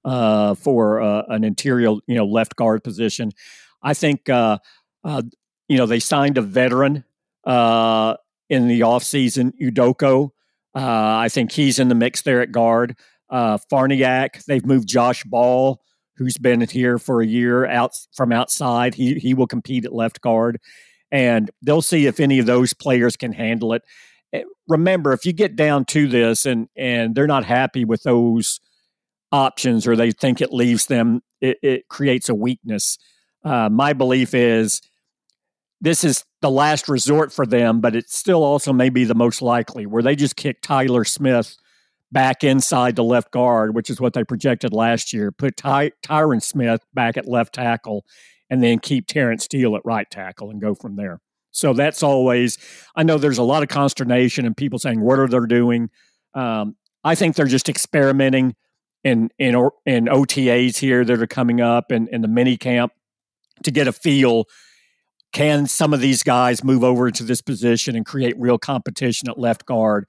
uh, 0.04 0.54
for 0.54 1.00
uh, 1.00 1.22
an 1.28 1.44
interior, 1.44 1.90
you 2.06 2.14
know, 2.14 2.26
left 2.26 2.56
guard 2.56 2.84
position. 2.84 3.32
I 3.82 3.94
think 3.94 4.28
uh, 4.28 4.58
uh 5.04 5.22
you 5.68 5.78
know 5.78 5.86
they 5.86 6.00
signed 6.00 6.38
a 6.38 6.42
veteran 6.42 7.04
uh, 7.44 8.16
in 8.52 8.68
the 8.68 8.80
offseason, 8.80 9.52
Edoga. 9.58 10.28
Uh, 10.74 11.16
I 11.16 11.30
think 11.30 11.52
he's 11.52 11.78
in 11.78 11.88
the 11.88 11.94
mix 11.94 12.20
there 12.20 12.42
at 12.42 12.52
guard. 12.52 12.96
Uh, 13.30 13.56
Farniok, 13.72 14.44
they've 14.44 14.66
moved 14.66 14.86
Josh 14.86 15.24
Ball, 15.24 15.80
who's 16.16 16.36
been 16.36 16.60
here 16.60 16.98
for 16.98 17.22
a 17.22 17.26
year 17.26 17.64
out 17.64 17.92
from 18.14 18.30
outside. 18.30 18.94
He 18.94 19.14
he 19.14 19.32
will 19.32 19.46
compete 19.46 19.86
at 19.86 19.94
left 19.94 20.20
guard, 20.20 20.60
and 21.10 21.50
they'll 21.62 21.80
see 21.80 22.06
if 22.06 22.20
any 22.20 22.38
of 22.38 22.44
those 22.44 22.74
players 22.74 23.16
can 23.16 23.32
handle 23.32 23.72
it. 23.72 23.82
Eh, 24.34 24.42
remember, 24.68 25.14
if 25.14 25.24
you 25.24 25.32
get 25.32 25.56
down 25.56 25.86
to 25.86 26.06
this 26.06 26.44
and 26.44 26.68
and 26.76 27.14
they're 27.14 27.26
not 27.26 27.46
happy 27.46 27.86
with 27.86 28.02
those 28.02 28.60
options, 29.32 29.86
or 29.86 29.96
they 29.96 30.10
think 30.10 30.42
it 30.42 30.52
leaves 30.52 30.86
them, 30.86 31.22
it, 31.40 31.56
it 31.62 31.88
creates 31.88 32.28
a 32.28 32.34
weakness. 32.34 32.98
Uh, 33.44 33.70
my 33.70 33.94
belief 33.94 34.34
is 34.34 34.82
this 35.82 36.04
is 36.04 36.24
the 36.40 36.50
last 36.50 36.88
resort 36.88 37.32
for 37.32 37.44
them, 37.44 37.80
but 37.80 37.96
it 37.96 38.08
still 38.08 38.44
also 38.44 38.72
may 38.72 38.88
be 38.88 39.04
the 39.04 39.16
most 39.16 39.42
likely 39.42 39.84
where 39.84 40.02
they 40.02 40.14
just 40.14 40.36
kick 40.36 40.62
Tyler 40.62 41.04
Smith 41.04 41.56
back 42.12 42.44
inside 42.44 42.94
the 42.94 43.02
left 43.02 43.32
guard, 43.32 43.74
which 43.74 43.90
is 43.90 44.00
what 44.00 44.12
they 44.12 44.22
projected 44.22 44.72
last 44.72 45.12
year. 45.12 45.32
Put 45.32 45.56
Ty- 45.56 45.90
Tyron 46.06 46.40
Smith 46.40 46.82
back 46.94 47.16
at 47.16 47.26
left 47.26 47.52
tackle, 47.54 48.06
and 48.48 48.62
then 48.62 48.78
keep 48.78 49.08
Terence 49.08 49.44
Steele 49.44 49.74
at 49.74 49.82
right 49.84 50.08
tackle 50.08 50.50
and 50.50 50.60
go 50.60 50.72
from 50.76 50.94
there. 50.94 51.20
So 51.50 51.72
that's 51.72 52.02
always. 52.02 52.58
I 52.94 53.02
know 53.02 53.18
there's 53.18 53.38
a 53.38 53.42
lot 53.42 53.64
of 53.64 53.68
consternation 53.68 54.46
and 54.46 54.56
people 54.56 54.78
saying, 54.78 55.00
"What 55.00 55.18
are 55.18 55.26
they 55.26 55.40
doing?" 55.48 55.90
Um, 56.32 56.76
I 57.02 57.16
think 57.16 57.34
they're 57.34 57.46
just 57.46 57.68
experimenting 57.68 58.54
in 59.02 59.30
in 59.36 59.56
in 59.84 60.04
OTAs 60.06 60.78
here 60.78 61.04
that 61.04 61.20
are 61.20 61.26
coming 61.26 61.60
up 61.60 61.90
and 61.90 62.08
in 62.10 62.22
the 62.22 62.28
mini 62.28 62.56
camp 62.56 62.92
to 63.64 63.72
get 63.72 63.88
a 63.88 63.92
feel. 63.92 64.44
Can 65.32 65.66
some 65.66 65.94
of 65.94 66.00
these 66.00 66.22
guys 66.22 66.62
move 66.62 66.84
over 66.84 67.10
to 67.10 67.22
this 67.22 67.40
position 67.40 67.96
and 67.96 68.04
create 68.04 68.34
real 68.38 68.58
competition 68.58 69.28
at 69.28 69.38
left 69.38 69.64
guard? 69.64 70.06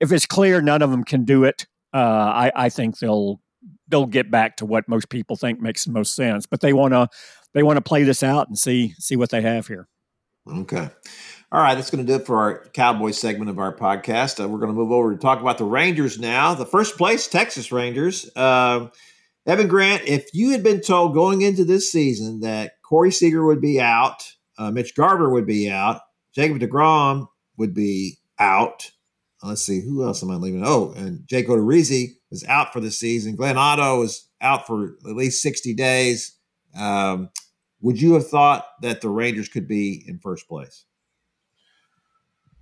If 0.00 0.12
it's 0.12 0.26
clear 0.26 0.60
none 0.60 0.82
of 0.82 0.90
them 0.90 1.04
can 1.04 1.24
do 1.24 1.44
it, 1.44 1.66
uh, 1.94 1.98
I, 1.98 2.52
I 2.54 2.68
think 2.68 2.98
they'll 2.98 3.40
they'll 3.88 4.06
get 4.06 4.30
back 4.30 4.56
to 4.56 4.66
what 4.66 4.88
most 4.88 5.10
people 5.10 5.36
think 5.36 5.60
makes 5.60 5.84
the 5.84 5.92
most 5.92 6.14
sense. 6.14 6.46
But 6.46 6.60
they 6.60 6.72
want 6.72 6.94
to 6.94 7.08
they 7.54 7.62
want 7.62 7.76
to 7.76 7.82
play 7.82 8.02
this 8.02 8.22
out 8.22 8.48
and 8.48 8.58
see 8.58 8.94
see 8.98 9.16
what 9.16 9.30
they 9.30 9.42
have 9.42 9.66
here. 9.66 9.88
Okay. 10.48 10.88
All 11.52 11.60
right, 11.60 11.74
that's 11.74 11.90
going 11.90 12.04
to 12.04 12.10
do 12.10 12.18
it 12.18 12.26
for 12.26 12.38
our 12.38 12.64
Cowboys 12.72 13.18
segment 13.18 13.50
of 13.50 13.58
our 13.58 13.76
podcast. 13.76 14.42
Uh, 14.42 14.48
we're 14.48 14.58
going 14.58 14.70
to 14.70 14.74
move 14.74 14.90
over 14.90 15.12
to 15.12 15.18
talk 15.18 15.42
about 15.42 15.58
the 15.58 15.64
Rangers 15.64 16.18
now. 16.18 16.54
The 16.54 16.64
first 16.64 16.96
place, 16.96 17.28
Texas 17.28 17.70
Rangers. 17.70 18.30
Uh, 18.34 18.88
Evan 19.46 19.68
Grant, 19.68 20.02
if 20.06 20.30
you 20.32 20.50
had 20.50 20.62
been 20.62 20.80
told 20.80 21.12
going 21.12 21.42
into 21.42 21.64
this 21.66 21.92
season 21.92 22.40
that 22.40 22.80
Corey 22.82 23.10
Seager 23.10 23.44
would 23.44 23.60
be 23.60 23.80
out, 23.80 24.32
uh, 24.62 24.70
Mitch 24.70 24.94
Garver 24.94 25.30
would 25.30 25.46
be 25.46 25.70
out, 25.70 26.00
Jacob 26.34 26.58
DeGrom 26.58 27.26
would 27.56 27.74
be 27.74 28.18
out. 28.38 28.90
Let's 29.42 29.64
see, 29.64 29.80
who 29.80 30.04
else 30.04 30.22
am 30.22 30.30
I 30.30 30.36
leaving? 30.36 30.62
Oh, 30.64 30.92
and 30.96 31.26
Jake 31.26 31.48
Odorizzi 31.48 32.12
is 32.30 32.44
out 32.46 32.72
for 32.72 32.80
the 32.80 32.90
season. 32.92 33.34
Glenn 33.34 33.58
Otto 33.58 34.02
is 34.02 34.28
out 34.40 34.66
for 34.66 34.96
at 35.08 35.16
least 35.16 35.42
60 35.42 35.74
days. 35.74 36.36
Um, 36.76 37.30
would 37.80 38.00
you 38.00 38.14
have 38.14 38.28
thought 38.28 38.66
that 38.82 39.00
the 39.00 39.08
Rangers 39.08 39.48
could 39.48 39.66
be 39.66 40.04
in 40.06 40.20
first 40.20 40.48
place? 40.48 40.84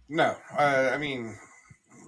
No, 0.09 0.35
I, 0.57 0.91
I 0.91 0.99
mean 0.99 1.39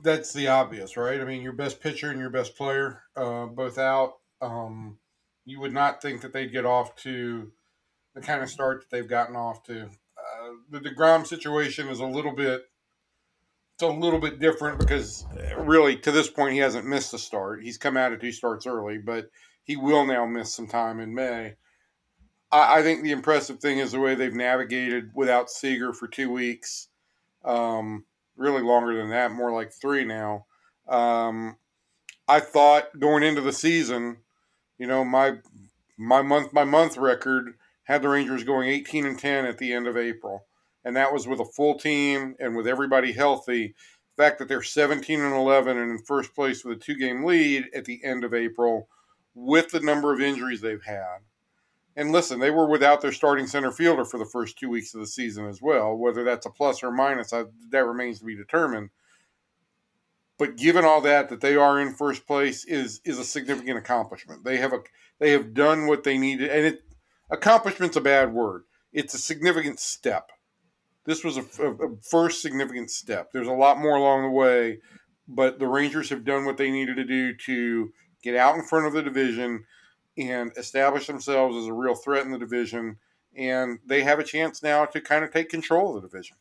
that's 0.02 0.32
the 0.32 0.48
obvious, 0.48 0.96
right? 0.96 1.20
I 1.20 1.24
mean, 1.24 1.42
your 1.42 1.52
best 1.52 1.80
pitcher 1.80 2.10
and 2.10 2.18
your 2.18 2.30
best 2.30 2.56
player, 2.56 3.02
uh, 3.16 3.46
both 3.46 3.78
out. 3.78 4.14
Um, 4.40 4.98
you 5.44 5.60
would 5.60 5.72
not 5.72 6.02
think 6.02 6.22
that 6.22 6.32
they'd 6.32 6.52
get 6.52 6.66
off 6.66 6.96
to 6.96 7.52
the 8.14 8.20
kind 8.20 8.42
of 8.42 8.50
start 8.50 8.80
that 8.80 8.90
they've 8.90 9.08
gotten 9.08 9.36
off 9.36 9.62
to. 9.64 9.84
Uh, 9.84 10.50
the 10.70 10.80
Degrom 10.80 11.26
situation 11.26 11.88
is 11.88 12.00
a 12.00 12.06
little 12.06 12.34
bit. 12.34 12.62
It's 13.74 13.82
a 13.82 13.88
little 13.88 14.20
bit 14.20 14.38
different 14.38 14.78
because 14.78 15.24
really, 15.56 15.96
to 15.96 16.12
this 16.12 16.28
point, 16.28 16.52
he 16.52 16.58
hasn't 16.58 16.86
missed 16.86 17.14
a 17.14 17.18
start. 17.18 17.62
He's 17.62 17.78
come 17.78 17.96
out 17.96 18.12
at 18.12 18.20
two 18.20 18.32
starts 18.32 18.66
early, 18.66 18.98
but 18.98 19.30
he 19.64 19.76
will 19.76 20.04
now 20.04 20.26
miss 20.26 20.54
some 20.54 20.66
time 20.66 21.00
in 21.00 21.14
May. 21.14 21.54
I, 22.50 22.78
I 22.78 22.82
think 22.82 23.02
the 23.02 23.12
impressive 23.12 23.60
thing 23.60 23.78
is 23.78 23.92
the 23.92 24.00
way 24.00 24.14
they've 24.14 24.34
navigated 24.34 25.10
without 25.14 25.50
Seager 25.50 25.92
for 25.92 26.06
two 26.06 26.30
weeks 26.30 26.88
um, 27.44 28.04
really 28.36 28.62
longer 28.62 28.96
than 28.96 29.10
that, 29.10 29.32
more 29.32 29.52
like 29.52 29.72
three 29.72 30.04
now. 30.04 30.46
Um, 30.88 31.56
I 32.28 32.40
thought 32.40 32.98
going 32.98 33.22
into 33.22 33.40
the 33.40 33.52
season, 33.52 34.18
you 34.78 34.86
know, 34.86 35.04
my 35.04 35.38
my 35.96 36.22
month 36.22 36.52
my 36.52 36.64
month 36.64 36.96
record 36.96 37.54
had 37.84 38.02
the 38.02 38.08
Rangers 38.08 38.44
going 38.44 38.68
18 38.68 39.06
and 39.06 39.18
10 39.18 39.44
at 39.44 39.58
the 39.58 39.72
end 39.72 39.86
of 39.86 39.96
April, 39.96 40.46
and 40.84 40.96
that 40.96 41.12
was 41.12 41.26
with 41.26 41.40
a 41.40 41.44
full 41.44 41.78
team 41.78 42.36
and 42.38 42.56
with 42.56 42.66
everybody 42.66 43.12
healthy. 43.12 43.74
The 44.16 44.22
fact 44.24 44.38
that 44.38 44.48
they're 44.48 44.62
17 44.62 45.20
and 45.20 45.34
11 45.34 45.78
and 45.78 45.90
in 45.90 45.98
first 45.98 46.34
place 46.34 46.64
with 46.64 46.78
a 46.78 46.80
two 46.80 46.94
game 46.94 47.24
lead 47.24 47.68
at 47.74 47.84
the 47.84 48.04
end 48.04 48.24
of 48.24 48.34
April, 48.34 48.88
with 49.34 49.70
the 49.70 49.80
number 49.80 50.12
of 50.12 50.20
injuries 50.20 50.60
they've 50.60 50.84
had, 50.84 51.20
and 51.96 52.10
listen, 52.10 52.40
they 52.40 52.50
were 52.50 52.68
without 52.68 53.00
their 53.00 53.12
starting 53.12 53.46
center 53.46 53.70
fielder 53.70 54.04
for 54.04 54.18
the 54.18 54.24
first 54.24 54.58
two 54.58 54.70
weeks 54.70 54.94
of 54.94 55.00
the 55.00 55.06
season 55.06 55.46
as 55.46 55.60
well. 55.60 55.94
Whether 55.94 56.24
that's 56.24 56.46
a 56.46 56.50
plus 56.50 56.82
or 56.82 56.90
minus, 56.90 57.30
that 57.30 57.86
remains 57.86 58.18
to 58.20 58.24
be 58.24 58.34
determined. 58.34 58.90
But 60.38 60.56
given 60.56 60.84
all 60.84 61.02
that, 61.02 61.28
that 61.28 61.40
they 61.40 61.54
are 61.54 61.80
in 61.80 61.94
first 61.94 62.26
place 62.26 62.64
is 62.64 63.00
is 63.04 63.18
a 63.18 63.24
significant 63.24 63.78
accomplishment. 63.78 64.44
They 64.44 64.56
have 64.56 64.72
a 64.72 64.80
they 65.18 65.30
have 65.32 65.52
done 65.52 65.86
what 65.86 66.02
they 66.02 66.16
needed, 66.16 66.50
and 66.50 66.66
it 66.66 66.82
accomplishment's 67.32 67.96
a 67.96 68.00
bad 68.00 68.32
word. 68.32 68.64
It's 68.92 69.14
a 69.14 69.18
significant 69.18 69.80
step. 69.80 70.30
This 71.04 71.24
was 71.24 71.38
a, 71.38 71.40
a, 71.40 71.96
first 72.08 72.42
significant 72.42 72.90
step. 72.90 73.30
There's 73.32 73.48
a 73.48 73.52
lot 73.52 73.78
more 73.78 73.96
along 73.96 74.22
the 74.22 74.30
way, 74.30 74.78
but 75.26 75.58
the 75.58 75.66
Rangers 75.66 76.10
have 76.10 76.24
done 76.24 76.44
what 76.44 76.58
they 76.58 76.70
needed 76.70 76.96
to 76.96 77.04
do 77.04 77.34
to 77.46 77.92
get 78.22 78.36
out 78.36 78.54
in 78.54 78.62
front 78.62 78.86
of 78.86 78.92
the 78.92 79.02
division 79.02 79.64
and 80.16 80.52
establish 80.56 81.06
themselves 81.06 81.56
as 81.56 81.66
a 81.66 81.72
real 81.72 81.94
threat 81.94 82.24
in 82.24 82.30
the 82.30 82.38
division. 82.38 82.98
And 83.34 83.80
they 83.84 84.02
have 84.02 84.18
a 84.18 84.24
chance 84.24 84.62
now 84.62 84.84
to 84.84 85.00
kind 85.00 85.24
of 85.24 85.32
take 85.32 85.48
control 85.48 85.96
of 85.96 86.02
the 86.02 86.08
division. 86.08 86.36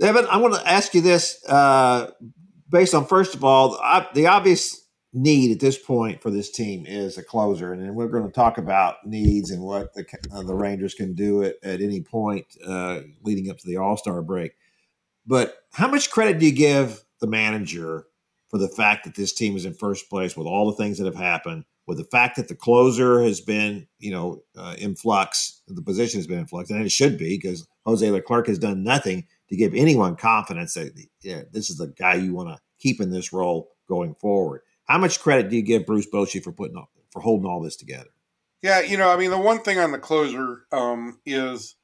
Evan, 0.00 0.26
I 0.26 0.36
want 0.38 0.54
to 0.54 0.66
ask 0.66 0.94
you 0.94 1.00
this 1.00 1.44
uh, 1.48 2.12
based 2.70 2.94
on, 2.94 3.06
first 3.06 3.34
of 3.34 3.44
all, 3.44 3.70
the 4.14 4.26
obvious 4.26 4.87
need 5.22 5.52
at 5.52 5.60
this 5.60 5.78
point 5.78 6.22
for 6.22 6.30
this 6.30 6.50
team 6.50 6.86
is 6.86 7.18
a 7.18 7.22
closer. 7.22 7.72
And 7.72 7.94
we're 7.94 8.08
going 8.08 8.26
to 8.26 8.32
talk 8.32 8.58
about 8.58 9.06
needs 9.06 9.50
and 9.50 9.62
what 9.62 9.94
the, 9.94 10.04
uh, 10.32 10.42
the 10.42 10.54
Rangers 10.54 10.94
can 10.94 11.14
do 11.14 11.42
at, 11.42 11.56
at 11.62 11.80
any 11.80 12.00
point 12.00 12.46
uh, 12.66 13.00
leading 13.22 13.50
up 13.50 13.58
to 13.58 13.66
the 13.66 13.76
All 13.76 13.96
Star 13.96 14.22
break. 14.22 14.52
But 15.26 15.56
how 15.72 15.88
much 15.88 16.10
credit 16.10 16.38
do 16.38 16.46
you 16.46 16.52
give 16.52 17.04
the 17.20 17.26
manager 17.26 18.06
for 18.48 18.58
the 18.58 18.68
fact 18.68 19.04
that 19.04 19.14
this 19.14 19.32
team 19.32 19.56
is 19.56 19.64
in 19.64 19.74
first 19.74 20.08
place 20.08 20.36
with 20.36 20.46
all 20.46 20.70
the 20.70 20.76
things 20.76 20.98
that 20.98 21.06
have 21.06 21.14
happened? 21.14 21.64
with 21.88 21.96
the 21.96 22.04
fact 22.04 22.36
that 22.36 22.48
the 22.48 22.54
closer 22.54 23.22
has 23.22 23.40
been, 23.40 23.88
you 23.98 24.10
know, 24.10 24.42
uh, 24.54 24.74
in 24.76 24.94
flux, 24.94 25.62
the 25.66 25.80
position 25.80 26.18
has 26.18 26.26
been 26.26 26.40
in 26.40 26.46
flux, 26.46 26.68
and 26.68 26.84
it 26.84 26.92
should 26.92 27.16
be 27.16 27.38
because 27.38 27.66
Jose 27.86 28.08
Leclerc 28.10 28.46
has 28.46 28.58
done 28.58 28.84
nothing 28.84 29.26
to 29.48 29.56
give 29.56 29.74
anyone 29.74 30.14
confidence 30.14 30.74
that 30.74 30.92
yeah, 31.22 31.42
this 31.50 31.70
is 31.70 31.78
the 31.78 31.88
guy 31.98 32.14
you 32.14 32.34
want 32.34 32.50
to 32.50 32.60
keep 32.78 33.00
in 33.00 33.10
this 33.10 33.32
role 33.32 33.70
going 33.88 34.14
forward. 34.16 34.60
How 34.88 34.98
much 34.98 35.20
credit 35.20 35.50
do 35.50 35.56
you 35.56 35.62
give 35.62 35.86
Bruce 35.86 36.08
Bochy 36.08 36.42
for 36.42 36.52
putting 36.52 36.76
up 36.76 36.90
for 37.10 37.20
holding 37.20 37.46
all 37.46 37.60
this 37.60 37.76
together? 37.76 38.10
Yeah, 38.62 38.80
you 38.80 38.96
know, 38.96 39.10
I 39.10 39.16
mean, 39.16 39.30
the 39.30 39.38
one 39.38 39.60
thing 39.60 39.78
on 39.78 39.92
the 39.92 39.98
closer 39.98 40.64
um, 40.72 41.20
is 41.24 41.76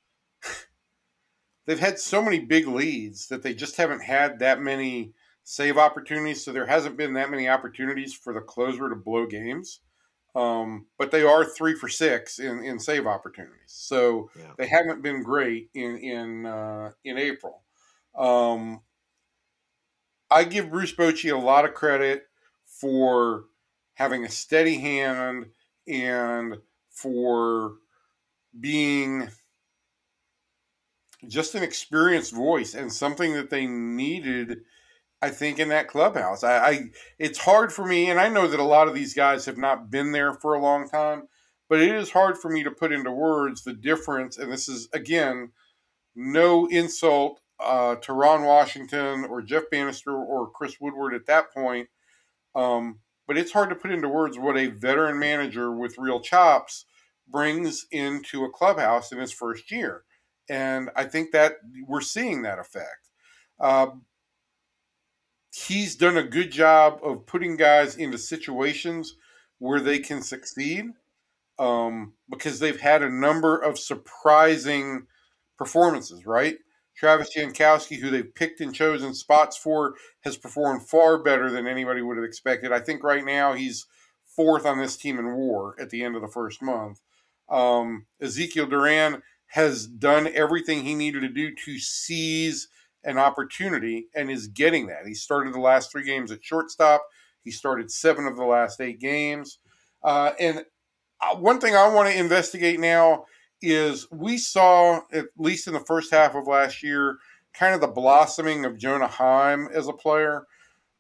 they've 1.67 1.79
had 1.79 1.99
so 1.99 2.23
many 2.23 2.41
big 2.41 2.67
leads 2.67 3.29
that 3.29 3.43
they 3.43 3.55
just 3.55 3.77
haven't 3.77 4.03
had 4.03 4.41
that 4.41 4.61
many 4.61 5.13
save 5.45 5.77
opportunities. 5.77 6.45
So 6.45 6.53
there 6.53 6.67
hasn't 6.67 6.97
been 6.97 7.13
that 7.15 7.31
many 7.31 7.49
opportunities 7.49 8.15
for 8.15 8.33
the 8.33 8.41
closer 8.41 8.89
to 8.89 8.97
blow 8.97 9.27
games. 9.27 9.81
Um, 10.35 10.87
but 10.99 11.13
they 11.13 11.23
are 11.23 11.45
three 11.45 11.77
for 11.77 11.89
six 11.89 12.41
in, 12.41 12.65
in 12.65 12.81
save 12.81 13.07
opportunities, 13.07 13.55
so 13.69 14.31
yeah. 14.37 14.51
they 14.59 14.67
haven't 14.67 15.01
been 15.01 15.23
great 15.23 15.71
in 15.75 15.97
in 15.97 16.45
uh, 16.45 16.91
in 17.05 17.19
April. 17.19 17.63
Um, 18.19 18.81
I 20.33 20.43
give 20.43 20.73
Bruce 20.73 20.93
Bochy 20.93 21.33
a 21.33 21.39
lot 21.39 21.65
of 21.65 21.75
credit 21.75 22.25
for 22.81 23.45
having 23.95 24.25
a 24.25 24.31
steady 24.31 24.79
hand 24.79 25.47
and 25.87 26.57
for 26.91 27.75
being 28.59 29.29
just 31.27 31.55
an 31.55 31.63
experienced 31.63 32.35
voice 32.35 32.75
and 32.75 32.93
something 32.93 33.35
that 33.35 33.51
they 33.51 33.67
needed 33.67 34.59
I 35.25 35.31
think 35.31 35.59
in 35.59 35.71
that 35.71 35.89
clubhouse. 35.89 36.45
I, 36.45 36.59
I, 36.59 36.81
it's 37.19 37.39
hard 37.39 37.73
for 37.73 37.87
me, 37.87 38.11
and 38.11 38.21
I 38.21 38.29
know 38.29 38.47
that 38.47 38.61
a 38.61 38.65
lot 38.65 38.89
of 38.89 38.95
these 38.95 39.15
guys 39.15 39.47
have 39.47 39.57
not 39.57 39.91
been 39.91 40.13
there 40.13 40.35
for 40.35 40.53
a 40.53 40.61
long 40.61 40.87
time, 40.87 41.29
but 41.71 41.81
it 41.81 41.95
is 41.95 42.11
hard 42.11 42.37
for 42.37 42.51
me 42.51 42.63
to 42.63 42.71
put 42.71 42.93
into 42.93 43.11
words 43.11 43.65
the 43.65 43.73
difference. 43.73 44.37
And 44.37 44.53
this 44.53 44.69
is 44.69 44.87
again, 44.93 45.53
no 46.15 46.67
insult 46.67 47.41
uh, 47.59 47.97
to 47.97 48.13
Ron 48.13 48.43
Washington 48.43 49.25
or 49.25 49.41
Jeff 49.41 49.65
Banister 49.71 50.13
or 50.13 50.51
Chris 50.51 50.77
Woodward 50.79 51.15
at 51.15 51.25
that 51.25 51.55
point. 51.55 51.89
Um, 52.55 53.01
but 53.27 53.39
it's 53.39 53.53
hard 53.53 53.71
to 53.71 53.77
put 53.77 53.91
into 53.91 54.09
words 54.09 54.39
what 54.39 54.57
a 54.57 54.67
veteran 54.67 55.19
manager 55.19 55.73
with 55.73 55.99
real 55.99 56.21
chops 56.21 56.85
brings 57.29 57.87
into 57.91 58.45
a 58.45 58.51
clubhouse 58.51 59.13
in 59.13 59.19
his 59.19 59.33
first 59.33 59.71
year. 59.71 60.05
And 60.49 60.91
I 60.95 61.05
think 61.05 61.33
that 61.33 61.55
we're 61.89 62.03
seeing 62.03 62.43
that 62.43 62.59
effect. 62.59 63.11
Uh, 63.59 63.87
he's 65.55 65.97
done 65.97 66.17
a 66.17 66.23
good 66.23 66.51
job 66.51 66.99
of 67.03 67.27
putting 67.27 67.57
guys 67.57 67.97
into 67.97 68.19
situations 68.19 69.17
where 69.59 69.81
they 69.81 69.99
can 69.99 70.21
succeed 70.21 70.87
um, 71.59 72.13
because 72.29 72.59
they've 72.59 72.81
had 72.81 73.03
a 73.03 73.09
number 73.09 73.57
of 73.57 73.79
surprising 73.79 75.07
performances, 75.57 76.27
right? 76.27 76.57
Travis 76.97 77.35
Jankowski, 77.37 77.99
who 77.99 78.11
they've 78.11 78.35
picked 78.35 78.61
and 78.61 78.75
chosen 78.75 79.15
spots 79.15 79.57
for, 79.57 79.95
has 80.21 80.37
performed 80.37 80.89
far 80.89 81.19
better 81.19 81.51
than 81.51 81.67
anybody 81.67 82.03
would 82.03 82.17
have 82.17 82.25
expected. 82.25 82.73
I 82.73 82.81
think 82.81 83.03
right 83.03 83.25
now 83.25 83.53
he's 83.53 83.87
fourth 84.25 84.67
on 84.67 84.79
this 84.79 84.97
team 84.97 85.19
in 85.19 85.35
war 85.35 85.77
at 85.79 85.91
the 85.91 86.03
end 86.03 86.17
of 86.17 86.23
the 86.23 86.29
first 86.29 86.63
month. 86.63 87.01
Um, 87.49 88.07
Ezekiel 88.21 88.67
Duran 88.67 89.23
has 89.49 89.87
done 89.87 90.29
everything 90.35 90.85
he 90.85 90.95
needed 90.95 91.21
to 91.21 91.29
do 91.29 91.55
to 91.55 91.79
seize 91.79 92.69
an 93.05 93.19
opportunity 93.19 94.09
and 94.15 94.31
is 94.31 94.47
getting 94.49 94.87
that. 94.87 95.07
He 95.07 95.15
started 95.15 95.53
the 95.53 95.61
last 95.61 95.93
three 95.93 96.05
games 96.05 96.33
at 96.33 96.45
shortstop. 96.45 97.05
He 97.43 97.51
started 97.51 97.91
seven 97.91 98.27
of 98.27 98.37
the 98.37 98.45
last 98.45 98.81
eight 98.81 98.99
games. 98.99 99.59
Uh, 100.03 100.33
and 100.41 100.65
uh, 101.21 101.37
one 101.37 101.61
thing 101.61 101.77
I 101.77 101.89
want 101.89 102.09
to 102.09 102.19
investigate 102.19 102.81
now 102.81 103.27
is 103.73 104.07
we 104.11 104.39
saw, 104.39 105.01
at 105.13 105.27
least 105.37 105.67
in 105.67 105.75
the 105.75 105.81
first 105.81 106.13
half 106.13 106.35
of 106.35 106.47
last 106.47 106.83
year, 106.83 107.19
kind 107.53 107.75
of 107.75 107.81
the 107.81 107.87
blossoming 107.87 108.65
of 108.65 108.79
Jonah 108.79 109.07
Heim 109.07 109.69
as 109.73 109.89
a 109.89 109.93
player. 109.93 110.47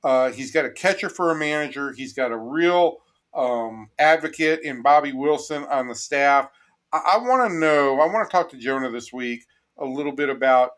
Uh, 0.03 0.31
he's 0.31 0.53
got 0.53 0.65
a 0.65 0.71
catcher 0.71 1.09
for 1.09 1.31
a 1.31 1.35
manager. 1.35 1.93
He's 1.93 2.12
got 2.12 2.31
a 2.31 2.37
real 2.37 2.99
um, 3.35 3.89
advocate 3.99 4.61
in 4.62 4.83
Bobby 4.83 5.12
Wilson 5.12 5.65
on 5.65 5.89
the 5.89 5.95
staff. 5.95 6.49
I, 6.93 7.15
I 7.15 7.19
want 7.19 7.51
to 7.51 7.59
know, 7.59 8.01
I 8.01 8.07
want 8.07 8.29
to 8.29 8.33
talk 8.33 8.51
to 8.51 8.59
Jonah 8.59 8.91
this 8.91 9.12
week 9.12 9.45
a 9.79 9.85
little 9.85 10.12
bit 10.12 10.29
about 10.29 10.71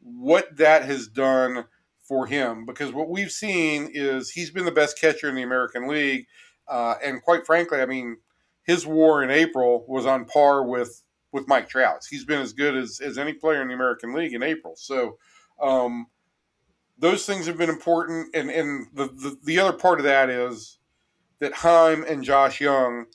what 0.00 0.56
that 0.56 0.84
has 0.84 1.08
done 1.08 1.64
for 2.02 2.26
him 2.26 2.66
because 2.66 2.92
what 2.92 3.08
we've 3.08 3.32
seen 3.32 3.90
is 3.92 4.30
he's 4.30 4.50
been 4.50 4.66
the 4.66 4.70
best 4.70 5.00
catcher 5.00 5.28
in 5.28 5.34
the 5.34 5.42
American 5.42 5.88
League. 5.88 6.26
Uh, 6.68 6.94
and 7.02 7.22
quite 7.22 7.46
frankly, 7.46 7.80
I 7.80 7.86
mean, 7.86 8.18
his 8.64 8.86
war 8.86 9.22
in 9.22 9.30
April 9.30 9.84
was 9.88 10.06
on 10.06 10.24
par 10.26 10.64
with 10.64 11.02
with 11.34 11.48
Mike 11.48 11.68
Trout's. 11.68 12.06
He's 12.06 12.24
been 12.24 12.40
as 12.40 12.52
good 12.52 12.76
as, 12.76 13.00
as 13.00 13.18
any 13.18 13.32
player 13.32 13.60
in 13.60 13.66
the 13.66 13.74
American 13.74 14.14
League 14.14 14.34
in 14.34 14.42
April. 14.44 14.74
So 14.76 15.18
um, 15.60 16.06
those 16.96 17.26
things 17.26 17.46
have 17.46 17.58
been 17.58 17.68
important. 17.68 18.34
And, 18.36 18.50
and 18.50 18.86
the, 18.94 19.06
the, 19.06 19.36
the 19.42 19.58
other 19.58 19.76
part 19.76 19.98
of 19.98 20.04
that 20.04 20.30
is 20.30 20.78
that 21.40 21.52
Heim 21.52 22.04
and 22.08 22.22
Josh 22.22 22.60
Jung 22.60 23.06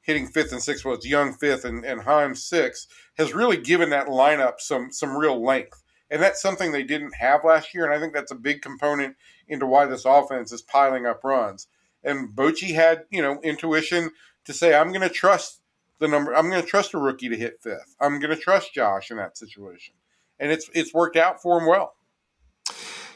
hitting 0.00 0.28
fifth 0.28 0.52
and 0.52 0.62
sixth, 0.62 0.84
well, 0.84 0.94
it's 0.94 1.04
Jung 1.04 1.34
fifth 1.34 1.64
and, 1.64 1.84
and 1.84 2.02
Heim 2.02 2.36
sixth, 2.36 2.86
has 3.18 3.34
really 3.34 3.56
given 3.56 3.90
that 3.90 4.06
lineup 4.06 4.60
some 4.60 4.92
some 4.92 5.16
real 5.16 5.44
length. 5.44 5.82
And 6.08 6.22
that's 6.22 6.40
something 6.40 6.70
they 6.70 6.84
didn't 6.84 7.16
have 7.16 7.44
last 7.44 7.74
year. 7.74 7.84
And 7.84 7.92
I 7.92 7.98
think 7.98 8.14
that's 8.14 8.32
a 8.32 8.36
big 8.36 8.62
component 8.62 9.16
into 9.48 9.66
why 9.66 9.86
this 9.86 10.04
offense 10.04 10.52
is 10.52 10.62
piling 10.62 11.04
up 11.04 11.24
runs. 11.24 11.66
And 12.04 12.30
Bochy 12.30 12.74
had, 12.74 13.06
you 13.10 13.20
know, 13.20 13.40
intuition 13.42 14.10
to 14.44 14.52
say, 14.52 14.74
I'm 14.74 14.92
going 14.92 15.02
to 15.02 15.08
trust 15.08 15.59
the 16.00 16.08
number. 16.08 16.34
I'm 16.34 16.50
going 16.50 16.60
to 16.60 16.66
trust 16.66 16.94
a 16.94 16.98
rookie 16.98 17.28
to 17.28 17.36
hit 17.36 17.60
fifth. 17.62 17.94
I'm 18.00 18.18
going 18.18 18.34
to 18.34 18.40
trust 18.40 18.74
Josh 18.74 19.10
in 19.10 19.18
that 19.18 19.38
situation, 19.38 19.94
and 20.40 20.50
it's 20.50 20.68
it's 20.74 20.92
worked 20.92 21.16
out 21.16 21.40
for 21.40 21.58
him 21.60 21.66
well. 21.66 21.92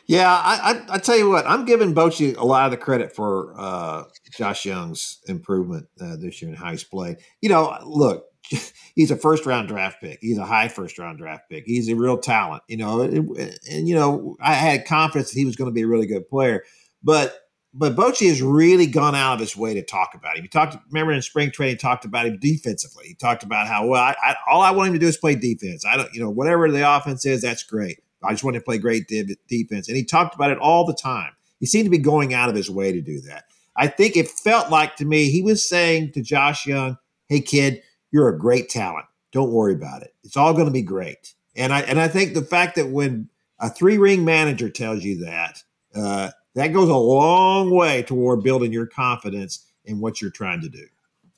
Yeah, 0.07 0.30
I, 0.30 0.72
I, 0.91 0.95
I 0.97 0.99
tell 0.99 1.16
you 1.16 1.30
what, 1.30 1.47
I'm 1.47 1.64
giving 1.64 1.95
Bochy 1.95 2.37
a 2.37 2.45
lot 2.45 2.66
of 2.66 2.70
the 2.70 2.76
credit 2.76 3.16
for 3.16 3.55
uh, 3.59 4.05
Josh 4.37 4.66
Jung's 4.66 5.20
improvement 5.26 5.87
uh, 5.99 6.16
this 6.16 6.43
year 6.43 6.51
in 6.51 6.57
how 6.57 6.70
he's 6.72 6.85
played. 6.85 7.16
You 7.41 7.49
know, 7.49 7.78
look, 7.87 8.26
he's 8.95 9.11
a 9.11 9.16
first 9.16 9.47
round 9.47 9.68
draft 9.68 10.03
pick. 10.03 10.18
He's 10.20 10.37
a 10.37 10.45
high 10.45 10.68
first 10.68 10.99
round 10.99 11.18
draft 11.18 11.45
pick. 11.51 11.64
He's 11.64 11.89
a 11.89 11.97
real 11.97 12.18
talent. 12.18 12.62
You 12.68 12.76
know, 12.76 13.01
and, 13.01 13.59
and 13.70 13.89
you 13.89 13.95
know, 13.95 14.37
I 14.41 14.53
had 14.53 14.85
confidence 14.85 15.32
that 15.32 15.39
he 15.39 15.47
was 15.47 15.57
going 15.57 15.70
to 15.70 15.74
be 15.74 15.82
a 15.82 15.89
really 15.89 16.07
good 16.07 16.28
player, 16.28 16.64
but 17.03 17.35
but 17.77 17.97
Bochy 17.97 18.29
has 18.29 18.41
really 18.41 18.87
gone 18.87 19.16
out 19.16 19.35
of 19.35 19.41
his 19.41 19.57
way 19.57 19.75
to 19.75 19.83
talk 19.83 20.14
about 20.14 20.37
him. 20.37 20.43
He 20.43 20.49
talked, 20.49 20.77
remember 20.93 21.12
in 21.12 21.20
spring 21.22 21.51
training, 21.51 21.79
talked 21.79 22.05
about 22.05 22.25
him 22.25 22.39
defensively. 22.39 23.09
He 23.09 23.14
talked 23.14 23.43
about 23.43 23.66
how 23.66 23.87
well 23.87 24.01
I, 24.01 24.14
I, 24.22 24.37
all 24.49 24.62
I 24.62 24.70
want 24.70 24.89
him 24.89 24.95
to 24.95 25.01
do 25.01 25.09
is 25.09 25.16
play 25.16 25.35
defense. 25.35 25.85
I 25.85 25.97
don't, 25.97 26.12
you 26.14 26.20
know, 26.20 26.31
whatever 26.31 26.70
the 26.70 26.89
offense 26.89 27.27
is, 27.27 27.43
that's 27.43 27.64
great. 27.64 27.99
I 28.22 28.31
just 28.31 28.45
want 28.45 28.55
him 28.55 28.62
to 28.62 28.64
play 28.64 28.79
great 28.79 29.09
de- 29.09 29.37
defense, 29.49 29.89
and 29.89 29.97
he 29.97 30.05
talked 30.05 30.35
about 30.35 30.51
it 30.51 30.59
all 30.59 30.87
the 30.87 30.95
time. 30.95 31.33
He 31.59 31.66
seemed 31.66 31.87
to 31.87 31.91
be 31.91 31.99
going 31.99 32.33
out 32.33 32.49
of 32.49 32.55
his 32.55 32.70
way 32.70 32.93
to 32.93 33.01
do 33.01 33.20
that. 33.22 33.45
I 33.77 33.89
think 33.89 34.16
it 34.16 34.31
felt 34.31 34.70
like 34.70 34.95
to 34.97 35.05
me 35.05 35.29
he 35.29 35.43
was 35.43 35.68
saying 35.68 36.12
to 36.12 36.22
Josh 36.22 36.64
Jung, 36.66 36.97
"Hey 37.29 37.41
kid, 37.41 37.83
you're 38.12 38.29
a 38.29 38.39
great 38.39 38.68
talent. 38.68 39.07
Don't 39.33 39.53
worry 39.53 39.75
about 39.75 40.03
it. 40.03 40.14
It's 40.22 40.37
all 40.37 40.55
going 40.55 40.66
to 40.66 40.72
be 40.72 40.83
great." 40.83 41.35
And 41.57 41.72
I 41.72 41.81
and 41.81 42.01
I 42.01 42.07
think 42.09 42.35
the 42.35 42.43
fact 42.43 42.77
that 42.77 42.89
when 42.89 43.29
a 43.59 43.68
three 43.68 43.99
ring 43.99 44.25
manager 44.25 44.70
tells 44.70 45.03
you 45.03 45.25
that. 45.25 45.62
Uh, 45.95 46.31
that 46.55 46.72
goes 46.72 46.88
a 46.88 46.96
long 46.96 47.70
way 47.70 48.02
toward 48.02 48.42
building 48.42 48.72
your 48.72 48.86
confidence 48.86 49.66
in 49.84 50.00
what 50.00 50.20
you're 50.20 50.30
trying 50.30 50.61
to 50.61 50.68
do. 50.68 50.86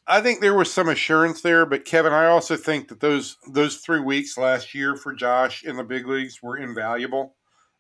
I 0.08 0.20
think 0.20 0.40
there 0.40 0.54
was 0.54 0.72
some 0.72 0.88
assurance 0.88 1.40
there, 1.40 1.66
but 1.66 1.84
Kevin, 1.84 2.12
I 2.12 2.26
also 2.26 2.56
think 2.56 2.88
that 2.88 3.00
those 3.00 3.38
those 3.48 3.78
three 3.78 4.00
weeks 4.00 4.38
last 4.38 4.74
year 4.74 4.94
for 4.94 5.12
Josh 5.12 5.64
in 5.64 5.76
the 5.76 5.82
big 5.82 6.06
leagues 6.06 6.42
were 6.42 6.56
invaluable. 6.56 7.34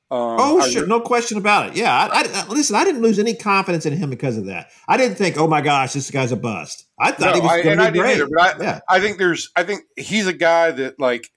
Um, 0.08 0.36
oh, 0.38 0.68
sure, 0.68 0.86
no 0.86 1.00
question 1.00 1.36
about 1.36 1.70
it. 1.70 1.76
Yeah, 1.76 1.92
I, 1.92 2.22
I, 2.32 2.46
listen. 2.48 2.76
I 2.76 2.84
didn't 2.84 3.02
lose 3.02 3.18
any 3.18 3.34
confidence 3.34 3.86
in 3.86 3.92
him 3.92 4.10
because 4.10 4.36
of 4.36 4.46
that. 4.46 4.70
I 4.88 4.96
didn't 4.96 5.16
think, 5.16 5.36
oh 5.36 5.48
my 5.48 5.60
gosh, 5.60 5.92
this 5.92 6.10
guy's 6.10 6.30
a 6.30 6.36
bust. 6.36 6.86
I 6.98 7.10
thought 7.12 7.34
no, 7.34 7.40
he 7.40 7.40
was 7.40 7.64
going 7.64 7.78
to 7.78 7.92
be 7.92 7.98
great. 7.98 8.16
Either, 8.16 8.28
but 8.28 8.60
I, 8.60 8.64
yeah. 8.64 8.80
I 8.88 9.00
think 9.00 9.18
there's, 9.18 9.50
I 9.56 9.64
think 9.64 9.82
he's 9.96 10.28
a 10.28 10.32
guy 10.32 10.70
that 10.70 11.00
like 11.00 11.32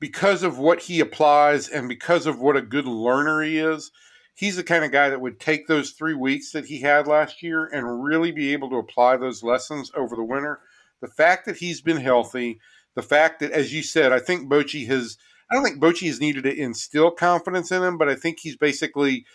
because 0.00 0.42
of 0.42 0.58
what 0.58 0.80
he 0.80 1.00
applies 1.00 1.68
and 1.68 1.88
because 1.88 2.26
of 2.26 2.38
what 2.40 2.56
a 2.56 2.62
good 2.62 2.86
learner 2.86 3.42
he 3.42 3.58
is 3.58 3.90
he's 4.38 4.54
the 4.54 4.62
kind 4.62 4.84
of 4.84 4.92
guy 4.92 5.10
that 5.10 5.20
would 5.20 5.40
take 5.40 5.66
those 5.66 5.90
three 5.90 6.14
weeks 6.14 6.52
that 6.52 6.64
he 6.64 6.80
had 6.80 7.08
last 7.08 7.42
year 7.42 7.66
and 7.66 8.04
really 8.04 8.30
be 8.30 8.52
able 8.52 8.70
to 8.70 8.76
apply 8.76 9.16
those 9.16 9.42
lessons 9.42 9.90
over 9.96 10.14
the 10.14 10.22
winter. 10.22 10.60
The 11.00 11.08
fact 11.08 11.44
that 11.46 11.56
he's 11.56 11.80
been 11.80 11.96
healthy, 11.96 12.60
the 12.94 13.02
fact 13.02 13.40
that, 13.40 13.50
as 13.50 13.74
you 13.74 13.82
said, 13.82 14.12
I 14.12 14.20
think 14.20 14.48
Bochy 14.48 14.86
has, 14.86 15.18
I 15.50 15.56
don't 15.56 15.64
think 15.64 15.80
Bochy 15.80 16.06
has 16.06 16.20
needed 16.20 16.44
to 16.44 16.56
instill 16.56 17.10
confidence 17.10 17.72
in 17.72 17.82
him, 17.82 17.98
but 17.98 18.08
I 18.08 18.14
think 18.14 18.38
he's 18.38 18.56
basically 18.56 19.26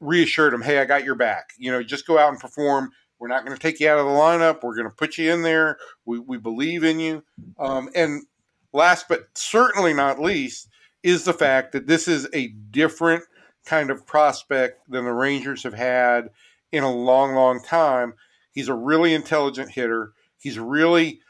reassured 0.00 0.52
him, 0.52 0.62
hey, 0.62 0.80
I 0.80 0.84
got 0.84 1.04
your 1.04 1.14
back. 1.14 1.50
You 1.56 1.70
know, 1.70 1.84
just 1.84 2.04
go 2.04 2.18
out 2.18 2.30
and 2.30 2.40
perform. 2.40 2.90
We're 3.20 3.28
not 3.28 3.44
going 3.44 3.56
to 3.56 3.62
take 3.62 3.78
you 3.78 3.88
out 3.88 4.00
of 4.00 4.06
the 4.06 4.10
lineup. 4.10 4.64
We're 4.64 4.74
going 4.74 4.90
to 4.90 4.96
put 4.96 5.16
you 5.16 5.32
in 5.32 5.42
there. 5.42 5.78
We, 6.04 6.18
we 6.18 6.38
believe 6.38 6.82
in 6.82 6.98
you. 6.98 7.22
Um, 7.60 7.88
and 7.94 8.24
last 8.72 9.06
but 9.08 9.28
certainly 9.34 9.94
not 9.94 10.20
least 10.20 10.66
is 11.04 11.24
the 11.24 11.34
fact 11.34 11.70
that 11.70 11.86
this 11.86 12.08
is 12.08 12.26
a 12.34 12.48
different– 12.48 13.22
kind 13.66 13.90
of 13.90 14.06
prospect 14.06 14.80
than 14.88 15.04
the 15.04 15.12
Rangers 15.12 15.62
have 15.62 15.74
had 15.74 16.30
in 16.72 16.82
a 16.82 16.92
long, 16.92 17.34
long 17.34 17.62
time. 17.62 18.14
He's 18.52 18.68
a 18.68 18.74
really 18.74 19.14
intelligent 19.14 19.70
hitter. 19.70 20.12
He's 20.38 20.58
really 20.58 21.20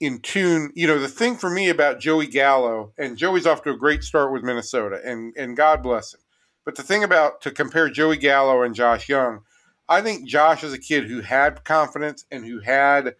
in 0.00 0.20
tune. 0.20 0.72
You 0.74 0.86
know, 0.86 0.98
the 0.98 1.08
thing 1.08 1.36
for 1.36 1.50
me 1.50 1.68
about 1.68 2.00
Joey 2.00 2.26
Gallo, 2.26 2.92
and 2.98 3.16
Joey's 3.16 3.46
off 3.46 3.62
to 3.62 3.70
a 3.70 3.76
great 3.76 4.04
start 4.04 4.32
with 4.32 4.42
Minnesota, 4.42 5.00
and, 5.04 5.34
and 5.36 5.56
God 5.56 5.82
bless 5.82 6.14
him. 6.14 6.20
But 6.64 6.76
the 6.76 6.82
thing 6.82 7.02
about 7.02 7.40
to 7.42 7.50
compare 7.50 7.88
Joey 7.88 8.18
Gallo 8.18 8.62
and 8.62 8.74
Josh 8.74 9.08
Jung, 9.08 9.40
I 9.88 10.02
think 10.02 10.28
Josh 10.28 10.62
is 10.62 10.74
a 10.74 10.78
kid 10.78 11.08
who 11.08 11.22
had 11.22 11.64
confidence 11.64 12.26
and 12.30 12.44
who 12.44 12.60
had 12.60 13.14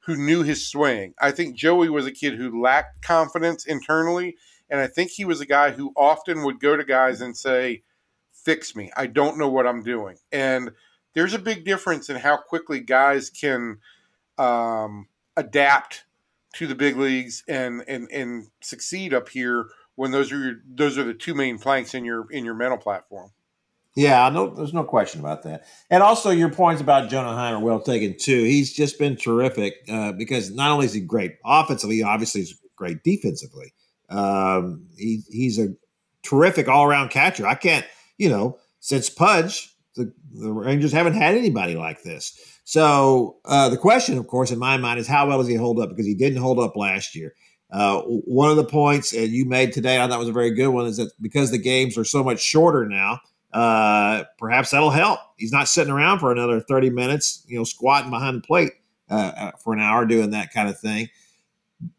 who 0.00 0.16
knew 0.16 0.42
his 0.42 0.66
swing. 0.66 1.14
I 1.20 1.30
think 1.30 1.54
Joey 1.54 1.90
was 1.90 2.06
a 2.06 2.12
kid 2.12 2.34
who 2.34 2.62
lacked 2.62 3.02
confidence 3.02 3.66
internally, 3.66 4.36
and 4.70 4.80
I 4.80 4.86
think 4.86 5.10
he 5.10 5.24
was 5.24 5.40
a 5.40 5.46
guy 5.46 5.70
who 5.70 5.92
often 5.96 6.44
would 6.44 6.60
go 6.60 6.76
to 6.76 6.84
guys 6.84 7.20
and 7.20 7.36
say, 7.36 7.82
fix 8.48 8.74
me. 8.74 8.90
I 8.96 9.06
don't 9.06 9.36
know 9.36 9.50
what 9.50 9.66
I'm 9.66 9.82
doing. 9.82 10.16
And 10.32 10.70
there's 11.12 11.34
a 11.34 11.38
big 11.38 11.66
difference 11.66 12.08
in 12.08 12.16
how 12.16 12.38
quickly 12.38 12.80
guys 12.80 13.28
can 13.28 13.76
um, 14.38 15.06
adapt 15.36 16.04
to 16.54 16.66
the 16.66 16.74
big 16.74 16.96
leagues 16.96 17.44
and, 17.46 17.84
and 17.86 18.08
and 18.10 18.46
succeed 18.62 19.12
up 19.12 19.28
here 19.28 19.66
when 19.96 20.12
those 20.12 20.32
are 20.32 20.38
your, 20.38 20.54
those 20.66 20.96
are 20.96 21.04
the 21.04 21.12
two 21.12 21.34
main 21.34 21.58
planks 21.58 21.92
in 21.92 22.06
your 22.06 22.26
in 22.30 22.46
your 22.46 22.54
mental 22.54 22.78
platform. 22.78 23.32
Yeah, 23.94 24.30
no, 24.30 24.48
there's 24.48 24.72
no 24.72 24.84
question 24.84 25.20
about 25.20 25.42
that. 25.42 25.66
And 25.90 26.02
also, 26.02 26.30
your 26.30 26.48
points 26.48 26.80
about 26.80 27.10
Jonah 27.10 27.34
Heim 27.34 27.56
are 27.56 27.60
well 27.60 27.80
taken 27.80 28.16
too. 28.16 28.44
He's 28.44 28.72
just 28.72 28.98
been 28.98 29.16
terrific 29.16 29.74
uh, 29.90 30.12
because 30.12 30.50
not 30.50 30.70
only 30.70 30.86
is 30.86 30.94
he 30.94 31.00
great 31.00 31.36
offensively, 31.44 32.02
obviously 32.02 32.42
he's 32.42 32.58
great 32.76 33.02
defensively. 33.02 33.74
Um, 34.08 34.86
he, 34.96 35.22
he's 35.28 35.58
a 35.58 35.74
terrific 36.22 36.66
all 36.66 36.84
around 36.84 37.10
catcher. 37.10 37.46
I 37.46 37.54
can't 37.54 37.84
you 38.18 38.28
know, 38.28 38.58
since 38.80 39.08
Pudge, 39.08 39.74
the, 39.94 40.12
the 40.32 40.52
Rangers 40.52 40.92
haven't 40.92 41.14
had 41.14 41.34
anybody 41.34 41.74
like 41.74 42.02
this. 42.02 42.38
So 42.64 43.38
uh, 43.44 43.68
the 43.70 43.78
question, 43.78 44.18
of 44.18 44.26
course, 44.26 44.50
in 44.50 44.58
my 44.58 44.76
mind 44.76 45.00
is 45.00 45.06
how 45.06 45.26
well 45.26 45.38
does 45.38 45.48
he 45.48 45.54
hold 45.54 45.80
up? 45.80 45.88
Because 45.88 46.06
he 46.06 46.14
didn't 46.14 46.42
hold 46.42 46.58
up 46.58 46.76
last 46.76 47.14
year. 47.14 47.34
Uh, 47.70 48.00
one 48.02 48.50
of 48.50 48.56
the 48.56 48.64
points 48.64 49.12
and 49.12 49.28
you 49.30 49.44
made 49.44 49.72
today, 49.72 50.00
I 50.00 50.08
thought 50.08 50.18
was 50.18 50.28
a 50.28 50.32
very 50.32 50.54
good 50.54 50.68
one, 50.68 50.86
is 50.86 50.96
that 50.98 51.10
because 51.20 51.50
the 51.50 51.58
games 51.58 51.98
are 51.98 52.04
so 52.04 52.22
much 52.22 52.40
shorter 52.40 52.86
now, 52.86 53.20
uh, 53.52 54.24
perhaps 54.38 54.70
that'll 54.70 54.90
help. 54.90 55.20
He's 55.36 55.52
not 55.52 55.68
sitting 55.68 55.92
around 55.92 56.18
for 56.18 56.32
another 56.32 56.60
30 56.60 56.90
minutes, 56.90 57.44
you 57.46 57.58
know, 57.58 57.64
squatting 57.64 58.10
behind 58.10 58.38
the 58.38 58.46
plate 58.46 58.72
uh, 59.10 59.32
uh, 59.36 59.50
for 59.62 59.72
an 59.72 59.80
hour 59.80 60.04
doing 60.06 60.30
that 60.30 60.52
kind 60.52 60.68
of 60.68 60.78
thing. 60.78 61.08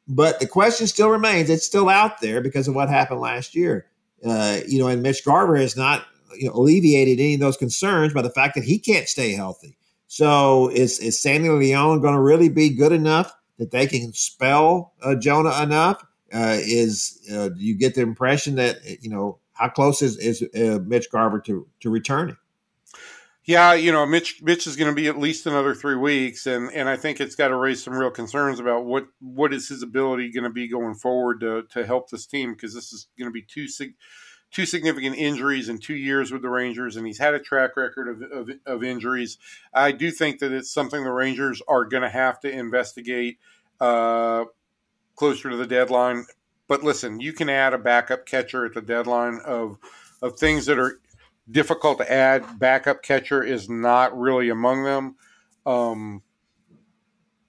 But 0.07 0.39
the 0.39 0.47
question 0.47 0.87
still 0.87 1.09
remains. 1.09 1.49
It's 1.49 1.65
still 1.65 1.89
out 1.89 2.19
there 2.21 2.41
because 2.41 2.67
of 2.67 2.75
what 2.75 2.89
happened 2.89 3.21
last 3.21 3.55
year. 3.55 3.87
Uh, 4.25 4.59
you 4.67 4.79
know, 4.79 4.87
and 4.87 5.01
Mitch 5.01 5.23
Garver 5.23 5.55
has 5.55 5.77
not 5.77 6.05
you 6.35 6.47
know, 6.47 6.53
alleviated 6.53 7.19
any 7.19 7.35
of 7.35 7.39
those 7.39 7.57
concerns 7.57 8.13
by 8.13 8.21
the 8.21 8.29
fact 8.29 8.55
that 8.55 8.63
he 8.63 8.79
can't 8.79 9.07
stay 9.07 9.33
healthy. 9.33 9.77
So 10.07 10.69
is 10.69 10.99
is 10.99 11.21
Sandy 11.21 11.49
Leon 11.49 12.01
going 12.01 12.15
to 12.15 12.21
really 12.21 12.49
be 12.49 12.69
good 12.69 12.91
enough 12.91 13.33
that 13.57 13.71
they 13.71 13.87
can 13.87 14.13
spell 14.13 14.93
uh, 15.03 15.15
Jonah 15.15 15.61
enough? 15.61 16.03
Uh, 16.33 16.57
is 16.59 17.19
uh, 17.31 17.49
you 17.55 17.75
get 17.75 17.95
the 17.95 18.01
impression 18.01 18.55
that 18.55 18.77
you 19.01 19.09
know 19.09 19.39
how 19.53 19.69
close 19.69 20.01
is 20.01 20.17
is 20.17 20.41
uh, 20.55 20.79
Mitch 20.85 21.09
Garver 21.11 21.39
to 21.41 21.67
to 21.81 21.89
returning? 21.89 22.37
Yeah, 23.45 23.73
you 23.73 23.91
know, 23.91 24.05
Mitch 24.05 24.41
Mitch 24.43 24.67
is 24.67 24.75
going 24.75 24.91
to 24.91 24.95
be 24.95 25.07
at 25.07 25.17
least 25.17 25.47
another 25.47 25.73
three 25.73 25.95
weeks, 25.95 26.45
and 26.45 26.71
and 26.71 26.87
I 26.87 26.97
think 26.97 27.19
it's 27.19 27.35
got 27.35 27.47
to 27.47 27.55
raise 27.55 27.83
some 27.83 27.93
real 27.93 28.11
concerns 28.11 28.59
about 28.59 28.85
what 28.85 29.07
what 29.19 29.53
is 29.53 29.69
his 29.69 29.81
ability 29.81 30.31
going 30.31 30.43
to 30.43 30.49
be 30.49 30.67
going 30.67 30.93
forward 30.93 31.39
to 31.39 31.63
to 31.71 31.85
help 31.85 32.09
this 32.09 32.25
team 32.27 32.53
because 32.53 32.75
this 32.75 32.93
is 32.93 33.07
going 33.17 33.29
to 33.29 33.33
be 33.33 33.41
two 33.41 33.67
sig- 33.67 33.95
two 34.51 34.65
significant 34.65 35.15
injuries 35.15 35.69
in 35.69 35.79
two 35.79 35.95
years 35.95 36.31
with 36.31 36.41
the 36.41 36.49
Rangers, 36.49 36.95
and 36.95 37.07
he's 37.07 37.17
had 37.19 37.33
a 37.33 37.39
track 37.39 37.75
record 37.77 38.07
of, 38.07 38.21
of, 38.31 38.49
of 38.65 38.83
injuries. 38.83 39.37
I 39.73 39.93
do 39.93 40.11
think 40.11 40.39
that 40.39 40.51
it's 40.51 40.71
something 40.71 41.03
the 41.03 41.11
Rangers 41.11 41.61
are 41.67 41.85
going 41.85 42.03
to 42.03 42.09
have 42.09 42.39
to 42.41 42.51
investigate 42.51 43.39
uh, 43.79 44.45
closer 45.15 45.49
to 45.49 45.55
the 45.55 45.67
deadline. 45.67 46.25
But 46.67 46.83
listen, 46.83 47.19
you 47.19 47.33
can 47.33 47.49
add 47.49 47.73
a 47.73 47.79
backup 47.79 48.25
catcher 48.25 48.65
at 48.65 48.73
the 48.73 48.81
deadline 48.81 49.39
of 49.43 49.77
of 50.21 50.37
things 50.37 50.65
that 50.65 50.77
are 50.77 50.99
difficult 51.49 51.97
to 51.99 52.11
add. 52.11 52.59
Backup 52.59 53.03
catcher 53.03 53.43
is 53.43 53.69
not 53.69 54.17
really 54.17 54.49
among 54.49 54.83
them. 54.83 55.15
Um, 55.65 56.21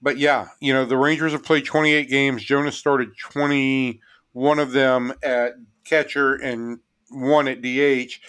but 0.01 0.17
yeah, 0.17 0.47
you 0.59 0.73
know, 0.73 0.85
the 0.85 0.97
Rangers 0.97 1.31
have 1.31 1.43
played 1.43 1.65
28 1.65 2.09
games. 2.09 2.43
Jonah's 2.43 2.77
started 2.77 3.09
21 3.19 4.59
of 4.59 4.71
them 4.71 5.13
at 5.21 5.53
catcher 5.85 6.35
and 6.35 6.79
one 7.09 7.47
at 7.47 7.61
DH. 7.61 8.19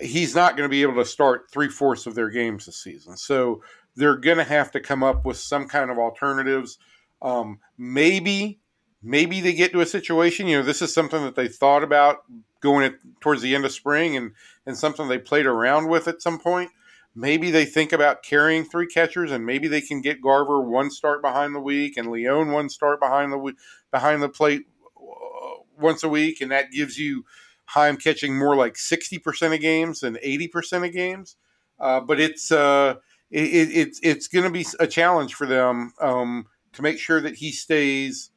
He's 0.00 0.34
not 0.34 0.56
going 0.56 0.68
to 0.68 0.70
be 0.70 0.82
able 0.82 0.94
to 0.94 1.04
start 1.04 1.50
three 1.50 1.68
fourths 1.68 2.06
of 2.06 2.14
their 2.14 2.30
games 2.30 2.66
this 2.66 2.82
season. 2.82 3.16
So 3.16 3.62
they're 3.96 4.16
going 4.16 4.38
to 4.38 4.44
have 4.44 4.70
to 4.72 4.80
come 4.80 5.02
up 5.02 5.24
with 5.24 5.36
some 5.36 5.68
kind 5.68 5.90
of 5.90 5.98
alternatives. 5.98 6.78
Um, 7.20 7.58
maybe, 7.76 8.60
maybe 9.02 9.40
they 9.40 9.52
get 9.52 9.72
to 9.72 9.80
a 9.80 9.86
situation. 9.86 10.46
You 10.46 10.58
know, 10.58 10.62
this 10.62 10.80
is 10.80 10.94
something 10.94 11.22
that 11.24 11.34
they 11.34 11.48
thought 11.48 11.82
about 11.82 12.18
going 12.60 12.84
at, 12.84 12.94
towards 13.20 13.42
the 13.42 13.54
end 13.54 13.64
of 13.64 13.72
spring 13.72 14.16
and 14.16 14.32
and 14.66 14.76
something 14.76 15.08
they 15.08 15.18
played 15.18 15.46
around 15.46 15.88
with 15.88 16.08
at 16.08 16.22
some 16.22 16.38
point. 16.38 16.70
Maybe 17.14 17.50
they 17.50 17.64
think 17.64 17.92
about 17.92 18.22
carrying 18.22 18.64
three 18.64 18.86
catchers, 18.86 19.32
and 19.32 19.44
maybe 19.44 19.66
they 19.66 19.80
can 19.80 20.00
get 20.00 20.20
Garver 20.22 20.60
one 20.60 20.90
start 20.90 21.22
behind 21.22 21.54
the 21.54 21.60
week 21.60 21.96
and 21.96 22.08
Leon 22.08 22.52
one 22.52 22.68
start 22.68 23.00
behind 23.00 23.32
the 23.32 23.52
behind 23.90 24.22
the 24.22 24.28
plate 24.28 24.62
uh, 24.96 25.62
once 25.76 26.04
a 26.04 26.08
week, 26.08 26.40
and 26.40 26.52
that 26.52 26.70
gives 26.70 26.98
you 26.98 27.24
Heim 27.66 27.96
catching 27.96 28.38
more 28.38 28.54
like 28.54 28.76
sixty 28.76 29.18
percent 29.18 29.54
of 29.54 29.60
games 29.60 30.00
than 30.00 30.18
eighty 30.22 30.46
percent 30.46 30.84
of 30.84 30.92
games. 30.92 31.36
Uh, 31.80 31.98
but 32.00 32.20
it's 32.20 32.52
uh, 32.52 32.94
it, 33.30 33.42
it, 33.42 33.76
it's 33.76 34.00
it's 34.04 34.28
going 34.28 34.44
to 34.44 34.50
be 34.50 34.66
a 34.78 34.86
challenge 34.86 35.34
for 35.34 35.46
them 35.48 35.92
um, 36.00 36.46
to 36.72 36.82
make 36.82 37.00
sure 37.00 37.20
that 37.20 37.36
he 37.36 37.50
stays 37.50 38.30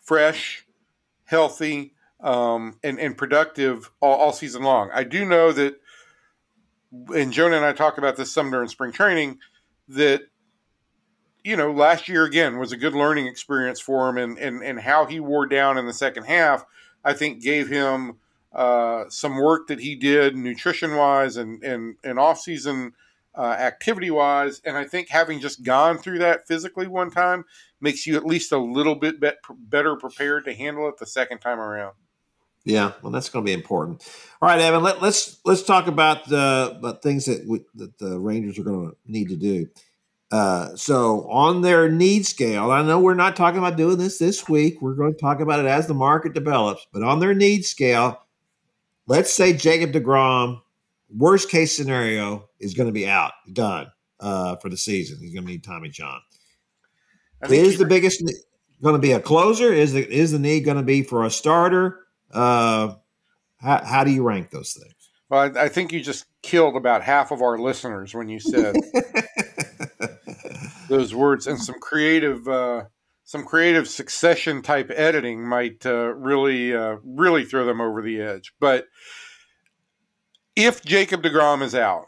fresh, 0.00 0.64
healthy, 1.24 1.94
um, 2.26 2.76
and, 2.82 2.98
and 2.98 3.16
productive 3.16 3.88
all, 4.00 4.16
all, 4.16 4.32
season 4.32 4.64
long. 4.64 4.90
I 4.92 5.04
do 5.04 5.24
know 5.24 5.52
that, 5.52 5.80
and 7.14 7.32
Jonah 7.32 7.56
and 7.56 7.64
I 7.64 7.72
talk 7.72 7.98
about 7.98 8.16
this 8.16 8.32
some 8.32 8.50
during 8.50 8.68
spring 8.68 8.90
training, 8.90 9.38
that 9.88 10.22
you 11.44 11.56
know 11.56 11.70
last 11.70 12.08
year 12.08 12.24
again 12.24 12.58
was 12.58 12.72
a 12.72 12.76
good 12.76 12.94
learning 12.94 13.28
experience 13.28 13.78
for 13.78 14.08
him, 14.08 14.18
and 14.18 14.38
and 14.38 14.64
and 14.64 14.80
how 14.80 15.06
he 15.06 15.20
wore 15.20 15.46
down 15.46 15.78
in 15.78 15.86
the 15.86 15.92
second 15.92 16.24
half, 16.24 16.64
I 17.04 17.12
think 17.12 17.42
gave 17.42 17.68
him 17.68 18.16
uh, 18.52 19.04
some 19.08 19.36
work 19.36 19.68
that 19.68 19.78
he 19.78 19.94
did 19.94 20.36
nutrition 20.36 20.96
wise 20.96 21.36
and 21.36 21.62
and 21.62 21.94
and 22.02 22.18
off 22.18 22.40
season. 22.40 22.92
Uh, 23.38 23.52
activity 23.52 24.10
wise, 24.10 24.62
and 24.64 24.78
I 24.78 24.84
think 24.84 25.10
having 25.10 25.40
just 25.40 25.62
gone 25.62 25.98
through 25.98 26.20
that 26.20 26.48
physically 26.48 26.86
one 26.86 27.10
time 27.10 27.44
makes 27.82 28.06
you 28.06 28.16
at 28.16 28.24
least 28.24 28.50
a 28.50 28.56
little 28.56 28.94
bit 28.94 29.16
better 29.20 29.94
prepared 29.94 30.46
to 30.46 30.54
handle 30.54 30.88
it 30.88 30.96
the 30.96 31.04
second 31.04 31.40
time 31.40 31.60
around. 31.60 31.92
Yeah, 32.66 32.92
well, 33.00 33.12
that's 33.12 33.28
going 33.28 33.44
to 33.44 33.48
be 33.48 33.52
important. 33.52 34.02
All 34.42 34.48
right, 34.48 34.60
Evan, 34.60 34.82
let, 34.82 34.96
us 34.96 35.02
let's, 35.02 35.40
let's 35.44 35.62
talk 35.62 35.86
about 35.86 36.28
the 36.28 36.74
about 36.76 37.00
things 37.00 37.24
that 37.26 37.46
we, 37.46 37.60
that 37.76 37.96
the 37.98 38.18
Rangers 38.18 38.58
are 38.58 38.64
going 38.64 38.90
to 38.90 38.96
need 39.06 39.28
to 39.28 39.36
do. 39.36 39.68
Uh, 40.32 40.74
so 40.74 41.30
on 41.30 41.62
their 41.62 41.88
need 41.88 42.26
scale, 42.26 42.72
I 42.72 42.82
know 42.82 42.98
we're 42.98 43.14
not 43.14 43.36
talking 43.36 43.58
about 43.58 43.76
doing 43.76 43.98
this 43.98 44.18
this 44.18 44.48
week. 44.48 44.82
We're 44.82 44.94
going 44.94 45.14
to 45.14 45.20
talk 45.20 45.38
about 45.38 45.60
it 45.60 45.66
as 45.66 45.86
the 45.86 45.94
market 45.94 46.32
develops. 46.34 46.84
But 46.92 47.04
on 47.04 47.20
their 47.20 47.34
need 47.34 47.64
scale, 47.64 48.20
let's 49.06 49.32
say 49.32 49.52
Jacob 49.52 49.92
Degrom, 49.92 50.60
worst 51.08 51.48
case 51.48 51.76
scenario, 51.76 52.48
is 52.58 52.74
going 52.74 52.88
to 52.88 52.92
be 52.92 53.06
out, 53.06 53.30
done 53.52 53.92
uh, 54.18 54.56
for 54.56 54.70
the 54.70 54.76
season. 54.76 55.18
He's 55.20 55.32
going 55.32 55.46
to 55.46 55.52
need 55.52 55.62
Tommy 55.62 55.88
John. 55.88 56.20
Is 57.48 57.78
the 57.78 57.84
biggest 57.84 58.24
going 58.82 58.96
to 58.96 59.00
be 59.00 59.12
a 59.12 59.20
closer? 59.20 59.72
Is 59.72 59.92
the 59.92 60.04
is 60.12 60.32
the 60.32 60.40
need 60.40 60.64
going 60.64 60.78
to 60.78 60.82
be 60.82 61.04
for 61.04 61.24
a 61.24 61.30
starter? 61.30 62.05
Uh, 62.32 62.94
how, 63.58 63.84
how 63.84 64.04
do 64.04 64.10
you 64.10 64.22
rank 64.22 64.50
those 64.50 64.72
things? 64.72 64.94
Well, 65.28 65.40
I, 65.56 65.64
I 65.64 65.68
think 65.68 65.92
you 65.92 66.00
just 66.00 66.26
killed 66.42 66.76
about 66.76 67.02
half 67.02 67.30
of 67.30 67.42
our 67.42 67.58
listeners 67.58 68.14
when 68.14 68.28
you 68.28 68.38
said 68.38 68.76
those 70.88 71.14
words, 71.14 71.46
and 71.46 71.60
some 71.60 71.80
creative, 71.80 72.46
uh, 72.46 72.84
some 73.24 73.44
creative 73.44 73.88
succession 73.88 74.62
type 74.62 74.90
editing 74.94 75.46
might 75.46 75.84
uh, 75.84 76.14
really, 76.14 76.74
uh, 76.74 76.96
really 77.04 77.44
throw 77.44 77.66
them 77.66 77.80
over 77.80 78.02
the 78.02 78.20
edge. 78.20 78.52
But 78.60 78.86
if 80.54 80.84
Jacob 80.84 81.22
Degrom 81.22 81.62
is 81.62 81.74
out, 81.74 82.06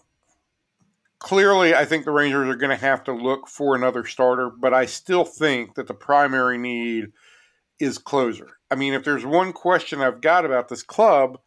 clearly, 1.19 1.75
I 1.75 1.85
think 1.85 2.05
the 2.05 2.13
Rangers 2.13 2.49
are 2.49 2.57
going 2.57 2.77
to 2.77 2.85
have 2.85 3.05
to 3.05 3.13
look 3.13 3.49
for 3.49 3.75
another 3.75 4.05
starter. 4.05 4.51
But 4.51 4.73
I 4.73 4.87
still 4.87 5.25
think 5.25 5.75
that 5.75 5.87
the 5.87 5.95
primary 5.95 6.59
need 6.59 7.13
is 7.81 7.99
closer. 7.99 8.59
I 8.71 8.75
mean, 8.75 8.95
if 8.95 9.05
there's 9.05 9.25
one 9.25 9.53
question 9.53 10.01
I've 10.01 10.21
got 10.21 10.45
about 10.45 10.69
this 10.69 10.83
club 10.83 11.39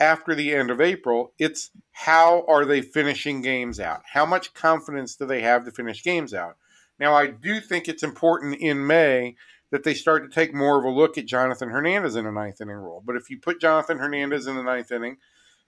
after 0.00 0.34
the 0.34 0.54
end 0.54 0.70
of 0.70 0.80
April, 0.80 1.32
it's 1.38 1.70
how 1.92 2.44
are 2.48 2.64
they 2.64 2.82
finishing 2.82 3.42
games 3.42 3.78
out? 3.78 4.02
How 4.12 4.26
much 4.26 4.54
confidence 4.54 5.16
do 5.16 5.26
they 5.26 5.42
have 5.42 5.64
to 5.64 5.70
finish 5.70 6.02
games 6.02 6.34
out? 6.34 6.56
Now, 6.98 7.14
I 7.14 7.28
do 7.28 7.60
think 7.60 7.88
it's 7.88 8.02
important 8.02 8.56
in 8.60 8.86
May 8.86 9.36
that 9.70 9.82
they 9.82 9.94
start 9.94 10.22
to 10.22 10.28
take 10.28 10.54
more 10.54 10.78
of 10.78 10.84
a 10.84 10.90
look 10.90 11.18
at 11.18 11.26
Jonathan 11.26 11.68
Hernandez 11.68 12.16
in 12.16 12.26
a 12.26 12.32
ninth 12.32 12.60
inning 12.60 12.76
role. 12.76 13.02
But 13.04 13.16
if 13.16 13.30
you 13.30 13.38
put 13.38 13.60
Jonathan 13.60 13.98
Hernandez 13.98 14.46
in 14.46 14.56
the 14.56 14.62
ninth 14.62 14.92
inning, 14.92 15.16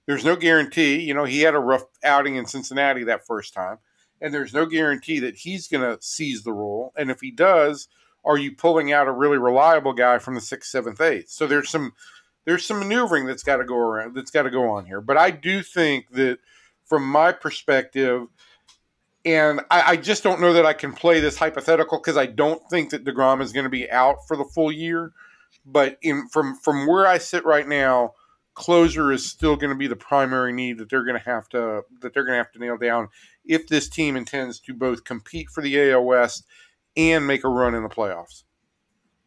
there's 0.06 0.24
no 0.24 0.36
guarantee. 0.36 1.00
You 1.00 1.14
know, 1.14 1.24
he 1.24 1.40
had 1.40 1.54
a 1.54 1.60
rough 1.60 1.84
outing 2.04 2.36
in 2.36 2.46
Cincinnati 2.46 3.04
that 3.04 3.26
first 3.26 3.52
time, 3.52 3.78
and 4.20 4.32
there's 4.32 4.54
no 4.54 4.66
guarantee 4.66 5.18
that 5.20 5.38
he's 5.38 5.66
going 5.66 5.82
to 5.82 6.00
seize 6.00 6.44
the 6.44 6.52
role. 6.52 6.92
And 6.96 7.10
if 7.10 7.20
he 7.20 7.32
does, 7.32 7.88
are 8.26 8.36
you 8.36 8.52
pulling 8.52 8.92
out 8.92 9.06
a 9.06 9.12
really 9.12 9.38
reliable 9.38 9.92
guy 9.92 10.18
from 10.18 10.34
the 10.34 10.40
sixth, 10.40 10.70
seventh, 10.70 11.00
eighth? 11.00 11.30
So 11.30 11.46
there's 11.46 11.70
some 11.70 11.92
there's 12.44 12.66
some 12.66 12.80
maneuvering 12.80 13.26
that's 13.26 13.42
got 13.42 13.58
to 13.58 13.64
go 13.64 13.76
around 13.76 14.14
that's 14.14 14.30
got 14.30 14.42
to 14.42 14.50
go 14.50 14.68
on 14.68 14.84
here. 14.84 15.00
But 15.00 15.16
I 15.16 15.30
do 15.30 15.62
think 15.62 16.10
that 16.12 16.38
from 16.84 17.06
my 17.06 17.32
perspective, 17.32 18.26
and 19.24 19.60
I, 19.70 19.92
I 19.92 19.96
just 19.96 20.22
don't 20.22 20.40
know 20.40 20.52
that 20.52 20.66
I 20.66 20.72
can 20.72 20.92
play 20.92 21.20
this 21.20 21.38
hypothetical 21.38 21.98
because 21.98 22.16
I 22.16 22.26
don't 22.26 22.62
think 22.68 22.90
that 22.90 23.04
Degrom 23.04 23.40
is 23.40 23.52
going 23.52 23.64
to 23.64 23.70
be 23.70 23.90
out 23.90 24.26
for 24.26 24.36
the 24.36 24.44
full 24.44 24.72
year. 24.72 25.12
But 25.64 25.98
in 26.02 26.28
from 26.28 26.56
from 26.56 26.86
where 26.86 27.06
I 27.06 27.18
sit 27.18 27.44
right 27.44 27.66
now, 27.66 28.14
closer 28.54 29.12
is 29.12 29.28
still 29.28 29.56
going 29.56 29.70
to 29.70 29.76
be 29.76 29.86
the 29.86 29.96
primary 29.96 30.52
need 30.52 30.78
that 30.78 30.88
they're 30.88 31.04
going 31.04 31.18
to 31.18 31.30
have 31.30 31.48
to 31.50 31.82
that 32.00 32.12
they're 32.14 32.24
going 32.24 32.38
to 32.38 32.44
have 32.44 32.52
to 32.52 32.58
nail 32.58 32.76
down 32.76 33.08
if 33.44 33.68
this 33.68 33.88
team 33.88 34.16
intends 34.16 34.58
to 34.60 34.74
both 34.74 35.04
compete 35.04 35.48
for 35.50 35.62
the 35.62 35.90
AL 35.90 36.04
West 36.04 36.44
and 36.96 37.26
make 37.26 37.44
a 37.44 37.48
run 37.48 37.74
in 37.74 37.82
the 37.82 37.88
playoffs. 37.88 38.44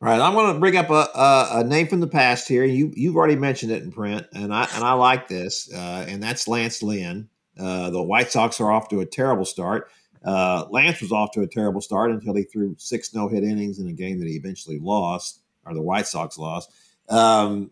All 0.01 0.07
right, 0.07 0.21
I'm 0.21 0.33
going 0.33 0.53
to 0.53 0.59
bring 0.59 0.77
up 0.77 0.89
a, 0.89 1.09
a, 1.13 1.49
a, 1.59 1.63
name 1.65 1.87
from 1.87 1.99
the 1.99 2.07
past 2.07 2.47
here. 2.47 2.63
You 2.63 2.93
you've 2.95 3.17
already 3.17 3.35
mentioned 3.35 3.73
it 3.73 3.83
in 3.83 3.91
print, 3.91 4.25
and 4.33 4.53
I 4.53 4.65
and 4.73 4.83
I 4.83 4.93
like 4.93 5.27
this, 5.27 5.69
uh, 5.73 6.05
and 6.07 6.23
that's 6.23 6.47
Lance 6.47 6.81
Lynn. 6.81 7.27
Uh, 7.59 7.89
the 7.89 8.01
White 8.01 8.31
Sox 8.31 8.61
are 8.61 8.71
off 8.71 8.87
to 8.89 9.01
a 9.01 9.05
terrible 9.05 9.43
start. 9.43 9.91
Uh, 10.23 10.65
Lance 10.71 11.01
was 11.01 11.11
off 11.11 11.31
to 11.31 11.41
a 11.41 11.47
terrible 11.47 11.81
start 11.81 12.11
until 12.11 12.33
he 12.33 12.43
threw 12.43 12.75
six 12.77 13.13
no 13.13 13.27
hit 13.27 13.43
innings 13.43 13.79
in 13.79 13.87
a 13.87 13.93
game 13.93 14.19
that 14.19 14.27
he 14.27 14.35
eventually 14.35 14.79
lost, 14.79 15.41
or 15.65 15.73
the 15.73 15.81
White 15.81 16.07
Sox 16.07 16.37
lost. 16.37 16.71
Um, 17.09 17.71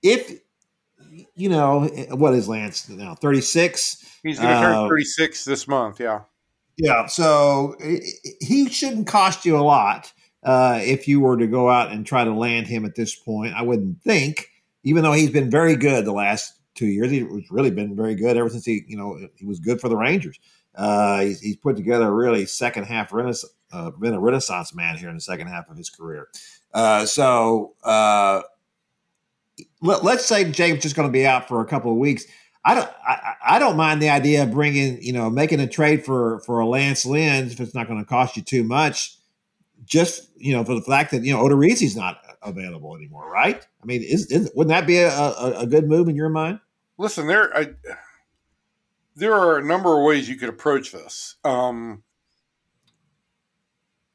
if 0.00 0.40
you 1.34 1.48
know 1.48 1.88
what 2.10 2.34
is 2.34 2.48
Lance 2.48 2.88
now? 2.88 3.16
Thirty 3.16 3.40
six. 3.40 3.98
He's 4.22 4.38
going 4.38 4.54
to 4.54 4.60
turn 4.60 4.74
uh, 4.76 4.88
thirty 4.88 5.04
six 5.04 5.44
this 5.44 5.66
month. 5.66 5.98
Yeah. 5.98 6.20
Yeah, 6.76 7.06
so 7.06 7.76
he 8.40 8.68
shouldn't 8.68 9.06
cost 9.06 9.44
you 9.44 9.58
a 9.58 9.62
lot 9.62 10.12
uh, 10.42 10.80
if 10.82 11.06
you 11.06 11.20
were 11.20 11.36
to 11.36 11.46
go 11.46 11.68
out 11.68 11.92
and 11.92 12.06
try 12.06 12.24
to 12.24 12.32
land 12.32 12.66
him 12.66 12.84
at 12.84 12.94
this 12.94 13.14
point. 13.14 13.54
I 13.54 13.62
wouldn't 13.62 14.02
think, 14.02 14.48
even 14.82 15.02
though 15.02 15.12
he's 15.12 15.30
been 15.30 15.50
very 15.50 15.76
good 15.76 16.04
the 16.04 16.12
last 16.12 16.54
two 16.74 16.86
years. 16.86 17.10
He's 17.10 17.50
really 17.50 17.70
been 17.70 17.94
very 17.94 18.14
good 18.14 18.36
ever 18.36 18.48
since 18.48 18.64
he, 18.64 18.84
you 18.86 18.96
know, 18.96 19.18
he 19.36 19.44
was 19.44 19.60
good 19.60 19.80
for 19.80 19.88
the 19.88 19.96
Rangers. 19.96 20.38
Uh, 20.74 21.20
he's, 21.20 21.40
he's, 21.40 21.56
put 21.56 21.76
together 21.76 22.08
a 22.08 22.12
really 22.12 22.46
second 22.46 22.84
half 22.84 23.12
renaissance, 23.12 23.52
uh, 23.72 23.90
been 23.90 24.14
a 24.14 24.20
renaissance 24.20 24.74
man 24.74 24.96
here 24.96 25.10
in 25.10 25.14
the 25.14 25.20
second 25.20 25.48
half 25.48 25.68
of 25.68 25.76
his 25.76 25.90
career. 25.90 26.28
Uh, 26.72 27.04
so 27.04 27.74
uh, 27.84 28.40
let, 29.82 30.02
us 30.02 30.24
say 30.24 30.50
Jacob's 30.50 30.82
just 30.82 30.96
going 30.96 31.08
to 31.08 31.12
be 31.12 31.26
out 31.26 31.46
for 31.46 31.60
a 31.60 31.66
couple 31.66 31.90
of 31.90 31.98
weeks. 31.98 32.24
I 32.64 32.74
don't 32.74 32.90
I, 33.06 33.34
I, 33.44 33.58
don't 33.58 33.76
mind 33.76 34.00
the 34.00 34.10
idea 34.10 34.44
of 34.44 34.52
bringing 34.52 35.02
you 35.02 35.12
know 35.12 35.28
making 35.28 35.60
a 35.60 35.66
trade 35.66 36.04
for 36.04 36.40
for 36.40 36.60
a 36.60 36.66
Lance 36.66 37.04
Lynn 37.04 37.46
if 37.46 37.60
it's 37.60 37.74
not 37.74 37.88
going 37.88 37.98
to 37.98 38.08
cost 38.08 38.36
you 38.36 38.42
too 38.42 38.62
much, 38.62 39.16
just 39.84 40.30
you 40.36 40.52
know 40.52 40.64
for 40.64 40.74
the 40.74 40.82
fact 40.82 41.10
that 41.10 41.24
you 41.24 41.32
know 41.32 41.42
Odorizzi's 41.42 41.96
not 41.96 42.18
available 42.42 42.96
anymore, 42.96 43.30
right? 43.30 43.66
I 43.82 43.86
mean, 43.86 44.02
is, 44.02 44.30
is 44.30 44.50
wouldn't 44.54 44.70
that 44.70 44.86
be 44.86 44.98
a, 44.98 45.10
a, 45.10 45.60
a, 45.60 45.66
good 45.66 45.88
move 45.88 46.08
in 46.08 46.16
your 46.16 46.28
mind? 46.28 46.60
Listen, 46.98 47.26
there 47.26 47.56
I 47.56 47.70
there 49.16 49.34
are 49.34 49.58
a 49.58 49.64
number 49.64 49.96
of 49.96 50.04
ways 50.04 50.28
you 50.28 50.36
could 50.36 50.48
approach 50.48 50.92
this. 50.92 51.36
Um, 51.44 52.02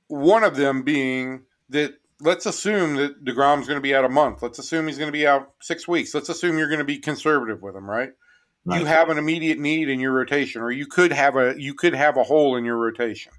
one 0.07 0.43
of 0.43 0.55
them 0.55 0.83
being 0.83 1.43
that 1.69 1.95
let's 2.21 2.45
assume 2.45 2.95
that 2.95 3.23
DeGrom's 3.23 3.67
going 3.67 3.77
to 3.77 3.81
be 3.81 3.93
out 3.93 4.05
a 4.05 4.09
month. 4.09 4.41
Let's 4.41 4.59
assume 4.59 4.87
he's 4.87 4.97
going 4.97 5.09
to 5.09 5.17
be 5.17 5.27
out 5.27 5.53
six 5.61 5.87
weeks. 5.87 6.13
Let's 6.13 6.29
assume 6.29 6.57
you're 6.57 6.69
going 6.69 6.79
to 6.79 6.85
be 6.85 6.97
conservative 6.97 7.61
with 7.61 7.75
him, 7.75 7.89
right? 7.89 8.11
Right? 8.67 8.79
You 8.79 8.85
have 8.85 9.09
an 9.09 9.17
immediate 9.17 9.59
need 9.59 9.89
in 9.89 9.99
your 9.99 10.11
rotation, 10.11 10.61
or 10.61 10.71
you 10.71 10.85
could 10.85 11.11
have 11.11 11.35
a 11.35 11.55
you 11.57 11.73
could 11.73 11.93
have 11.93 12.17
a 12.17 12.23
hole 12.23 12.55
in 12.55 12.65
your 12.65 12.77
rotation. 12.77 13.31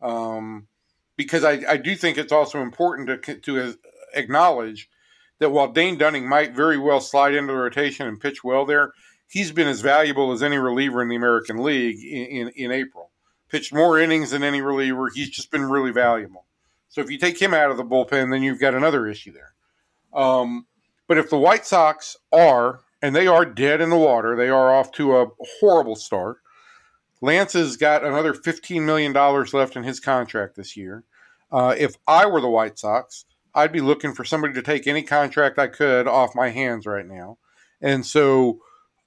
Um, 0.00 0.68
because 1.16 1.42
I, 1.42 1.62
I 1.68 1.76
do 1.76 1.96
think 1.96 2.18
it's 2.18 2.32
also 2.32 2.60
important 2.60 3.24
to 3.24 3.34
to 3.36 3.74
acknowledge 4.14 4.88
that 5.38 5.50
while 5.50 5.68
Dane 5.68 5.98
Dunning 5.98 6.28
might 6.28 6.54
very 6.54 6.78
well 6.78 7.00
slide 7.00 7.34
into 7.34 7.52
the 7.52 7.58
rotation 7.58 8.06
and 8.06 8.20
pitch 8.20 8.44
well 8.44 8.64
there, 8.66 8.92
he's 9.28 9.52
been 9.52 9.68
as 9.68 9.80
valuable 9.80 10.32
as 10.32 10.42
any 10.42 10.58
reliever 10.58 11.00
in 11.00 11.08
the 11.08 11.16
American 11.16 11.62
League 11.62 12.02
in, 12.04 12.48
in, 12.48 12.48
in 12.56 12.72
April. 12.72 13.10
Pitched 13.48 13.72
more 13.72 13.98
innings 13.98 14.30
than 14.30 14.42
any 14.42 14.60
reliever. 14.60 15.08
He's 15.14 15.30
just 15.30 15.50
been 15.50 15.64
really 15.64 15.92
valuable. 15.92 16.44
So 16.88 17.00
if 17.00 17.10
you 17.10 17.18
take 17.18 17.40
him 17.40 17.54
out 17.54 17.70
of 17.70 17.76
the 17.76 17.84
bullpen, 17.84 18.30
then 18.30 18.42
you've 18.42 18.60
got 18.60 18.74
another 18.74 19.06
issue 19.06 19.32
there. 19.32 19.52
Um, 20.12 20.66
but 21.06 21.18
if 21.18 21.30
the 21.30 21.38
White 21.38 21.64
Sox 21.64 22.16
are, 22.32 22.80
and 23.02 23.14
they 23.14 23.26
are 23.26 23.44
dead 23.44 23.80
in 23.80 23.90
the 23.90 23.96
water, 23.96 24.36
they 24.36 24.48
are 24.48 24.74
off 24.74 24.92
to 24.92 25.16
a 25.16 25.26
horrible 25.60 25.96
start. 25.96 26.38
Lance 27.20 27.52
has 27.54 27.76
got 27.76 28.04
another 28.04 28.32
$15 28.32 28.82
million 28.82 29.12
left 29.12 29.76
in 29.76 29.82
his 29.82 29.98
contract 30.00 30.56
this 30.56 30.76
year. 30.76 31.04
Uh, 31.50 31.74
if 31.76 31.96
I 32.06 32.26
were 32.26 32.40
the 32.40 32.48
White 32.48 32.78
Sox, 32.78 33.24
I'd 33.54 33.72
be 33.72 33.80
looking 33.80 34.14
for 34.14 34.24
somebody 34.24 34.54
to 34.54 34.62
take 34.62 34.86
any 34.86 35.02
contract 35.02 35.58
I 35.58 35.66
could 35.66 36.06
off 36.06 36.34
my 36.34 36.50
hands 36.50 36.86
right 36.86 37.06
now. 37.06 37.38
And 37.80 38.04
so 38.04 38.60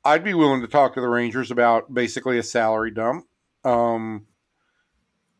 I'd 0.03 0.23
be 0.23 0.33
willing 0.33 0.61
to 0.61 0.67
talk 0.67 0.93
to 0.95 1.01
the 1.01 1.07
Rangers 1.07 1.51
about 1.51 1.93
basically 1.93 2.37
a 2.37 2.43
salary 2.43 2.91
dump. 2.91 3.27
Um, 3.63 4.25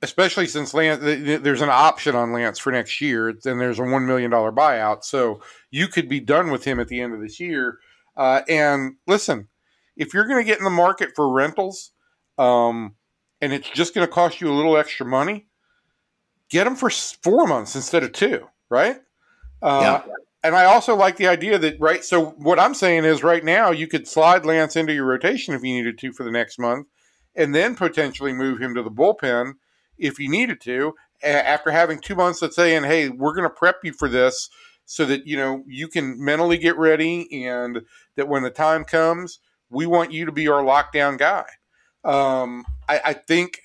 especially 0.02 0.48
since 0.48 0.74
Lance, 0.74 1.02
there's 1.02 1.62
an 1.62 1.70
option 1.70 2.16
on 2.16 2.34
Lance 2.34 2.60
for 2.60 2.72
next 2.72 3.02
year, 3.02 3.30
and 3.30 3.60
there's 3.60 3.80
a 3.80 3.84
one 3.84 4.06
million 4.06 4.32
dollar 4.32 4.52
buyout, 4.52 5.04
so 5.04 5.42
you 5.70 5.88
could 5.88 6.10
be 6.10 6.20
done 6.20 6.52
with 6.52 6.64
him 6.64 6.80
at 6.80 6.88
the 6.88 7.02
end 7.02 7.14
of 7.14 7.22
this 7.22 7.40
year. 7.40 7.80
Uh, 8.16 8.42
and 8.48 8.96
listen, 9.08 9.48
if 9.96 10.14
you're 10.14 10.28
going 10.28 10.44
to 10.44 10.48
get 10.48 10.58
in 10.58 10.64
the 10.64 10.70
market 10.70 11.12
for 11.16 11.32
rentals, 11.32 11.92
um, 12.38 12.96
and 13.42 13.54
it's 13.54 13.70
just 13.70 13.94
going 13.94 14.06
to 14.06 14.12
cost 14.12 14.42
you 14.42 14.52
a 14.52 14.54
little 14.54 14.78
extra 14.78 15.06
money, 15.06 15.48
get 16.50 16.66
them 16.66 16.76
for 16.76 16.90
four 16.90 17.48
months 17.48 17.76
instead 17.76 18.04
of 18.04 18.12
two, 18.12 18.48
right? 18.70 18.98
Uh, 19.62 20.02
yeah. 20.08 20.14
And 20.44 20.56
I 20.56 20.66
also 20.66 20.96
like 20.96 21.18
the 21.18 21.28
idea 21.28 21.60
that 21.60 21.80
right. 21.80 22.04
So 22.04 22.32
what 22.32 22.60
I'm 22.60 22.74
saying 22.74 23.06
is, 23.06 23.24
right 23.24 23.44
now 23.44 23.70
you 23.70 23.88
could 23.88 24.08
slide 24.08 24.44
Lance 24.44 24.76
into 24.76 24.94
your 24.94 25.06
rotation 25.06 25.54
if 25.54 25.64
you 25.64 25.76
needed 25.76 26.00
to 26.00 26.12
for 26.12 26.24
the 26.24 26.32
next 26.32 26.58
month, 26.58 26.88
and 27.36 27.54
then 27.54 27.76
potentially 27.76 28.34
move 28.34 28.60
him 28.60 28.74
to 28.74 28.82
the 28.82 28.90
bullpen 28.90 29.54
if 30.00 30.20
you 30.20 30.30
needed 30.30 30.60
to 30.62 30.96
after 31.24 31.70
having 31.70 32.00
two 32.00 32.16
months 32.16 32.42
of 32.42 32.56
saying, 32.56 32.86
"Hey, 32.86 33.10
we're 33.10 33.36
going 33.36 33.48
to 33.48 33.56
prep 33.56 33.78
you 33.84 33.94
for 33.94 34.10
this." 34.10 34.50
So 34.92 35.06
that 35.06 35.26
you 35.26 35.38
know 35.38 35.64
you 35.66 35.88
can 35.88 36.22
mentally 36.22 36.58
get 36.58 36.78
ready, 36.78 37.46
and 37.46 37.82
that 38.18 38.28
when 38.28 38.44
the 38.44 38.50
time 38.50 38.84
comes, 38.84 39.40
we 39.70 39.86
want 39.86 40.12
you 40.12 40.26
to 40.26 40.34
be 40.34 40.50
our 40.50 40.62
lockdown 40.62 41.18
guy. 41.18 41.46
Um, 42.04 42.66
I, 42.90 43.00
I 43.06 43.14
think 43.14 43.62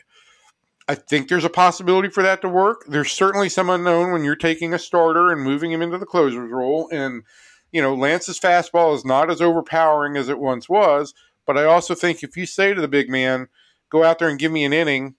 I 0.89 0.95
think 0.95 1.29
there's 1.29 1.45
a 1.45 1.51
possibility 1.51 2.09
for 2.09 2.22
that 2.22 2.43
to 2.43 2.49
work. 2.49 2.85
There's 2.87 3.11
certainly 3.11 3.49
some 3.49 3.70
unknown 3.70 4.12
when 4.12 4.22
you're 4.22 4.37
taking 4.37 4.72
a 4.72 4.79
starter 4.79 5.33
and 5.33 5.43
moving 5.43 5.72
him 5.72 5.83
into 5.83 5.99
the 5.99 6.07
closer's 6.07 6.51
role. 6.51 6.89
And, 6.93 7.24
you 7.72 7.83
know, 7.83 7.95
Lance's 7.95 8.39
fastball 8.39 8.95
is 8.95 9.05
not 9.05 9.29
as 9.29 9.43
overpowering 9.43 10.16
as 10.16 10.29
it 10.29 10.39
once 10.39 10.68
was. 10.68 11.12
But 11.45 11.59
I 11.59 11.64
also 11.64 11.97
think 11.97 12.22
if 12.22 12.37
you 12.37 12.47
say 12.47 12.72
to 12.72 12.81
the 12.81 12.87
big 12.87 13.11
man, 13.11 13.49
go 13.91 14.05
out 14.05 14.20
there 14.20 14.29
and 14.29 14.39
give 14.39 14.53
me 14.53 14.64
an 14.64 14.72
inning 14.72 15.16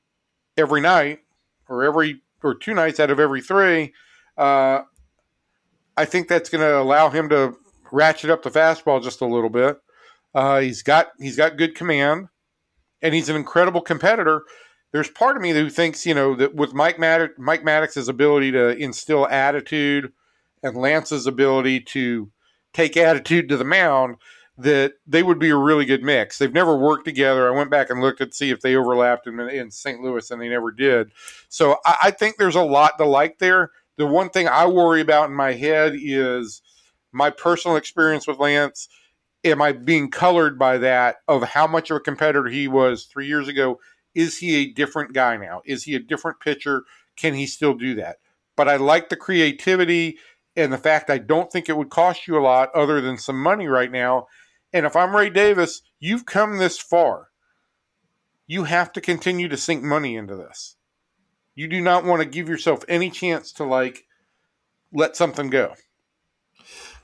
every 0.56 0.80
night 0.80 1.20
or 1.68 1.84
every 1.84 2.22
or 2.42 2.56
two 2.56 2.74
nights 2.74 3.00
out 3.00 3.12
of 3.12 3.20
every 3.20 3.42
three, 3.42 3.94
uh, 4.38 4.84
I 5.98 6.06
think 6.06 6.28
that's 6.28 6.50
going 6.50 6.62
to 6.62 6.80
allow 6.80 7.10
him 7.10 7.30
to 7.30 7.56
ratchet 7.92 8.30
up 8.30 8.44
the 8.44 8.52
fastball 8.52 9.04
just 9.04 9.22
a 9.22 9.26
little 9.26 9.50
bit. 9.50 9.80
Uh, 10.34 10.60
he's 10.60 10.84
got 10.84 11.08
he's 11.20 11.36
got 11.36 11.58
good 11.58 11.76
command, 11.76 12.28
and 13.02 13.14
he's 13.14 13.30
an 13.30 13.36
incredible 13.36 13.82
competitor 13.82 14.44
there's 14.92 15.10
part 15.10 15.36
of 15.36 15.42
me 15.42 15.52
who 15.52 15.70
thinks, 15.70 16.06
you 16.06 16.14
know, 16.14 16.36
that 16.36 16.56
with 16.56 16.74
Mike 16.74 17.00
Mike 17.00 17.64
Maddux's 17.64 18.08
ability 18.08 18.52
to 18.54 18.70
instill 18.78 19.28
attitude 19.28 20.12
and 20.64 20.78
Lance's 20.78 21.28
ability 21.28 21.82
to 21.82 22.32
take 22.74 22.96
attitude 22.96 23.50
to 23.50 23.58
the 23.58 23.64
mound, 23.64 24.16
that 24.58 24.94
they 25.06 25.22
would 25.22 25.40
be 25.40 25.50
a 25.50 25.56
really 25.56 25.86
good 25.86 26.04
mix. 26.04 26.38
They've 26.38 26.54
never 26.54 26.76
worked 26.76 27.06
together. 27.06 27.48
I 27.48 27.56
went 27.56 27.70
back 27.70 27.90
and 27.90 28.02
looked 28.02 28.20
to 28.20 28.32
see 28.32 28.50
if 28.50 28.62
they 28.62 28.76
overlapped 28.76 29.28
in, 29.28 29.40
in 29.40 29.70
St. 29.70 30.02
Louis, 30.02 30.32
and 30.32 30.42
they 30.42 30.50
never 30.50 30.72
did. 30.72 31.12
So 31.50 31.78
I, 31.86 31.98
I 32.04 32.12
think 32.12 32.38
there's 32.38 32.56
a 32.56 32.64
lot 32.64 32.98
to 32.98 33.06
like 33.06 33.40
there. 33.40 33.72
The 33.98 34.06
one 34.06 34.30
thing 34.30 34.48
I 34.48 34.68
worry 34.68 35.02
about 35.02 35.30
in 35.30 35.36
my 35.36 35.54
head 35.54 35.94
is 35.96 36.62
my 37.12 37.30
personal 37.30 37.78
experience 37.78 38.28
with 38.28 38.40
Lance. 38.40 38.88
Am 39.44 39.62
I 39.62 39.72
being 39.72 40.10
colored 40.12 40.58
by 40.60 40.78
that 40.80 41.18
of 41.28 41.44
how 41.44 41.68
much 41.68 41.90
of 41.90 41.98
a 41.98 42.02
competitor 42.02 42.48
he 42.48 42.68
was 42.68 43.06
three 43.06 43.28
years 43.28 43.48
ago? 43.48 43.80
Is 44.14 44.38
he 44.38 44.56
a 44.56 44.72
different 44.74 45.14
guy 45.14 45.38
now? 45.38 45.62
Is 45.66 45.84
he 45.84 45.96
a 45.96 46.00
different 46.00 46.40
pitcher? 46.40 46.84
Can 47.16 47.34
he 47.34 47.46
still 47.46 47.74
do 47.74 47.96
that? 47.96 48.18
But 48.56 48.68
I 48.68 48.78
like 48.78 49.10
the 49.10 49.16
creativity 49.16 50.18
and 50.56 50.74
the 50.74 50.78
fact 50.78 51.10
I 51.10 51.20
don't 51.20 51.52
think 51.52 51.70
it 51.70 51.78
would 51.78 51.90
cost 51.90 52.28
you 52.28 52.38
a 52.38 52.42
lot 52.42 52.74
other 52.74 53.02
than 53.02 53.18
some 53.18 53.42
money 53.42 53.68
right 53.68 53.92
now. 53.92 54.28
And 54.74 54.86
if 54.86 54.96
I'm 54.96 55.16
Ray 55.16 55.30
Davis, 55.30 55.82
you've 56.00 56.26
come 56.26 56.58
this 56.58 56.80
far. 56.80 57.30
You 58.48 58.64
have 58.64 58.92
to 58.94 59.02
continue 59.02 59.48
to 59.50 59.58
sink 59.58 59.84
money 59.84 60.16
into 60.16 60.36
this. 60.36 60.77
You 61.58 61.68
do 61.68 61.82
not 61.82 62.06
want 62.06 62.22
to 62.22 62.30
give 62.30 62.48
yourself 62.48 62.86
any 62.88 63.10
chance 63.10 63.52
to 63.54 63.64
like 63.64 64.06
let 64.94 65.18
something 65.18 65.50
go. 65.50 65.74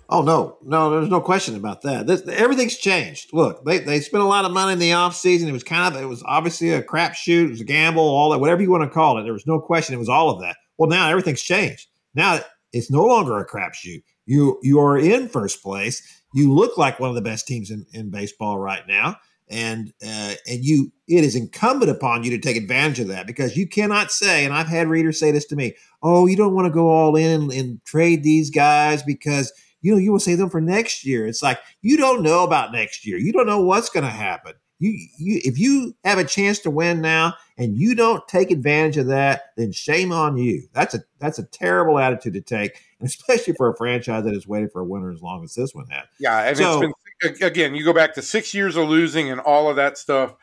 Oh 0.08 0.22
no, 0.22 0.60
no, 0.62 0.91
there's 0.91 1.10
no 1.10 1.22
question 1.22 1.56
about 1.56 1.82
that. 1.82 2.06
This, 2.06 2.22
everything's 2.28 2.78
changed. 2.78 3.34
Look, 3.34 3.66
they, 3.66 3.80
they 3.80 3.99
spent 3.99 4.24
a 4.24 4.28
lot 4.28 4.45
of 4.45 4.51
money 4.51 4.74
in 4.74 4.78
the 4.78 4.91
offseason. 4.91 5.47
It 5.47 5.54
was 5.54 5.64
kind 5.64 5.95
of 5.95 5.99
it 5.99 6.06
was 6.06 6.22
obviously 6.28 6.70
a 6.70 6.84
crapshoot. 6.84 7.45
It 7.45 7.49
was 7.49 7.62
a 7.62 7.66
gamble, 7.66 8.04
all 8.04 8.30
that, 8.30 8.38
whatever 8.38 8.62
you 8.62 8.70
want 8.70 8.84
to 8.84 8.93
call 8.93 9.18
it. 9.18 9.24
There 9.24 9.34
was 9.34 9.47
no 9.47 9.60
question. 9.60 9.95
It 9.95 9.99
was 9.99 10.08
all 10.08 10.30
of 10.30 10.39
that. 10.41 10.56
Well, 10.78 10.88
now 10.88 11.10
everything's 11.10 11.41
changed. 11.41 11.88
Now 12.14 12.39
it's 12.74 12.91
no 12.91 13.04
longer 13.06 13.39
a 13.39 13.47
crapshoot. 13.47 14.04
You 14.28 14.60
you 14.62 14.80
are 14.80 14.99
in 14.99 15.30
first 15.30 15.64
place. 15.64 16.08
You 16.36 16.54
look 16.54 16.78
like 16.78 16.99
one 16.99 17.10
of 17.10 17.16
the 17.16 17.22
best 17.22 17.47
teams 17.47 17.72
in, 17.72 17.88
in 17.91 18.12
baseball 18.12 18.60
right 18.60 18.88
now, 18.88 19.18
and 19.50 19.94
uh, 20.06 20.34
and 20.48 20.64
you 20.64 20.91
it 21.08 21.24
is 21.24 21.36
incumbent 21.36 21.91
upon 21.91 22.24
you 22.24 22.32
to 22.32 22.39
take 22.39 22.56
advantage 22.56 23.00
of 23.00 23.08
that 23.08 23.28
because 23.28 23.58
you 23.58 23.68
cannot 23.68 24.12
say. 24.12 24.46
And 24.46 24.54
I've 24.54 24.68
had 24.68 24.88
readers 24.88 25.20
say 25.20 25.32
this 25.32 25.46
to 25.46 25.56
me: 25.56 25.76
"Oh, 26.02 26.28
you 26.28 26.36
don't 26.36 26.54
want 26.54 26.66
to 26.66 26.74
go 26.74 26.88
all 26.88 27.16
in 27.16 27.41
and, 27.41 27.52
and 27.52 27.86
trade 27.86 28.24
these 28.24 28.50
guys 28.50 29.04
because." 29.04 29.52
you 29.84 29.91
know, 29.91 29.98
you 29.98 30.14
will 30.14 30.20
save 30.20 30.38
them 30.38 30.50
for 30.50 30.62
next 30.62 31.06
year. 31.06 31.28
It's 31.28 31.44
like 31.44 31.60
you 31.82 31.98
don't 31.98 32.24
know 32.24 32.44
about 32.44 32.72
next 32.72 33.06
year. 33.06 33.18
You 33.18 33.34
don't 33.34 33.46
know 33.46 33.62
what's 33.62 33.89
going 33.89 34.06
to 34.06 34.10
happen. 34.10 34.54
You, 34.80 34.91
you, 35.18 35.41
if 35.46 35.60
you 35.60 35.96
have 36.04 36.18
a 36.18 36.24
chance 36.24 36.60
to 36.60 36.70
win 36.70 37.00
now 37.02 37.36
and 37.58 37.78
you 37.78 37.94
don't 37.94 38.28
take 38.28 38.50
advantage 38.50 38.98
of 38.98 39.08
that, 39.08 39.52
then 39.56 39.72
shame 39.72 40.12
on 40.12 40.38
you. 40.38 40.68
That's 40.74 40.96
a 40.96 41.00
that's 41.20 41.39
a 41.39 41.44
terrible 41.44 42.00
attitude 42.00 42.34
to 42.34 42.41
take, 42.41 42.82
and 43.00 43.08
especially 43.10 43.54
for 43.54 43.70
a 43.70 43.78
franchise 43.78 44.24
that 44.24 44.34
has 44.34 44.48
waited 44.48 44.72
for 44.72 44.82
a 44.82 44.86
winner 44.86 45.12
as 45.12 45.22
long 45.22 45.44
as 45.44 45.54
this 45.54 45.76
one 45.76 45.88
has. 45.89 46.06
Yeah, 46.20 46.48
and 46.48 46.58
so, 46.58 46.72
it's 46.72 46.82
been 46.82 46.94
again. 47.24 47.76
You 47.76 47.84
go 47.84 47.93
back 47.93 48.13
to 48.15 48.21
six 48.21 48.53
years 48.53 48.76
of 48.76 48.88
losing 48.88 49.30
and 49.30 49.39
all 49.39 49.69
of 49.69 49.76
that 49.76 49.97
stuff. 49.97 50.36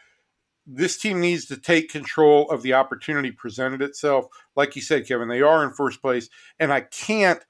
This 0.66 0.98
team 0.98 1.20
needs 1.20 1.46
to 1.46 1.56
take 1.56 1.90
control 1.90 2.48
of 2.50 2.62
the 2.62 2.74
opportunity 2.74 3.30
presented 3.32 3.82
itself. 3.82 4.26
Like 4.54 4.76
you 4.76 4.82
said, 4.82 5.06
Kevin, 5.06 5.28
they 5.28 5.42
are 5.42 5.64
in 5.64 5.72
first 5.72 6.00
place, 6.00 6.28
and 6.58 6.72
I 6.72 6.82
can't, 6.82 7.44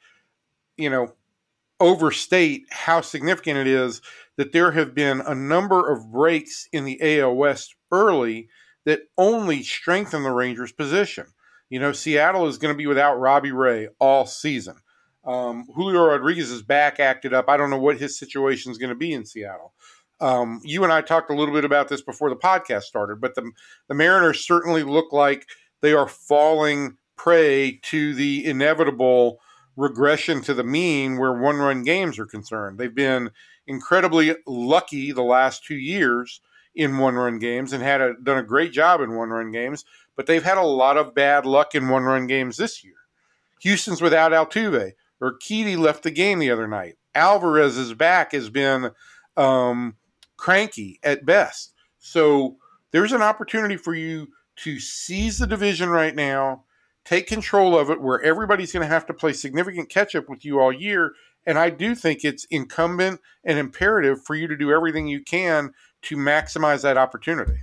you 0.76 0.88
know, 0.88 1.14
overstate 1.80 2.66
how 2.70 3.00
significant 3.00 3.58
it 3.58 3.66
is 3.66 4.00
that 4.36 4.52
there 4.52 4.72
have 4.72 4.94
been 4.94 5.20
a 5.20 5.34
number 5.34 5.90
of 5.90 6.10
breaks 6.12 6.68
in 6.72 6.84
the 6.84 7.20
AL 7.20 7.34
West 7.34 7.74
early 7.90 8.48
that 8.84 9.02
only 9.18 9.62
strengthen 9.62 10.22
the 10.22 10.30
Rangers' 10.30 10.72
position. 10.72 11.26
You 11.68 11.80
know, 11.80 11.92
Seattle 11.92 12.46
is 12.46 12.58
going 12.58 12.74
to 12.74 12.78
be 12.78 12.86
without 12.86 13.20
Robbie 13.20 13.52
Ray 13.52 13.88
all 13.98 14.26
season. 14.26 14.76
Um, 15.24 15.66
Julio 15.74 16.06
Rodriguez 16.06 16.50
is 16.50 16.62
back, 16.62 16.98
acted 16.98 17.34
up. 17.34 17.48
I 17.48 17.56
don't 17.56 17.70
know 17.70 17.78
what 17.78 17.98
his 17.98 18.18
situation 18.18 18.72
is 18.72 18.78
going 18.78 18.90
to 18.90 18.94
be 18.94 19.12
in 19.12 19.26
Seattle. 19.26 19.74
Um, 20.20 20.60
you 20.64 20.84
and 20.84 20.92
I 20.92 21.00
talked 21.00 21.30
a 21.30 21.34
little 21.34 21.54
bit 21.54 21.64
about 21.64 21.88
this 21.88 22.02
before 22.02 22.28
the 22.28 22.36
podcast 22.36 22.82
started, 22.82 23.20
but 23.20 23.34
the, 23.34 23.50
the 23.88 23.94
Mariners 23.94 24.44
certainly 24.46 24.82
look 24.82 25.12
like 25.12 25.46
they 25.80 25.92
are 25.92 26.08
falling 26.08 26.98
prey 27.16 27.78
to 27.82 28.14
the 28.14 28.46
inevitable 28.46 29.40
regression 29.76 30.42
to 30.42 30.54
the 30.54 30.64
mean 30.64 31.16
where 31.16 31.32
one 31.32 31.56
run 31.56 31.82
games 31.82 32.18
are 32.18 32.26
concerned. 32.26 32.78
They've 32.78 32.94
been 32.94 33.30
incredibly 33.66 34.34
lucky 34.46 35.12
the 35.12 35.22
last 35.22 35.64
two 35.64 35.76
years 35.76 36.40
in 36.74 36.98
one 36.98 37.14
run 37.14 37.38
games 37.38 37.72
and 37.72 37.82
had 37.82 38.00
a, 38.00 38.14
done 38.22 38.38
a 38.38 38.42
great 38.42 38.72
job 38.72 39.00
in 39.00 39.16
one 39.16 39.30
run 39.30 39.50
games, 39.50 39.84
but 40.16 40.26
they've 40.26 40.42
had 40.42 40.58
a 40.58 40.62
lot 40.62 40.96
of 40.96 41.14
bad 41.14 41.46
luck 41.46 41.74
in 41.74 41.88
one 41.88 42.04
run 42.04 42.26
games 42.26 42.56
this 42.56 42.84
year. 42.84 42.94
Houston's 43.60 44.02
without 44.02 44.32
Altuve. 44.32 44.92
Urquidy 45.22 45.76
left 45.76 46.02
the 46.02 46.10
game 46.10 46.38
the 46.38 46.50
other 46.50 46.68
night. 46.68 46.96
Alvarez's 47.14 47.94
back 47.94 48.32
has 48.32 48.50
been 48.50 48.90
um, 49.36 49.96
cranky 50.36 50.98
at 51.02 51.26
best. 51.26 51.74
So 51.98 52.56
there's 52.92 53.12
an 53.12 53.22
opportunity 53.22 53.76
for 53.76 53.94
you 53.94 54.28
to 54.56 54.78
seize 54.78 55.38
the 55.38 55.46
division 55.46 55.88
right 55.88 56.14
now, 56.14 56.64
take 57.04 57.26
control 57.26 57.78
of 57.78 57.90
it, 57.90 58.00
where 58.00 58.22
everybody's 58.22 58.72
going 58.72 58.86
to 58.86 58.92
have 58.92 59.06
to 59.06 59.14
play 59.14 59.32
significant 59.32 59.88
catch 59.88 60.14
up 60.14 60.28
with 60.28 60.44
you 60.44 60.60
all 60.60 60.72
year. 60.72 61.12
And 61.46 61.58
I 61.58 61.70
do 61.70 61.94
think 61.94 62.24
it's 62.24 62.44
incumbent 62.44 63.20
and 63.44 63.58
imperative 63.58 64.22
for 64.24 64.34
you 64.34 64.46
to 64.48 64.56
do 64.56 64.72
everything 64.72 65.08
you 65.08 65.22
can 65.22 65.72
to 66.02 66.16
maximize 66.16 66.82
that 66.82 66.98
opportunity. 66.98 67.58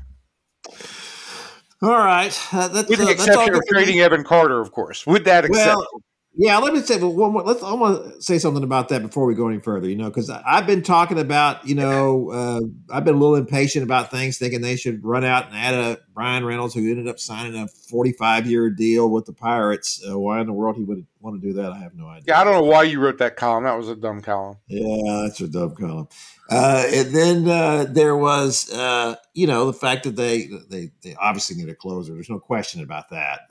All 1.79 1.89
right, 1.89 2.35
uh, 2.53 2.69
with 2.89 2.97
the 2.97 3.05
uh, 3.05 3.11
exception 3.11 3.53
of 3.53 3.61
trading 3.67 3.99
Evan 3.99 4.23
Carter, 4.23 4.59
of 4.59 4.71
course. 4.71 5.05
With 5.05 5.25
that 5.25 5.45
exception, 5.45 5.75
well, 5.77 6.01
yeah, 6.39 6.57
let 6.59 6.73
me 6.73 6.81
say 6.81 6.99
one 7.01 7.33
more. 7.33 7.43
Let's. 7.43 7.61
To 7.61 8.21
say 8.21 8.37
something 8.37 8.63
about 8.63 8.89
that 8.89 9.01
before 9.01 9.25
we 9.25 9.33
go 9.33 9.47
any 9.47 9.59
further. 9.59 9.89
You 9.89 9.95
know, 9.95 10.09
because 10.09 10.29
I've 10.29 10.67
been 10.67 10.83
talking 10.83 11.17
about. 11.17 11.67
You 11.67 11.75
know, 11.75 12.29
uh, 12.31 12.61
I've 12.91 13.03
been 13.03 13.15
a 13.15 13.17
little 13.17 13.35
impatient 13.35 13.83
about 13.83 14.11
things, 14.11 14.37
thinking 14.37 14.61
they 14.61 14.75
should 14.75 15.03
run 15.03 15.23
out 15.23 15.47
and 15.47 15.55
add 15.55 15.73
a 15.73 15.97
Bryan 16.17 16.45
Reynolds, 16.45 16.73
who 16.73 16.89
ended 16.89 17.07
up 17.07 17.19
signing 17.19 17.55
a 17.55 17.67
forty-five 17.67 18.47
year 18.47 18.71
deal 18.71 19.07
with 19.07 19.25
the 19.25 19.33
Pirates. 19.33 20.03
Uh, 20.03 20.17
why 20.17 20.41
in 20.41 20.47
the 20.47 20.51
world 20.51 20.75
he 20.75 20.83
would 20.83 21.05
want 21.19 21.39
to 21.39 21.47
do 21.47 21.53
that? 21.53 21.71
I 21.71 21.77
have 21.77 21.93
no 21.93 22.07
idea. 22.07 22.23
Yeah, 22.29 22.41
I 22.41 22.43
don't 22.43 22.53
know 22.53 22.63
why 22.63 22.83
you 22.83 22.99
wrote 22.99 23.19
that 23.19 23.35
column. 23.35 23.65
That 23.65 23.77
was 23.77 23.87
a 23.87 23.95
dumb 23.95 24.21
column. 24.21 24.57
Yeah, 24.67 25.21
that's 25.21 25.39
a 25.41 25.47
dumb 25.47 25.75
column. 25.75 26.07
Uh, 26.49 26.85
and 26.91 27.15
then 27.15 27.47
uh, 27.47 27.85
there 27.87 28.17
was, 28.17 28.73
uh, 28.73 29.15
you 29.35 29.45
know, 29.45 29.67
the 29.67 29.73
fact 29.73 30.05
that 30.05 30.15
they, 30.15 30.49
they 30.71 30.89
they 31.03 31.13
obviously 31.21 31.55
need 31.55 31.69
a 31.69 31.75
closer. 31.75 32.13
There's 32.13 32.31
no 32.31 32.39
question 32.39 32.81
about 32.81 33.09
that. 33.11 33.41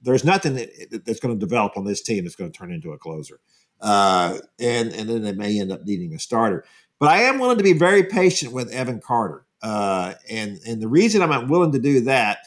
There's 0.00 0.24
nothing 0.24 0.54
that, 0.54 1.04
that's 1.04 1.20
going 1.20 1.38
to 1.38 1.38
develop 1.38 1.76
on 1.76 1.84
this 1.84 2.00
team 2.00 2.24
that's 2.24 2.36
going 2.36 2.50
to 2.50 2.58
turn 2.58 2.72
into 2.72 2.92
a 2.92 2.98
closer. 2.98 3.38
Uh, 3.82 4.38
and 4.58 4.94
and 4.94 5.10
then 5.10 5.20
they 5.20 5.32
may 5.32 5.60
end 5.60 5.70
up 5.70 5.84
needing 5.84 6.14
a 6.14 6.18
starter. 6.18 6.64
But 6.98 7.10
I 7.10 7.18
am 7.24 7.38
willing 7.38 7.58
to 7.58 7.64
be 7.64 7.74
very 7.74 8.04
patient 8.04 8.54
with 8.54 8.72
Evan 8.72 9.02
Carter. 9.02 9.43
Uh, 9.64 10.12
and 10.28 10.60
and 10.66 10.82
the 10.82 10.88
reason 10.88 11.22
I'm 11.22 11.30
not 11.30 11.48
willing 11.48 11.72
to 11.72 11.78
do 11.78 12.00
that, 12.02 12.40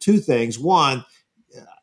two 0.00 0.18
things. 0.18 0.58
One, 0.58 1.04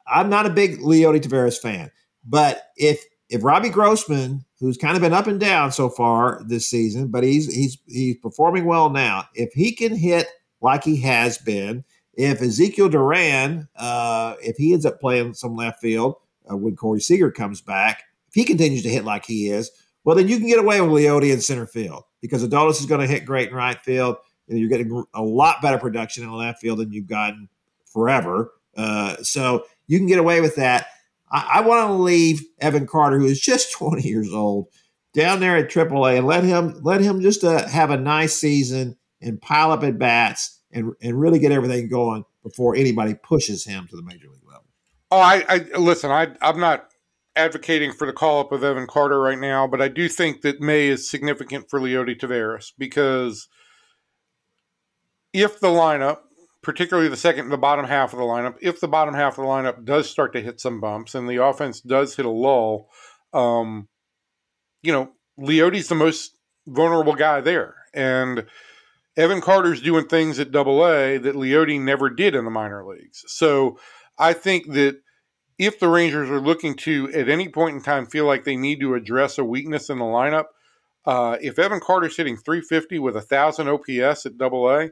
I'm 0.06 0.30
not 0.30 0.46
a 0.46 0.50
big 0.50 0.80
Leody 0.80 1.22
Taveras 1.22 1.58
fan, 1.58 1.90
but 2.26 2.72
if 2.76 3.02
if 3.30 3.42
Robbie 3.42 3.70
Grossman, 3.70 4.44
who's 4.60 4.78
kind 4.78 4.98
of 4.98 5.02
been 5.02 5.14
up 5.14 5.28
and 5.28 5.40
down 5.40 5.72
so 5.72 5.88
far 5.88 6.44
this 6.46 6.68
season, 6.68 7.08
but 7.08 7.24
he's 7.24 7.54
he's 7.54 7.78
he's 7.88 8.18
performing 8.18 8.66
well 8.66 8.90
now. 8.90 9.24
If 9.34 9.54
he 9.54 9.72
can 9.72 9.96
hit 9.96 10.28
like 10.60 10.84
he 10.84 11.00
has 11.02 11.38
been, 11.38 11.86
if 12.16 12.42
Ezekiel 12.42 12.90
Duran, 12.90 13.70
uh, 13.78 14.36
if 14.42 14.58
he 14.58 14.74
ends 14.74 14.86
up 14.86 15.00
playing 15.00 15.36
some 15.36 15.56
left 15.56 15.80
field 15.80 16.16
uh, 16.52 16.58
when 16.58 16.76
Corey 16.76 17.00
Seager 17.00 17.32
comes 17.32 17.62
back, 17.62 18.04
if 18.28 18.34
he 18.34 18.44
continues 18.44 18.84
to 18.84 18.90
hit 18.90 19.06
like 19.06 19.24
he 19.24 19.50
is, 19.50 19.72
well, 20.04 20.18
then 20.18 20.28
you 20.28 20.38
can 20.38 20.48
get 20.48 20.60
away 20.60 20.82
with 20.82 20.92
Leody 20.92 21.32
in 21.32 21.40
center 21.40 21.66
field 21.66 22.04
because 22.22 22.46
Adolis 22.46 22.80
is 22.82 22.86
going 22.86 23.02
to 23.02 23.08
hit 23.08 23.26
great 23.26 23.50
in 23.50 23.56
right 23.56 23.80
field, 23.80 24.18
you're 24.48 24.70
getting 24.70 25.04
a 25.14 25.22
lot 25.22 25.62
better 25.62 25.78
production 25.78 26.24
in 26.24 26.32
left 26.32 26.60
field 26.60 26.80
than 26.80 26.92
you've 26.92 27.08
gotten 27.08 27.50
forever. 27.86 28.52
Uh, 28.76 29.16
so 29.24 29.66
you 29.88 29.98
can 29.98 30.08
get 30.08 30.20
away 30.20 30.42
with 30.42 30.56
that. 30.56 30.88
I, 31.32 31.52
I 31.56 31.62
want 31.62 31.88
to 31.88 31.94
leave 31.94 32.44
Evan 32.60 32.88
Carter, 32.88 33.20
who 33.20 33.26
is 33.26 33.40
just 33.40 33.72
20 33.78 34.08
years 34.08 34.34
old, 34.34 34.68
down 35.14 35.40
there 35.40 35.56
at 35.58 35.70
AAA 35.70 36.18
and 36.18 36.28
let 36.28 36.44
him 36.44 36.80
let 36.84 37.02
him 37.02 37.22
just 37.22 37.44
uh, 37.44 37.68
have 37.68 37.90
a 37.90 37.98
nice 37.98 38.36
season 38.36 38.98
and 39.22 39.42
pile 39.42 39.72
up 39.72 39.84
at 39.84 39.98
bats 39.98 40.60
and 40.72 40.94
and 41.02 41.20
really 41.20 41.40
get 41.40 41.52
everything 41.52 41.88
going 41.90 42.26
before 42.44 42.76
anybody 42.76 43.16
pushes 43.16 43.66
him 43.66 43.88
to 43.88 43.96
the 43.96 44.04
major 44.04 44.28
league 44.28 44.46
level. 44.46 44.66
Oh, 45.12 45.20
I, 45.20 45.44
I 45.48 45.78
listen. 45.78 46.12
I 46.12 46.36
I'm 46.42 46.60
not 46.60 46.92
advocating 47.36 47.92
for 47.92 48.06
the 48.06 48.14
call 48.14 48.42
up 48.42 48.52
of 48.52 48.64
Evan 48.64 48.88
Carter 48.88 49.20
right 49.20 49.40
now, 49.40 49.68
but 49.68 49.82
I 49.82 49.88
do 49.88 50.08
think 50.08 50.42
that 50.42 50.62
May 50.62 50.88
is 50.88 51.10
significant 51.10 51.70
for 51.70 51.80
Leody 51.80 52.18
Taveras 52.20 52.72
because 52.78 53.48
if 55.36 55.60
the 55.60 55.68
lineup 55.68 56.20
particularly 56.66 57.08
the 57.08 57.16
second 57.16 57.50
the 57.50 57.58
bottom 57.58 57.86
half 57.86 58.12
of 58.12 58.18
the 58.18 58.26
lineup, 58.26 58.56
if 58.60 58.82
the 58.82 58.88
bottom 58.88 59.14
half 59.14 59.38
of 59.38 59.44
the 59.44 59.50
lineup 59.50 59.86
does 59.86 60.10
start 60.10 60.34
to 60.34 60.42
hit 60.42 60.60
some 60.60 60.82
bumps 60.82 61.14
and 61.14 61.30
the 61.30 61.42
offense 61.42 61.80
does 61.80 62.16
hit 62.16 62.26
a 62.26 62.30
lull, 62.30 62.90
um, 63.34 63.88
you 64.82 64.92
know, 64.92 65.12
Leody's 65.38 65.90
the 65.90 65.96
most 65.96 66.36
vulnerable 66.66 67.14
guy 67.14 67.40
there. 67.40 67.76
And 67.94 68.48
Evan 69.16 69.42
Carter's 69.42 69.80
doing 69.80 70.08
things 70.08 70.40
at 70.40 70.52
double 70.52 70.84
A 70.88 71.20
that 71.20 71.36
Leody 71.36 71.80
never 71.80 72.10
did 72.10 72.34
in 72.34 72.46
the 72.46 72.52
minor 72.52 72.84
leagues. 72.84 73.24
So 73.28 73.78
I 74.18 74.34
think 74.34 74.74
that 74.74 75.00
if 75.60 75.80
the 75.80 75.88
Rangers 75.88 76.32
are 76.32 76.42
looking 76.42 76.76
to, 76.78 77.12
at 77.14 77.30
any 77.30 77.48
point 77.48 77.76
in 77.76 77.84
time, 77.84 78.08
feel 78.08 78.26
like 78.26 78.44
they 78.44 78.58
need 78.58 78.80
to 78.80 78.96
address 78.96 79.38
a 79.38 79.46
weakness 79.46 79.92
in 79.92 80.00
the 80.00 80.06
lineup, 80.06 80.46
uh, 81.06 81.38
if 81.42 81.60
Evan 81.60 81.80
Carter's 81.80 82.18
hitting 82.18 82.38
350 82.38 82.98
with 82.98 83.16
a 83.16 83.20
1,000 83.20 83.68
OPS 83.68 84.26
at 84.26 84.40
double 84.40 84.68
A, 84.68 84.90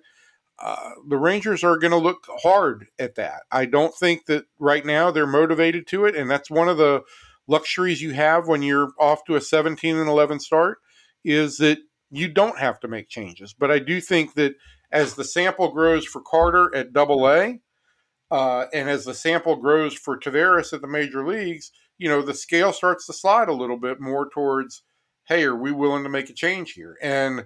uh, 0.59 0.91
the 1.07 1.17
Rangers 1.17 1.63
are 1.63 1.77
going 1.77 1.91
to 1.91 1.97
look 1.97 2.25
hard 2.41 2.87
at 2.99 3.15
that. 3.15 3.43
I 3.51 3.65
don't 3.65 3.93
think 3.95 4.25
that 4.27 4.45
right 4.59 4.85
now 4.85 5.11
they're 5.11 5.27
motivated 5.27 5.87
to 5.87 6.05
it, 6.05 6.15
and 6.15 6.29
that's 6.29 6.49
one 6.49 6.69
of 6.69 6.77
the 6.77 7.03
luxuries 7.47 8.01
you 8.01 8.13
have 8.13 8.47
when 8.47 8.61
you're 8.61 8.91
off 8.99 9.25
to 9.25 9.35
a 9.35 9.41
17 9.41 9.97
and 9.97 10.07
11 10.07 10.39
start 10.39 10.77
is 11.25 11.57
that 11.57 11.79
you 12.09 12.27
don't 12.27 12.59
have 12.59 12.79
to 12.79 12.87
make 12.87 13.09
changes. 13.09 13.53
But 13.53 13.71
I 13.71 13.79
do 13.79 13.99
think 13.99 14.35
that 14.35 14.55
as 14.91 15.15
the 15.15 15.23
sample 15.23 15.71
grows 15.71 16.05
for 16.05 16.21
Carter 16.21 16.73
at 16.75 16.93
Double 16.93 17.27
A, 17.27 17.59
uh, 18.29 18.65
and 18.73 18.89
as 18.89 19.05
the 19.05 19.13
sample 19.13 19.55
grows 19.55 19.93
for 19.93 20.17
Taveras 20.17 20.73
at 20.73 20.81
the 20.81 20.87
major 20.87 21.25
leagues, 21.27 21.71
you 21.97 22.09
know 22.09 22.21
the 22.21 22.33
scale 22.33 22.73
starts 22.73 23.05
to 23.07 23.13
slide 23.13 23.49
a 23.49 23.53
little 23.53 23.77
bit 23.77 23.99
more 23.99 24.29
towards, 24.29 24.83
hey, 25.27 25.43
are 25.43 25.55
we 25.55 25.71
willing 25.71 26.03
to 26.03 26.09
make 26.09 26.29
a 26.29 26.33
change 26.33 26.73
here? 26.73 26.97
And 27.01 27.45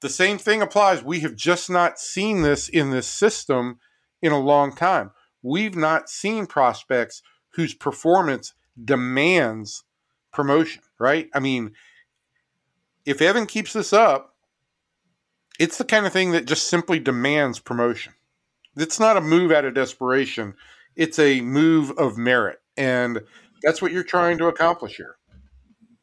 the 0.00 0.08
same 0.08 0.38
thing 0.38 0.62
applies. 0.62 1.02
We 1.02 1.20
have 1.20 1.34
just 1.34 1.70
not 1.70 1.98
seen 1.98 2.42
this 2.42 2.68
in 2.68 2.90
this 2.90 3.06
system 3.06 3.78
in 4.22 4.32
a 4.32 4.40
long 4.40 4.74
time. 4.74 5.10
We've 5.42 5.76
not 5.76 6.08
seen 6.08 6.46
prospects 6.46 7.22
whose 7.50 7.74
performance 7.74 8.54
demands 8.82 9.84
promotion, 10.32 10.82
right? 10.98 11.28
I 11.34 11.40
mean, 11.40 11.72
if 13.04 13.22
Evan 13.22 13.46
keeps 13.46 13.72
this 13.72 13.92
up, 13.92 14.34
it's 15.58 15.78
the 15.78 15.84
kind 15.84 16.04
of 16.04 16.12
thing 16.12 16.32
that 16.32 16.46
just 16.46 16.68
simply 16.68 16.98
demands 16.98 17.58
promotion. 17.58 18.12
It's 18.76 19.00
not 19.00 19.16
a 19.16 19.22
move 19.22 19.50
out 19.50 19.64
of 19.64 19.74
desperation, 19.74 20.54
it's 20.94 21.18
a 21.18 21.40
move 21.40 21.92
of 21.92 22.18
merit. 22.18 22.58
And 22.76 23.22
that's 23.62 23.80
what 23.80 23.92
you're 23.92 24.02
trying 24.02 24.36
to 24.38 24.48
accomplish 24.48 24.96
here. 24.96 25.16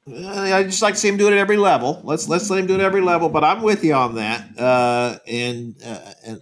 I 0.07 0.63
just 0.63 0.81
like 0.81 0.95
to 0.95 0.99
see 0.99 1.07
him 1.07 1.17
do 1.17 1.27
it 1.27 1.31
at 1.31 1.37
every 1.37 1.57
level. 1.57 2.01
Let's 2.03 2.27
let's 2.27 2.49
let 2.49 2.59
him 2.59 2.67
do 2.67 2.75
it 2.75 2.79
at 2.81 2.85
every 2.85 3.01
level. 3.01 3.29
But 3.29 3.43
I'm 3.43 3.61
with 3.61 3.83
you 3.83 3.93
on 3.93 4.15
that. 4.15 4.59
Uh, 4.59 5.17
and, 5.25 5.75
uh, 5.85 6.13
and 6.25 6.41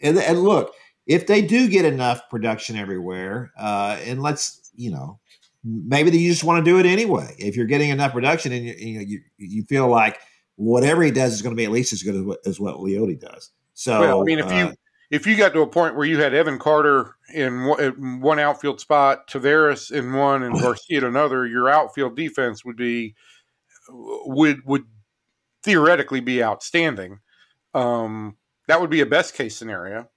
and 0.00 0.18
and 0.18 0.38
look, 0.42 0.72
if 1.06 1.26
they 1.26 1.42
do 1.42 1.68
get 1.68 1.84
enough 1.84 2.28
production 2.30 2.76
everywhere, 2.76 3.52
uh, 3.58 3.98
and 4.04 4.22
let's 4.22 4.70
you 4.74 4.90
know, 4.90 5.18
maybe 5.64 6.16
you 6.16 6.30
just 6.30 6.44
want 6.44 6.64
to 6.64 6.70
do 6.70 6.78
it 6.78 6.86
anyway. 6.86 7.34
If 7.38 7.56
you're 7.56 7.66
getting 7.66 7.90
enough 7.90 8.12
production 8.12 8.52
and 8.52 8.64
you 8.64 8.74
you, 8.74 8.98
know, 8.98 9.04
you, 9.06 9.20
you 9.36 9.62
feel 9.64 9.88
like 9.88 10.18
whatever 10.56 11.02
he 11.02 11.10
does 11.10 11.34
is 11.34 11.42
going 11.42 11.54
to 11.54 11.60
be 11.60 11.64
at 11.64 11.70
least 11.70 11.92
as 11.92 12.02
good 12.02 12.14
as 12.14 12.22
what, 12.22 12.38
as 12.46 12.60
what 12.60 12.76
Leody 12.76 13.20
does. 13.20 13.50
So 13.74 14.00
well, 14.00 14.20
I 14.22 14.24
mean, 14.24 14.38
if 14.38 14.50
you 14.50 14.56
uh, 14.56 14.72
if 15.10 15.26
you 15.26 15.36
got 15.36 15.52
to 15.52 15.60
a 15.60 15.66
point 15.66 15.96
where 15.96 16.06
you 16.06 16.20
had 16.20 16.34
Evan 16.34 16.58
Carter 16.58 17.16
in 17.32 18.20
one, 18.20 18.38
outfield 18.38 18.80
spot, 18.80 19.28
Taveras 19.28 19.90
in 19.92 20.12
one, 20.12 20.42
and 20.42 20.58
Garcia 20.60 20.98
in 20.98 21.04
another, 21.04 21.46
your 21.46 21.68
outfield 21.68 22.16
defense 22.16 22.64
would 22.64 22.76
be 22.76 23.14
would 23.88 24.64
would 24.66 24.84
theoretically 25.62 26.20
be 26.20 26.42
outstanding. 26.42 27.20
Um, 27.74 28.36
that 28.68 28.80
would 28.80 28.90
be 28.90 29.00
a 29.00 29.06
best 29.06 29.34
case 29.34 29.56
scenario. 29.56 30.08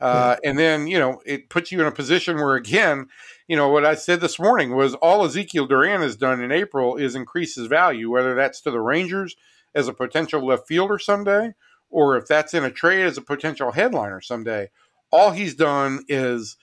Uh, 0.00 0.34
and 0.42 0.58
then 0.58 0.88
you 0.88 0.98
know 0.98 1.20
it 1.24 1.48
puts 1.48 1.70
you 1.70 1.80
in 1.80 1.86
a 1.86 1.92
position 1.92 2.36
where 2.36 2.56
again, 2.56 3.06
you 3.46 3.56
know 3.56 3.68
what 3.68 3.84
I 3.84 3.94
said 3.94 4.20
this 4.20 4.38
morning 4.40 4.74
was 4.74 4.94
all 4.94 5.24
Ezekiel 5.24 5.66
Duran 5.66 6.00
has 6.00 6.16
done 6.16 6.40
in 6.40 6.50
April 6.50 6.96
is 6.96 7.14
increase 7.14 7.54
his 7.54 7.68
value, 7.68 8.10
whether 8.10 8.34
that's 8.34 8.60
to 8.62 8.72
the 8.72 8.80
Rangers 8.80 9.36
as 9.76 9.86
a 9.86 9.92
potential 9.92 10.44
left 10.44 10.66
fielder 10.66 10.98
someday, 10.98 11.52
or 11.92 12.16
if 12.16 12.26
that's 12.26 12.54
in 12.54 12.64
a 12.64 12.70
trade 12.70 13.04
as 13.04 13.16
a 13.16 13.22
potential 13.22 13.72
headliner 13.72 14.20
someday, 14.20 14.70
all 15.12 15.30
he's 15.30 15.54
done 15.54 16.04
is 16.08 16.56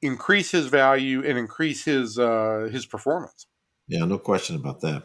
increase 0.00 0.50
his 0.50 0.66
value 0.66 1.24
and 1.26 1.38
increase 1.38 1.84
his 1.84 2.18
uh, 2.18 2.68
his 2.72 2.86
performance. 2.86 3.46
Yeah, 3.88 4.04
no 4.04 4.18
question 4.18 4.56
about 4.56 4.80
that. 4.80 5.02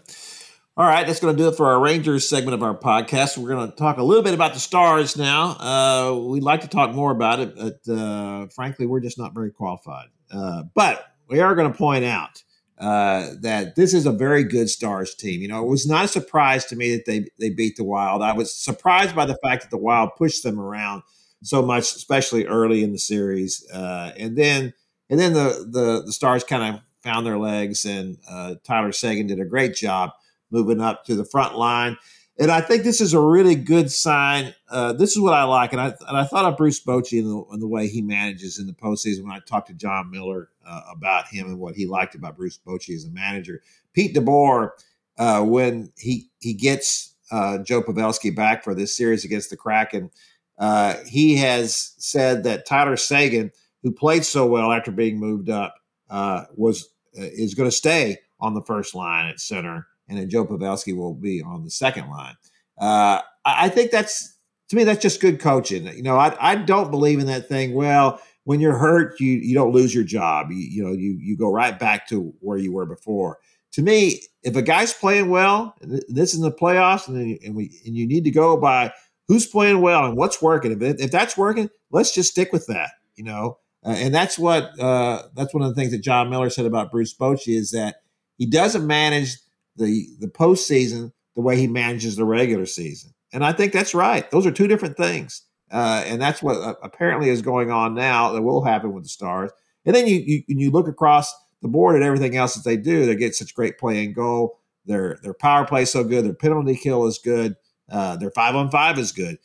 All 0.78 0.86
right, 0.86 1.08
that's 1.08 1.20
going 1.20 1.36
to 1.36 1.42
do 1.42 1.50
it 1.50 1.56
for 1.56 1.66
our 1.66 1.80
Rangers 1.80 2.30
segment 2.30 2.54
of 2.54 2.62
our 2.62 2.78
podcast. 2.78 3.36
We're 3.36 3.50
going 3.50 3.68
to 3.68 3.76
talk 3.76 3.98
a 3.98 4.04
little 4.04 4.24
bit 4.24 4.36
about 4.36 4.54
the 4.54 4.60
Stars 4.60 5.18
now. 5.18 5.58
Uh, 5.60 6.16
we'd 6.16 6.44
like 6.44 6.62
to 6.62 6.68
talk 6.68 6.94
more 6.94 7.10
about 7.10 7.40
it, 7.40 7.56
but 7.56 7.92
uh, 7.92 8.46
frankly, 8.50 8.86
we're 8.86 9.00
just 9.00 9.18
not 9.18 9.34
very 9.34 9.50
qualified. 9.50 10.10
Uh, 10.32 10.64
but 10.76 11.04
we 11.28 11.40
are 11.40 11.56
going 11.56 11.72
to 11.72 11.76
point 11.76 12.06
out 12.06 12.44
uh, 12.80 13.32
that 13.42 13.76
this 13.76 13.94
is 13.94 14.06
a 14.06 14.12
very 14.12 14.44
good 14.44 14.70
Stars 14.70 15.16
team. 15.16 15.42
You 15.42 15.48
know, 15.48 15.64
it 15.64 15.68
was 15.68 15.88
not 15.88 16.06
a 16.06 16.08
surprise 16.08 16.66
to 16.66 16.76
me 16.76 16.96
that 16.96 17.06
they 17.06 17.28
they 17.40 17.50
beat 17.50 17.76
the 17.76 17.84
Wild. 17.84 18.22
I 18.22 18.34
was 18.34 18.54
surprised 18.54 19.16
by 19.16 19.26
the 19.26 19.38
fact 19.44 19.64
that 19.64 19.72
the 19.72 19.78
Wild 19.78 20.12
pushed 20.16 20.44
them 20.44 20.60
around 20.60 21.02
so 21.44 21.62
much, 21.62 21.96
especially 21.96 22.46
early 22.46 22.84
in 22.84 22.92
the 22.92 23.00
series, 23.00 23.68
uh, 23.72 24.12
and 24.18 24.38
then 24.38 24.74
and 25.10 25.20
then 25.20 25.34
the 25.34 25.68
the, 25.70 26.04
the 26.06 26.14
Stars 26.14 26.44
kind 26.44 26.76
of 26.76 26.82
found 27.02 27.26
their 27.26 27.40
legs, 27.40 27.86
and 27.86 28.18
uh, 28.30 28.56
Tyler 28.64 28.92
Seguin 28.92 29.28
did 29.28 29.40
a 29.40 29.46
great 29.46 29.74
job 29.76 30.12
moving 30.52 30.82
up 30.82 31.04
to 31.06 31.16
the 31.16 31.26
front 31.26 31.58
line. 31.58 31.98
and 32.40 32.52
I 32.52 32.62
think 32.62 32.84
this 32.84 33.02
is 33.02 33.14
a 33.14 33.20
really 33.20 33.56
good 33.56 33.92
sign. 33.92 34.54
Uh, 34.70 34.94
this 34.94 35.12
is 35.12 35.20
what 35.20 35.34
I 35.34 35.44
like, 35.44 35.74
and 35.74 35.82
I 35.82 35.94
and 36.08 36.18
I 36.18 36.26
thought 36.26 36.46
of 36.46 36.58
Bruce 36.58 36.84
Bochy 36.84 37.20
and 37.20 37.30
the, 37.30 37.44
and 37.52 37.62
the 37.62 37.68
way 37.68 37.88
he 37.88 38.02
manages 38.02 38.60
in 38.60 38.68
the 38.68 38.74
postseason. 38.74 39.24
When 39.24 39.32
I 39.32 39.40
talked 39.40 39.70
to 39.70 39.74
John 39.74 40.12
Miller 40.12 40.50
uh, 40.68 40.82
about 40.92 41.28
him 41.28 41.48
and 41.48 41.60
what 41.60 41.76
he 41.76 41.86
liked 41.86 42.16
about 42.16 42.38
Bruce 42.38 42.60
Bochy 42.66 42.96
as 42.96 43.06
a 43.06 43.12
manager, 43.12 43.62
Pete 43.94 44.16
DeBoer, 44.16 44.72
uh, 45.18 45.44
when 45.44 45.92
he 45.98 46.30
he 46.40 46.54
gets 46.54 47.16
uh, 47.32 47.60
Joe 47.60 47.82
Pavelski 47.82 48.36
back 48.36 48.64
for 48.64 48.76
this 48.76 48.96
series 48.96 49.26
against 49.26 49.50
the 49.50 49.58
Kraken, 49.58 50.12
uh, 50.60 50.96
he 51.08 51.36
has 51.38 51.94
said 51.98 52.44
that 52.44 52.66
Tyler 52.66 52.98
Seguin, 52.98 53.52
who 53.84 53.92
played 53.92 54.26
so 54.26 54.46
well 54.46 54.72
after 54.72 54.92
being 54.92 55.20
moved 55.20 55.50
up, 55.50 55.76
uh, 56.10 56.46
was 56.56 56.90
is 57.14 57.56
going 57.56 57.70
to 57.70 57.76
stay 57.76 58.20
on 58.40 58.54
the 58.54 58.62
first 58.62 58.94
line 58.94 59.28
at 59.28 59.40
center 59.40 59.88
and 60.08 60.18
then 60.18 60.30
Joe 60.30 60.46
Pavelski 60.46 60.96
will 60.96 61.14
be 61.14 61.42
on 61.42 61.64
the 61.64 61.72
second 61.72 62.10
line. 62.10 62.36
Uh, 62.78 63.22
I 63.46 63.70
think 63.70 63.92
that's 63.92 64.36
to 64.70 64.76
me 64.76 64.84
that's 64.84 65.02
just 65.02 65.22
good 65.22 65.40
coaching. 65.40 65.88
You 65.88 66.04
know, 66.04 66.18
I 66.18 66.36
I 66.40 66.56
don't 66.56 66.92
believe 66.92 67.20
in 67.20 67.28
that 67.28 67.48
thing. 67.48 67.74
Well, 67.74 68.22
when 68.48 68.62
you're 68.62 68.78
hurt, 68.78 69.20
you 69.20 69.34
you 69.34 69.54
don't 69.54 69.74
lose 69.74 69.94
your 69.94 70.06
job. 70.06 70.52
You 70.52 70.58
you 70.58 70.82
know 70.82 70.94
you 70.94 71.18
you 71.20 71.36
go 71.36 71.52
right 71.52 71.78
back 71.78 72.08
to 72.08 72.34
where 72.40 72.58
you 72.58 72.72
were 72.72 72.86
before. 72.86 73.40
To 73.74 73.82
me, 73.82 74.22
if 74.42 74.56
a 74.56 74.62
guy's 74.62 74.94
playing 74.94 75.30
well, 75.30 75.76
this 75.82 76.34
is 76.34 76.40
the 76.40 76.50
playoffs, 76.50 77.10
and, 77.10 77.38
and 77.44 77.58
we 77.58 77.78
and 77.86 77.98
you 77.98 78.08
need 78.08 78.24
to 78.24 78.32
go 78.32 78.56
by 78.56 78.94
who's 79.28 79.46
playing 79.46 79.82
well 79.82 80.06
and 80.06 80.16
what's 80.16 80.42
working. 80.42 80.72
If, 80.72 80.82
if 80.82 81.12
that's 81.12 81.36
working, 81.36 81.70
let's 81.92 82.16
just 82.16 82.32
stick 82.32 82.54
with 82.54 82.68
that. 82.68 82.92
You 83.18 83.26
know, 83.26 83.58
uh, 83.86 83.96
and 83.98 84.16
that's 84.16 84.40
what 84.40 84.80
uh, 84.80 85.24
that's 85.36 85.54
one 85.54 85.62
of 85.62 85.68
the 85.68 85.76
things 85.76 85.92
that 85.92 86.02
John 86.02 86.30
Miller 86.30 86.50
said 86.50 86.66
about 86.66 86.90
Bruce 86.90 87.14
Bochy 87.14 87.54
is 87.54 87.72
that 87.72 87.98
he 88.38 88.46
doesn't 88.46 88.88
manage 88.88 89.36
the 89.76 90.08
the 90.22 90.30
postseason 90.30 91.12
the 91.36 91.42
way 91.42 91.58
he 91.58 91.68
manages 91.68 92.16
the 92.16 92.24
regular 92.24 92.66
season. 92.66 93.14
And 93.34 93.44
I 93.44 93.52
think 93.52 93.74
that's 93.74 93.94
right. 93.94 94.32
Those 94.32 94.46
are 94.46 94.52
two 94.52 94.70
different 94.70 94.96
things. 94.96 95.42
Uh, 95.72 96.04
and 96.06 96.22
that's 96.22 96.42
what 96.42 96.58
uh, 96.58 96.76
apparently 96.82 97.30
is 97.30 97.42
going 97.42 97.72
on 97.72 97.94
now 97.94 98.32
that 98.32 98.42
will 98.42 98.64
happen 98.64 98.94
with 98.94 99.04
the 99.04 99.10
Stars. 99.10 99.52
And 99.86 99.96
then 99.96 100.08
you, 100.08 100.18
you 100.26 100.44
you 100.48 100.72
look 100.72 100.88
across 100.88 101.34
the 101.62 101.68
board 101.68 101.96
at 101.96 102.04
everything 102.04 102.36
else 102.36 102.56
that 102.56 102.64
they 102.64 102.78
do. 102.78 103.06
They 103.06 103.16
get 103.16 103.36
such 103.36 103.56
great 103.56 103.78
play 103.78 104.04
and 104.04 104.16
goal. 104.16 104.60
Their 104.86 105.20
their 105.24 105.34
power 105.34 105.66
play 105.66 105.84
is 105.84 105.92
so 105.92 106.04
good. 106.04 106.26
Their 106.26 106.34
penalty 106.34 106.76
kill 106.76 107.06
is 107.06 107.20
good. 107.20 107.56
Uh, 107.90 108.16
their 108.18 108.32
five 108.32 108.56
on 108.56 108.70
five 108.70 108.98
is 109.00 109.12
good. 109.12 109.38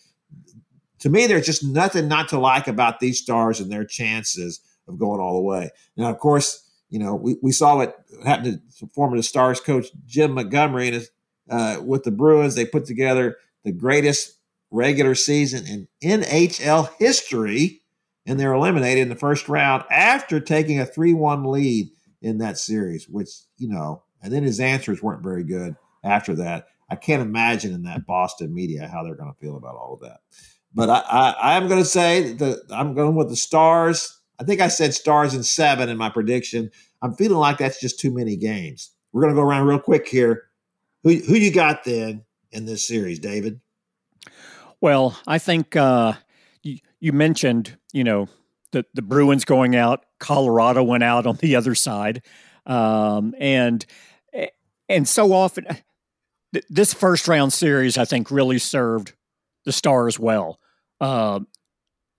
To 1.00 1.10
me, 1.10 1.26
there's 1.26 1.46
just 1.46 1.64
nothing 1.64 2.06
not 2.06 2.28
to 2.28 2.38
like 2.38 2.68
about 2.68 3.00
these 3.00 3.18
Stars 3.18 3.58
and 3.60 3.70
their 3.70 3.84
chances 3.84 4.60
of 4.86 4.98
going 4.98 5.20
all 5.20 5.34
the 5.34 5.42
way. 5.42 5.70
Now, 5.96 6.10
of 6.10 6.18
course, 6.18 6.68
you 6.90 6.98
know, 6.98 7.14
we, 7.14 7.36
we 7.42 7.52
saw 7.52 7.76
what 7.76 8.04
happened 8.24 8.60
to 8.78 8.86
former 8.88 9.16
the 9.16 9.22
Stars 9.22 9.60
coach 9.60 9.86
Jim 10.06 10.32
Montgomery 10.32 10.88
and 10.88 10.94
his, 10.94 11.10
uh, 11.50 11.78
with 11.84 12.04
the 12.04 12.10
Bruins. 12.12 12.54
They 12.54 12.66
put 12.66 12.84
together 12.84 13.36
the 13.64 13.72
greatest 13.72 14.38
regular 14.72 15.14
season 15.14 15.88
in 16.00 16.20
NHL 16.20 16.90
history, 16.98 17.82
and 18.26 18.38
they're 18.40 18.54
eliminated 18.54 19.02
in 19.02 19.08
the 19.08 19.14
first 19.14 19.48
round 19.48 19.84
after 19.90 20.40
taking 20.40 20.80
a 20.80 20.86
3 20.86 21.12
1 21.12 21.44
lead 21.44 21.90
in 22.20 22.38
that 22.38 22.58
series, 22.58 23.08
which, 23.08 23.30
you 23.58 23.68
know, 23.68 24.02
and 24.22 24.32
then 24.32 24.42
his 24.42 24.60
answers 24.60 25.02
weren't 25.02 25.22
very 25.22 25.44
good 25.44 25.76
after 26.02 26.34
that. 26.36 26.66
I 26.90 26.96
can't 26.96 27.22
imagine 27.22 27.72
in 27.72 27.84
that 27.84 28.06
Boston 28.06 28.54
media 28.54 28.88
how 28.88 29.02
they're 29.02 29.14
going 29.14 29.32
to 29.32 29.38
feel 29.38 29.56
about 29.56 29.76
all 29.76 29.94
of 29.94 30.00
that. 30.00 30.20
But 30.74 30.90
I, 30.90 31.00
I, 31.00 31.56
I'm 31.56 31.68
going 31.68 31.82
to 31.82 31.88
say 31.88 32.32
that 32.34 32.62
I'm 32.70 32.94
going 32.94 33.14
with 33.14 33.28
the 33.28 33.36
Stars 33.36 34.22
I 34.42 34.44
think 34.44 34.60
I 34.60 34.66
said 34.66 34.92
stars 34.92 35.34
in 35.34 35.44
seven 35.44 35.88
in 35.88 35.96
my 35.96 36.10
prediction. 36.10 36.72
I'm 37.00 37.14
feeling 37.14 37.38
like 37.38 37.58
that's 37.58 37.80
just 37.80 38.00
too 38.00 38.10
many 38.10 38.36
games. 38.36 38.90
We're 39.12 39.22
going 39.22 39.32
to 39.32 39.40
go 39.40 39.46
around 39.46 39.68
real 39.68 39.78
quick 39.78 40.08
here. 40.08 40.44
Who 41.04 41.14
who 41.14 41.34
you 41.34 41.52
got 41.52 41.84
then 41.84 42.24
in 42.50 42.66
this 42.66 42.86
series, 42.86 43.20
David? 43.20 43.60
Well, 44.82 45.18
I 45.26 45.38
think 45.38 45.76
uh, 45.76 46.12
you, 46.62 46.78
you 47.00 47.12
mentioned 47.14 47.78
you 47.94 48.04
know 48.04 48.28
the 48.72 48.84
the 48.92 49.02
Bruins 49.02 49.46
going 49.46 49.74
out, 49.74 50.04
Colorado 50.18 50.82
went 50.82 51.04
out 51.04 51.26
on 51.26 51.36
the 51.36 51.56
other 51.56 51.74
side, 51.74 52.22
um, 52.66 53.34
and 53.38 53.86
and 54.90 55.08
so 55.08 55.32
often 55.32 55.66
this 56.68 56.92
first 56.92 57.28
round 57.28 57.52
series 57.54 57.96
I 57.96 58.04
think 58.04 58.30
really 58.30 58.58
served 58.58 59.14
the 59.64 59.72
Stars 59.72 60.18
well. 60.18 60.60
Uh, 61.00 61.40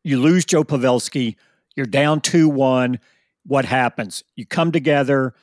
you 0.03 0.19
lose 0.19 0.43
Joe 0.43 0.63
Pavelski 0.63 1.35
you're 1.75 1.85
down 1.85 2.21
2 2.21 2.49
1. 2.49 2.99
What 3.45 3.65
happens? 3.65 4.23
You 4.35 4.45
come 4.45 4.71
together, 4.71 5.33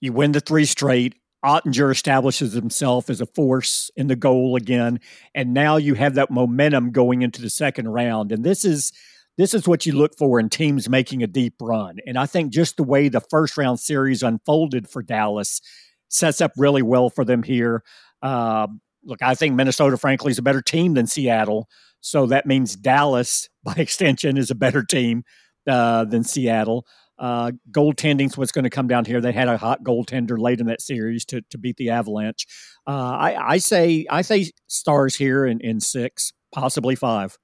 you 0.00 0.12
win 0.12 0.32
the 0.32 0.40
three 0.40 0.64
straight. 0.64 1.14
Oettinger 1.44 1.92
establishes 1.92 2.52
himself 2.52 3.08
as 3.08 3.20
a 3.20 3.26
force 3.26 3.90
in 3.96 4.08
the 4.08 4.16
goal 4.16 4.56
again. 4.56 5.00
And 5.34 5.54
now 5.54 5.76
you 5.76 5.94
have 5.94 6.14
that 6.14 6.30
momentum 6.30 6.90
going 6.90 7.22
into 7.22 7.40
the 7.40 7.50
second 7.50 7.88
round. 7.88 8.32
And 8.32 8.44
this 8.44 8.64
is 8.64 8.92
this 9.36 9.54
is 9.54 9.68
what 9.68 9.86
you 9.86 9.92
look 9.92 10.18
for 10.18 10.40
in 10.40 10.50
teams 10.50 10.88
making 10.88 11.22
a 11.22 11.28
deep 11.28 11.54
run. 11.60 11.98
And 12.04 12.18
I 12.18 12.26
think 12.26 12.52
just 12.52 12.76
the 12.76 12.82
way 12.82 13.08
the 13.08 13.20
first 13.20 13.56
round 13.56 13.78
series 13.78 14.24
unfolded 14.24 14.88
for 14.88 15.00
Dallas 15.00 15.60
sets 16.08 16.40
up 16.40 16.50
really 16.56 16.82
well 16.82 17.08
for 17.08 17.24
them 17.24 17.44
here. 17.44 17.84
Uh, 18.20 18.66
look, 19.04 19.22
I 19.22 19.36
think 19.36 19.54
Minnesota, 19.54 19.96
frankly, 19.96 20.32
is 20.32 20.38
a 20.38 20.42
better 20.42 20.60
team 20.60 20.94
than 20.94 21.06
Seattle. 21.06 21.68
So 22.00 22.26
that 22.26 22.46
means 22.46 22.74
Dallas, 22.74 23.48
by 23.62 23.74
extension, 23.74 24.36
is 24.36 24.50
a 24.50 24.56
better 24.56 24.82
team 24.82 25.22
uh, 25.68 26.04
than 26.04 26.24
Seattle. 26.24 26.84
Uh, 27.18 27.52
goaltending's 27.70 28.36
what's 28.36 28.52
going 28.52 28.64
to 28.64 28.70
come 28.70 28.86
down 28.86 29.04
here. 29.04 29.20
They 29.20 29.32
had 29.32 29.48
a 29.48 29.56
hot 29.56 29.82
goaltender 29.82 30.38
late 30.38 30.60
in 30.60 30.66
that 30.66 30.80
series 30.80 31.24
to, 31.26 31.42
to 31.50 31.58
beat 31.58 31.76
the 31.76 31.90
Avalanche. 31.90 32.46
Uh, 32.86 32.90
I, 32.90 33.52
I 33.54 33.58
say 33.58 34.06
I 34.10 34.22
say 34.22 34.50
stars 34.66 35.16
here 35.16 35.44
in, 35.44 35.60
in 35.60 35.80
six, 35.80 36.32
possibly 36.52 36.94
five. 36.94 37.38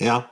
Yeah, 0.00 0.26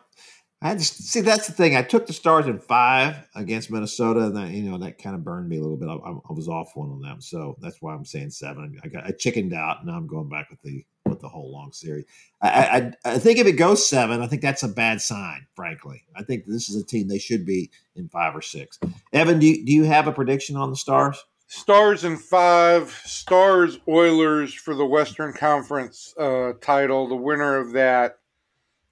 I 0.62 0.74
just 0.74 1.02
see 1.02 1.20
that's 1.20 1.48
the 1.48 1.52
thing. 1.52 1.76
I 1.76 1.82
took 1.82 2.06
the 2.06 2.12
Stars 2.12 2.46
in 2.46 2.60
five 2.60 3.16
against 3.34 3.70
Minnesota, 3.70 4.26
and 4.26 4.36
that 4.36 4.50
you 4.50 4.62
know 4.62 4.78
that 4.78 4.96
kind 4.96 5.16
of 5.16 5.24
burned 5.24 5.48
me 5.48 5.58
a 5.58 5.60
little 5.60 5.76
bit. 5.76 5.88
I, 5.88 5.94
I 5.94 6.32
was 6.32 6.48
off 6.48 6.76
one 6.76 6.90
on 6.90 7.00
them, 7.00 7.20
so 7.20 7.56
that's 7.60 7.82
why 7.82 7.94
I'm 7.94 8.04
saying 8.04 8.30
seven. 8.30 8.78
I 8.82 8.88
got 8.88 9.04
I 9.04 9.10
chickened 9.10 9.52
out, 9.54 9.78
and 9.78 9.88
now 9.88 9.94
I'm 9.94 10.06
going 10.06 10.28
back 10.28 10.50
with 10.50 10.62
the 10.62 10.84
with 11.06 11.20
the 11.20 11.28
whole 11.28 11.52
long 11.52 11.72
series. 11.72 12.04
I, 12.40 12.92
I, 13.04 13.12
I 13.14 13.18
think 13.18 13.38
if 13.38 13.46
it 13.46 13.52
goes 13.52 13.88
seven, 13.88 14.20
I 14.20 14.26
think 14.26 14.42
that's 14.42 14.62
a 14.62 14.68
bad 14.68 15.00
sign. 15.00 15.46
Frankly, 15.54 16.02
I 16.16 16.22
think 16.22 16.46
this 16.46 16.68
is 16.68 16.80
a 16.80 16.84
team 16.84 17.08
they 17.08 17.18
should 17.18 17.44
be 17.44 17.70
in 17.96 18.08
five 18.08 18.36
or 18.36 18.42
six. 18.42 18.78
Evan, 19.12 19.38
do 19.38 19.46
you, 19.46 19.64
do 19.64 19.72
you 19.72 19.84
have 19.84 20.06
a 20.06 20.12
prediction 20.12 20.56
on 20.56 20.70
the 20.70 20.76
Stars? 20.76 21.24
Stars 21.48 22.04
in 22.04 22.16
five. 22.16 22.90
Stars 23.04 23.78
Oilers 23.86 24.54
for 24.54 24.74
the 24.74 24.86
Western 24.86 25.34
Conference 25.34 26.14
uh, 26.18 26.52
title. 26.62 27.08
The 27.08 27.14
winner 27.14 27.58
of 27.58 27.72
that 27.72 28.18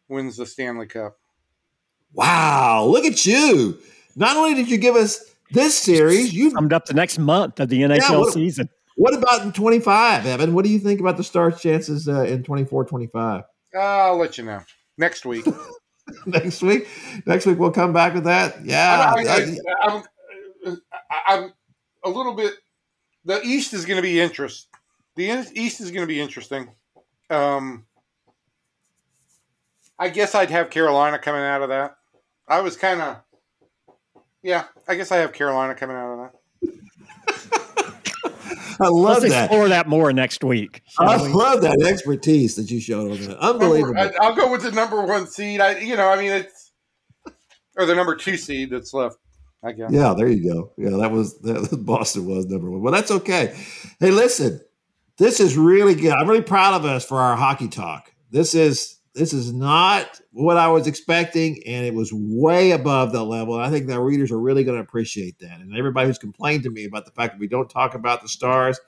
wins 0.09 0.37
the 0.37 0.45
Stanley 0.45 0.87
Cup. 0.87 1.17
Wow! 2.13 2.85
Look 2.85 3.07
at 3.07 3.25
you. 3.25 3.79
Not 4.15 4.37
only 4.37 4.55
did 4.55 4.69
you 4.71 4.77
give 4.77 4.95
us 4.95 5.25
this 5.53 5.79
series, 5.79 6.35
you 6.35 6.51
summed 6.51 6.75
up 6.75 6.85
the 6.85 6.93
next 6.93 7.19
month 7.19 7.61
of 7.61 7.71
the 7.71 7.81
NHL 7.81 7.99
yeah, 7.99 8.19
what, 8.19 8.35
season. 8.35 8.69
What 9.01 9.15
about 9.15 9.41
in 9.41 9.53
25, 9.53 10.27
Evan? 10.27 10.53
What 10.53 10.63
do 10.63 10.71
you 10.71 10.79
think 10.79 11.01
about 11.01 11.17
the 11.17 11.25
Stars' 11.25 11.59
chances 11.59 12.07
uh, 12.07 12.25
in 12.25 12.43
24 12.43 12.85
25? 12.85 13.45
I'll 13.75 14.19
let 14.19 14.37
you 14.37 14.45
know 14.45 14.61
next 14.99 15.25
week. 15.25 15.47
next 16.27 16.61
week? 16.61 16.87
Next 17.25 17.47
week 17.47 17.59
we'll 17.59 17.71
come 17.71 17.95
back 17.95 18.13
with 18.13 18.25
that. 18.25 18.63
Yeah. 18.63 19.15
I, 19.17 19.57
am 19.89 20.03
I'm, 20.67 20.75
I'm 21.27 21.53
a 22.05 22.11
little 22.11 22.35
bit. 22.35 22.53
The 23.25 23.41
East 23.41 23.73
is 23.73 23.87
going 23.87 23.97
to 23.97 24.03
be 24.03 24.21
interest. 24.21 24.69
The 25.17 25.47
East 25.55 25.81
is 25.81 25.91
going 25.91 26.03
to 26.03 26.07
be 26.07 26.21
interesting. 26.21 26.69
Um, 27.31 27.87
I 29.99 30.11
guess 30.11 30.35
I'd 30.35 30.51
have 30.51 30.69
Carolina 30.69 31.19
coming 31.19 31.41
out 31.41 31.63
of 31.63 31.71
that. 31.71 31.97
I 32.47 32.61
was 32.61 32.77
kind 32.77 33.01
of, 33.01 33.17
yeah. 34.43 34.65
I 34.87 34.95
guess 34.95 35.11
I 35.11 35.17
have 35.17 35.33
Carolina 35.33 35.75
coming 35.75 35.97
out 35.97 36.13
of 36.13 36.33
that. 36.63 37.60
I 38.81 38.89
love 38.89 39.23
Let's 39.23 39.35
that. 39.35 39.45
Explore 39.47 39.69
that 39.69 39.89
more 39.89 40.13
next 40.13 40.43
week. 40.43 40.83
I 40.99 41.23
we? 41.23 41.29
love 41.29 41.63
that 41.63 41.83
expertise 41.83 42.57
that 42.57 42.71
you 42.71 42.81
showed 42.81 43.13
on 43.13 43.21
that. 43.27 43.39
Unbelievable. 43.39 43.95
Number, 43.95 44.23
I'll 44.23 44.35
go 44.35 44.51
with 44.51 44.63
the 44.63 44.73
number 44.73 45.03
one 45.05 45.27
seed. 45.27 45.61
I, 45.61 45.79
you 45.79 45.97
know, 45.97 46.09
I 46.09 46.17
mean, 46.17 46.33
it's 46.33 46.73
or 47.77 47.87
the 47.87 47.95
number 47.95 48.17
two 48.17 48.37
seed 48.37 48.71
that's 48.71 48.95
left. 48.95 49.17
I 49.63 49.73
guess. 49.73 49.91
Yeah, 49.93 50.15
there 50.17 50.29
you 50.29 50.51
go. 50.51 50.73
Yeah, 50.79 50.97
that 50.97 51.11
was 51.11 51.39
that, 51.41 51.79
Boston 51.85 52.27
was 52.27 52.47
number 52.47 52.71
one. 52.71 52.81
Well, 52.81 52.93
that's 52.93 53.11
okay. 53.11 53.55
Hey, 53.99 54.11
listen, 54.11 54.61
this 55.19 55.39
is 55.39 55.57
really 55.57 55.95
good. 55.95 56.13
I'm 56.13 56.27
really 56.27 56.43
proud 56.43 56.75
of 56.75 56.87
us 56.87 57.05
for 57.05 57.19
our 57.19 57.37
hockey 57.37 57.69
talk. 57.69 58.11
This 58.31 58.55
is 58.55 58.97
this 59.15 59.33
is 59.33 59.53
not 59.53 60.21
what 60.33 60.57
I 60.57 60.69
was 60.69 60.87
expecting, 60.87 61.63
and 61.67 61.85
it 61.85 61.95
was 61.95 62.13
way 62.13 62.71
above 62.71 63.13
the 63.13 63.25
level. 63.25 63.57
And 63.57 63.65
I 63.65 63.71
think 63.71 63.87
the 63.87 64.01
readers 64.01 64.31
are 64.31 64.39
really 64.39 64.63
going 64.63 64.77
to 64.77 64.83
appreciate 64.83 65.39
that. 65.41 65.61
And 65.61 65.77
everybody 65.77 66.07
who's 66.07 66.19
complained 66.19 66.63
to 66.65 66.71
me 66.71 66.85
about 66.85 67.07
the 67.07 67.11
fact 67.13 67.35
that 67.35 67.41
we 67.41 67.49
don't 67.49 67.69
talk 67.69 67.95
about 67.95 68.23
the 68.23 68.29
stars, 68.29 68.79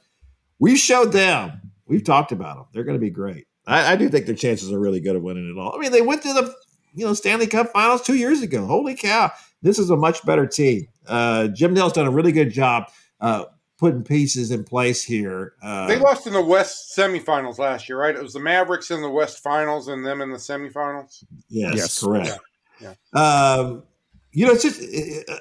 we've 0.58 0.78
showed 0.78 1.12
them. 1.12 1.72
We've 1.86 2.04
talked 2.04 2.30
about 2.30 2.56
them. 2.56 2.66
They're 2.72 2.84
going 2.84 2.96
to 2.96 3.04
be 3.04 3.10
great. 3.10 3.46
I, 3.66 3.92
I 3.92 3.96
do 3.96 4.08
think 4.08 4.26
their 4.26 4.34
chances 4.34 4.72
are 4.72 4.78
really 4.78 5.00
good 5.00 5.16
of 5.16 5.22
winning 5.22 5.48
it 5.48 5.58
all. 5.58 5.74
I 5.74 5.78
mean, 5.78 5.92
they 5.92 6.02
went 6.02 6.22
to 6.22 6.32
the 6.32 6.54
you 6.94 7.04
know 7.04 7.14
Stanley 7.14 7.46
Cup 7.46 7.72
Finals 7.72 8.02
two 8.02 8.14
years 8.16 8.42
ago. 8.42 8.66
Holy 8.66 8.94
cow! 8.94 9.32
This 9.62 9.78
is 9.78 9.90
a 9.90 9.96
much 9.96 10.24
better 10.24 10.46
team. 10.46 10.86
Uh, 11.06 11.48
Jim 11.48 11.74
Nill's 11.74 11.92
done 11.92 12.06
a 12.06 12.10
really 12.10 12.32
good 12.32 12.50
job 12.50 12.90
uh, 13.20 13.44
putting 13.82 14.04
pieces 14.04 14.52
in 14.52 14.62
place 14.62 15.02
here. 15.02 15.54
Uh, 15.60 15.88
they 15.88 15.98
lost 15.98 16.28
in 16.28 16.32
the 16.32 16.40
West 16.40 16.96
semifinals 16.96 17.58
last 17.58 17.88
year, 17.88 17.98
right? 17.98 18.14
It 18.14 18.22
was 18.22 18.32
the 18.32 18.38
Mavericks 18.38 18.92
in 18.92 19.02
the 19.02 19.10
West 19.10 19.42
finals 19.42 19.88
and 19.88 20.06
them 20.06 20.20
in 20.20 20.30
the 20.30 20.36
semifinals. 20.36 21.24
Yes, 21.48 21.74
Yes. 21.74 22.00
correct. 22.00 22.38
Yeah. 22.80 22.94
Um, 23.12 23.82
you 24.30 24.46
know, 24.46 24.52
it's 24.52 24.62
just 24.62 24.80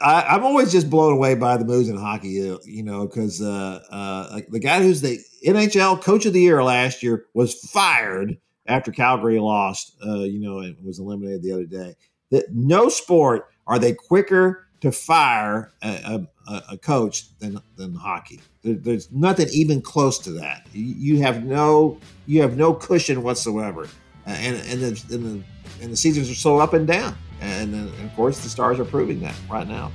I, 0.02 0.24
I'm 0.24 0.44
always 0.44 0.72
just 0.72 0.90
blown 0.90 1.14
away 1.14 1.36
by 1.36 1.56
the 1.58 1.66
moves 1.66 1.88
in 1.88 1.98
hockey. 1.98 2.30
You 2.30 2.60
you 2.66 2.82
know, 2.82 3.06
because 3.06 3.44
uh, 3.44 3.80
uh, 3.92 4.30
like 4.32 4.48
the 4.48 4.60
guy 4.60 4.82
who's 4.82 5.02
the 5.02 5.20
NHL 5.46 6.02
Coach 6.02 6.26
of 6.26 6.34
the 6.34 6.42
Year 6.42 6.64
last 6.64 7.04
year 7.04 7.26
was 7.36 7.54
fired 7.54 8.38
after 8.66 8.92
Calgary 8.92 9.38
lost. 9.38 9.96
Uh, 10.04 10.22
you 10.22 10.40
know, 10.40 10.60
and 10.62 10.84
was 10.84 10.98
eliminated 10.98 11.44
the 11.44 11.52
other 11.52 11.66
day. 11.66 11.96
That 12.32 12.46
no 12.56 12.90
sport 12.90 13.50
are 13.68 13.78
they 13.78 13.94
quicker 13.94 14.66
to 14.82 14.92
fire 14.92 15.72
a, 15.84 16.28
a, 16.48 16.64
a 16.72 16.78
coach 16.78 17.38
than 17.40 17.62
than 17.78 17.96
hockey. 17.96 18.42
There, 18.64 18.76
there's 18.76 19.12
nothing 19.12 19.48
even 19.52 19.82
close 19.82 20.20
to 20.20 20.32
that. 20.32 20.68
You, 20.74 21.22
have 21.22 21.46
no 21.46 22.00
you 22.26 22.42
have 22.42 22.58
no 22.58 22.74
cushion 22.74 23.24
whatsoever, 23.24 23.88
and 24.26 24.58
and 24.58 24.82
the, 24.82 25.16
and 25.16 25.26
the 25.26 25.44
and 25.82 25.92
the 25.92 25.98
seasons 25.98 26.30
are 26.30 26.36
so 26.36 26.60
up 26.60 26.74
and 26.74 26.88
down. 26.88 27.16
And, 27.42 27.74
and 27.74 27.88
of 28.06 28.16
course, 28.16 28.40
the 28.44 28.50
stars 28.50 28.80
are 28.80 28.86
proving 28.86 29.20
that 29.22 29.36
right 29.50 29.68
now. 29.68 29.92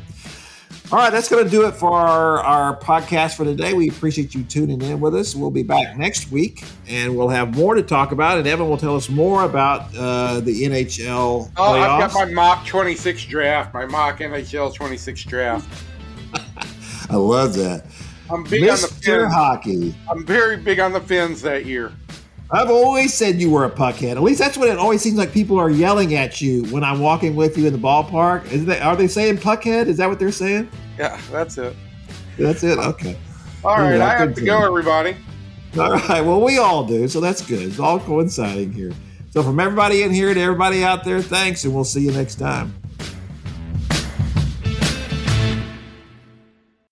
All 0.92 0.98
right, 0.98 1.10
that's 1.10 1.28
going 1.28 1.44
to 1.44 1.50
do 1.50 1.66
it 1.66 1.72
for 1.72 1.90
our, 1.90 2.38
our 2.38 2.76
podcast 2.76 3.36
for 3.36 3.44
today. 3.44 3.74
We 3.74 3.88
appreciate 3.88 4.36
you 4.36 4.44
tuning 4.44 4.80
in 4.82 5.00
with 5.00 5.16
us. 5.16 5.34
We'll 5.34 5.50
be 5.50 5.64
back 5.64 5.96
next 5.96 6.30
week 6.30 6.62
and 6.86 7.16
we'll 7.16 7.28
have 7.28 7.56
more 7.56 7.74
to 7.74 7.82
talk 7.82 8.12
about. 8.12 8.38
And 8.38 8.46
Evan 8.46 8.68
will 8.68 8.76
tell 8.76 8.94
us 8.94 9.08
more 9.08 9.42
about 9.42 9.92
uh, 9.96 10.38
the 10.38 10.62
NHL 10.62 11.50
Oh, 11.56 11.72
I've 11.72 12.12
got 12.12 12.14
my 12.14 12.32
mock 12.32 12.64
26 12.66 13.24
draft, 13.26 13.74
my 13.74 13.84
mock 13.84 14.20
NHL 14.20 14.72
26 14.72 15.24
draft. 15.24 15.84
I 17.10 17.16
love 17.16 17.54
that. 17.54 17.86
I'm 18.30 18.44
big 18.44 18.62
on 18.62 18.80
the 18.80 18.86
Mr. 18.86 19.22
fins. 19.22 19.34
Hockey. 19.34 19.94
I'm 20.08 20.24
very 20.24 20.56
big 20.56 20.78
on 20.78 20.92
the 20.92 21.00
Finns 21.00 21.42
that 21.42 21.66
year. 21.66 21.92
I've 22.50 22.70
always 22.70 23.12
said 23.12 23.40
you 23.40 23.50
were 23.50 23.64
a 23.64 23.70
puckhead. 23.70 24.12
At 24.12 24.22
least 24.22 24.38
that's 24.38 24.56
what 24.56 24.68
it 24.68 24.78
always 24.78 25.02
seems 25.02 25.16
like 25.18 25.32
people 25.32 25.58
are 25.58 25.68
yelling 25.70 26.14
at 26.14 26.40
you 26.40 26.64
when 26.66 26.84
I'm 26.84 27.00
walking 27.00 27.34
with 27.34 27.58
you 27.58 27.66
in 27.66 27.72
the 27.72 27.78
ballpark. 27.78 28.50
Is 28.52 28.64
that, 28.66 28.82
are 28.82 28.94
they 28.94 29.08
saying 29.08 29.38
puckhead? 29.38 29.86
Is 29.86 29.96
that 29.96 30.08
what 30.08 30.18
they're 30.20 30.30
saying? 30.30 30.68
Yeah, 30.96 31.20
that's 31.32 31.58
it. 31.58 31.74
That's 32.38 32.62
it? 32.62 32.78
Okay. 32.78 33.16
All 33.64 33.78
right, 33.78 33.96
Yeah, 33.96 34.06
I 34.06 34.16
have 34.18 34.34
to 34.34 34.40
go, 34.44 34.60
you. 34.60 34.66
everybody. 34.66 35.16
All 35.76 35.90
right. 35.90 36.20
Well, 36.20 36.40
we 36.40 36.58
all 36.58 36.84
do. 36.86 37.08
So 37.08 37.20
that's 37.20 37.44
good. 37.44 37.62
It's 37.62 37.80
all 37.80 37.98
coinciding 37.98 38.72
here. 38.72 38.92
So 39.30 39.42
from 39.42 39.58
everybody 39.58 40.02
in 40.04 40.12
here 40.12 40.32
to 40.32 40.40
everybody 40.40 40.84
out 40.84 41.04
there, 41.04 41.20
thanks, 41.20 41.64
and 41.64 41.74
we'll 41.74 41.84
see 41.84 42.00
you 42.00 42.12
next 42.12 42.36
time. 42.36 42.72